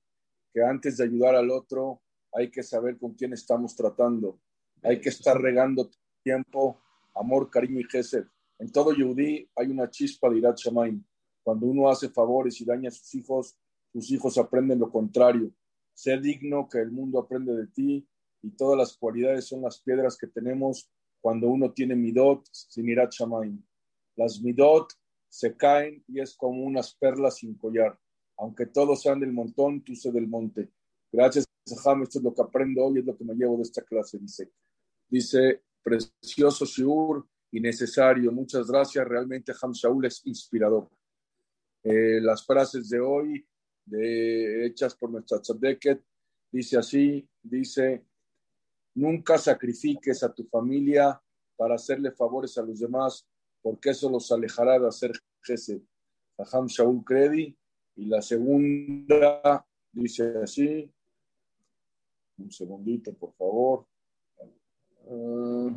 que 0.52 0.62
antes 0.62 0.98
de 0.98 1.04
ayudar 1.04 1.34
al 1.34 1.50
otro 1.50 2.02
hay 2.32 2.50
que 2.50 2.62
saber 2.62 2.98
con 2.98 3.14
quién 3.14 3.32
estamos 3.32 3.74
tratando. 3.74 4.38
Hay 4.82 5.00
que 5.00 5.08
estar 5.08 5.40
regando 5.40 5.90
tiempo, 6.22 6.80
amor, 7.14 7.50
cariño 7.50 7.80
y 7.80 7.84
gesed. 7.84 8.24
En 8.58 8.70
todo 8.70 8.92
Yehudi 8.92 9.48
hay 9.56 9.68
una 9.68 9.88
chispa 9.90 10.28
de 10.28 10.38
Irat 10.38 10.58
Shamaim. 10.58 11.02
Cuando 11.42 11.66
uno 11.66 11.88
hace 11.88 12.08
favores 12.08 12.60
y 12.60 12.64
daña 12.64 12.88
a 12.88 12.92
sus 12.92 13.14
hijos, 13.14 13.56
sus 13.92 14.10
hijos 14.10 14.36
aprenden 14.38 14.78
lo 14.78 14.90
contrario. 14.90 15.52
Sé 15.94 16.18
digno 16.18 16.68
que 16.68 16.78
el 16.78 16.90
mundo 16.90 17.18
aprende 17.18 17.54
de 17.54 17.66
ti 17.68 18.06
y 18.42 18.50
todas 18.50 18.78
las 18.78 18.96
cualidades 18.96 19.46
son 19.46 19.62
las 19.62 19.80
piedras 19.80 20.16
que 20.16 20.26
tenemos 20.26 20.90
cuando 21.20 21.48
uno 21.48 21.72
tiene 21.72 21.96
midot 21.96 22.46
sin 22.52 22.88
Irat 22.88 23.12
Shamaim. 23.12 23.62
Las 24.16 24.40
midot 24.40 24.92
se 25.28 25.56
caen 25.56 26.02
y 26.08 26.20
es 26.20 26.36
como 26.36 26.62
unas 26.64 26.94
perlas 26.94 27.38
sin 27.38 27.54
collar. 27.54 27.98
Aunque 28.36 28.66
todos 28.66 29.02
sean 29.02 29.20
del 29.20 29.32
montón, 29.32 29.82
tú 29.82 29.94
sé 29.94 30.12
del 30.12 30.28
monte. 30.28 30.70
Gracias, 31.10 31.44
Ham, 31.84 32.02
esto 32.02 32.18
es 32.18 32.24
lo 32.24 32.34
que 32.34 32.42
aprendo 32.42 32.84
hoy, 32.84 33.00
es 33.00 33.04
lo 33.04 33.16
que 33.16 33.24
me 33.24 33.34
llevo 33.34 33.56
de 33.56 33.62
esta 33.62 33.82
clase, 33.82 34.18
dice. 34.18 34.50
Dice, 35.08 35.62
precioso 35.82 36.64
Shiur, 36.64 37.26
y 37.50 37.60
necesario. 37.60 38.32
Muchas 38.32 38.68
gracias. 38.68 39.06
Realmente 39.06 39.52
Ham 39.60 39.72
Shaul 39.72 40.06
es 40.06 40.22
inspirador. 40.26 40.88
Eh, 41.82 42.20
las 42.20 42.44
frases 42.44 42.88
de 42.88 43.00
hoy, 43.00 43.46
de, 43.84 44.66
hechas 44.66 44.94
por 44.94 45.10
nuestra 45.10 45.40
Tzadeket, 45.40 46.02
dice 46.50 46.76
así, 46.76 47.26
dice, 47.42 48.04
nunca 48.94 49.38
sacrifiques 49.38 50.22
a 50.22 50.32
tu 50.32 50.44
familia 50.44 51.20
para 51.56 51.76
hacerle 51.76 52.10
favores 52.12 52.56
a 52.58 52.62
los 52.62 52.80
demás, 52.80 53.26
porque 53.62 53.90
eso 53.90 54.10
los 54.10 54.30
alejará 54.32 54.78
de 54.78 54.88
hacer 54.88 55.12
Gesed. 55.42 55.80
Ham 56.52 56.66
Shaul 56.66 57.04
Kredi. 57.04 57.56
Y 57.96 58.06
la 58.06 58.22
segunda 58.22 59.66
dice 59.90 60.32
así, 60.40 60.88
un 62.38 62.50
segundito, 62.50 63.12
por 63.14 63.32
favor. 63.34 63.86
Uh, 65.04 65.74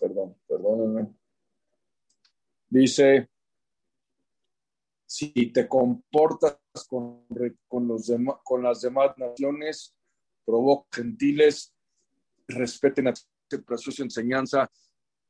perdón, 0.00 0.36
perdónenme. 0.46 1.14
Dice, 2.68 3.30
si 5.06 5.52
te 5.52 5.68
comportas 5.68 6.58
con, 6.88 7.26
con, 7.68 7.88
los 7.88 8.08
las 8.08 8.80
demás 8.80 9.16
naciones, 9.16 9.94
provoca 10.44 10.88
gentiles, 10.96 11.72
respeten 12.48 13.08
a 13.08 13.14
preciosa 13.64 14.02
enseñanza. 14.02 14.70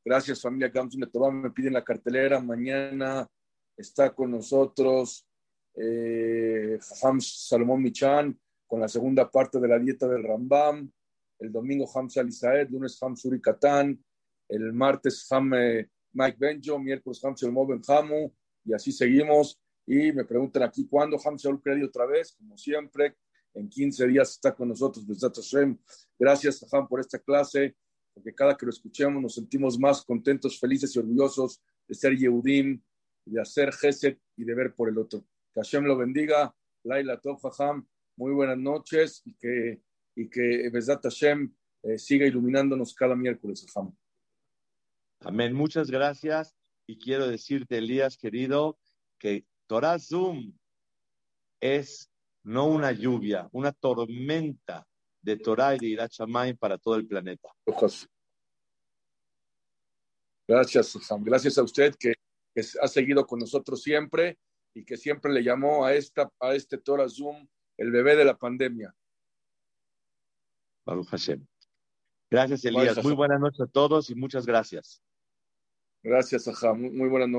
Gracias 0.05 0.41
familia 0.41 0.69
Gamsun 0.69 1.11
me 1.43 1.51
piden 1.51 1.73
la 1.73 1.85
cartelera, 1.85 2.41
mañana 2.41 3.29
está 3.77 4.15
con 4.15 4.31
nosotros 4.31 5.27
eh, 5.75 6.79
Salomón 6.81 7.83
Michan 7.83 8.39
con 8.67 8.81
la 8.81 8.89
segunda 8.89 9.31
parte 9.31 9.61
de 9.61 9.69
la 9.69 9.79
dieta 9.79 10.09
del 10.09 10.25
Rambam, 10.25 10.91
el 11.39 11.53
domingo 11.53 11.89
Hamza 11.95 12.21
Alisaed, 12.21 12.71
lunes 12.71 12.99
Ham 13.03 13.17
Suri 13.17 13.41
el 14.49 14.73
martes 14.73 15.27
Ham 15.31 15.55
eh, 15.55 15.89
Mike 16.13 16.37
Benjo, 16.39 16.79
miércoles 16.79 17.23
Ham 17.25 17.35
Shalom 17.35 17.69
Ben 17.69 17.83
Hamu, 17.87 18.33
y 18.65 18.73
así 18.73 18.93
seguimos. 18.93 19.61
Y 19.87 20.13
me 20.13 20.25
preguntan 20.25 20.65
aquí, 20.65 20.87
¿cuándo 20.89 21.19
Ham 21.25 21.37
Shaul 21.37 21.61
otra 21.85 22.07
vez? 22.07 22.35
Como 22.39 22.57
siempre, 22.57 23.17
en 23.55 23.69
15 23.69 24.07
días 24.09 24.31
está 24.31 24.55
con 24.55 24.69
nosotros, 24.69 25.07
Gracias, 26.19 26.67
Ham, 26.73 26.89
por 26.89 27.01
esta 27.01 27.19
clase, 27.19 27.77
porque 28.13 28.35
cada 28.35 28.57
que 28.57 28.67
lo 28.67 28.71
escuchamos 28.71 29.23
nos 29.23 29.35
sentimos 29.35 29.79
más 29.79 30.03
contentos, 30.03 30.59
felices 30.59 30.95
y 30.97 30.99
orgullosos 30.99 31.63
de 31.87 31.95
ser 31.95 32.17
Yehudim, 32.17 32.83
de 33.27 33.41
hacer 33.41 33.73
Geset 33.73 34.19
y 34.37 34.45
de 34.45 34.55
ver 34.55 34.75
por 34.75 34.89
el 34.89 34.99
otro. 34.99 35.25
Que 35.53 35.61
Hashem 35.61 35.85
lo 35.85 35.97
bendiga. 35.97 36.55
Laila 36.83 37.21
Tov, 37.21 37.41
Ham, 37.59 37.87
muy 38.17 38.33
buenas 38.33 38.59
noches 38.59 39.23
y 39.25 39.35
que, 39.35 39.81
y 40.15 40.29
que 40.29 40.69
Besat 40.71 41.03
Hashem 41.03 41.55
eh, 41.83 41.99
siga 41.99 42.27
iluminándonos 42.27 42.95
cada 42.95 43.15
miércoles, 43.15 43.67
Ham. 43.75 43.95
Amén. 45.21 45.53
Muchas 45.53 45.91
gracias. 45.91 46.57
Y 46.87 46.99
quiero 46.99 47.29
decirte, 47.29 47.79
Elías, 47.79 48.17
querido, 48.17 48.79
que 49.19 49.47
Torah 49.67 49.99
Zoom 49.99 50.57
es 51.61 52.11
no 52.45 52.67
una 52.67 52.93
lluvia, 52.93 53.49
una 53.53 53.73
tormenta 53.73 54.87
de 55.21 55.37
Torah 55.37 55.75
y 55.75 55.79
de 55.79 55.87
Irachamay 55.89 56.55
para 56.55 56.79
todo 56.79 56.95
el 56.95 57.07
planeta. 57.07 57.49
Gracias, 60.47 60.87
Sam. 61.03 61.25
Gracias 61.25 61.59
a 61.59 61.65
usted 61.65 61.95
que, 61.99 62.15
ha 62.81 62.89
seguido 62.89 63.27
con 63.27 63.41
nosotros 63.41 63.83
siempre 63.83 64.39
y 64.73 64.85
que 64.85 64.97
siempre 64.97 65.31
le 65.31 65.43
llamó 65.43 65.85
a, 65.85 65.95
esta, 65.95 66.31
a 66.41 66.55
este 66.55 66.79
Torah 66.79 67.09
Zoom 67.09 67.47
el 67.77 67.91
bebé 67.91 68.17
de 68.17 68.25
la 68.25 68.37
pandemia. 68.37 68.95
Baruch 70.85 71.09
Hashem. 71.09 71.47
Gracias, 72.31 72.65
Elías. 72.65 73.03
Muy 73.03 73.15
buenas 73.15 73.41
noches 73.41 73.61
a 73.61 73.67
todos 73.67 74.11
y 74.11 74.15
muchas 74.15 74.47
gracias. 74.47 75.03
Gracias, 76.03 76.47
Ajá. 76.49 76.73
Muy, 76.73 76.91
muy 76.91 77.09
buenas 77.09 77.29
noches. 77.29 77.35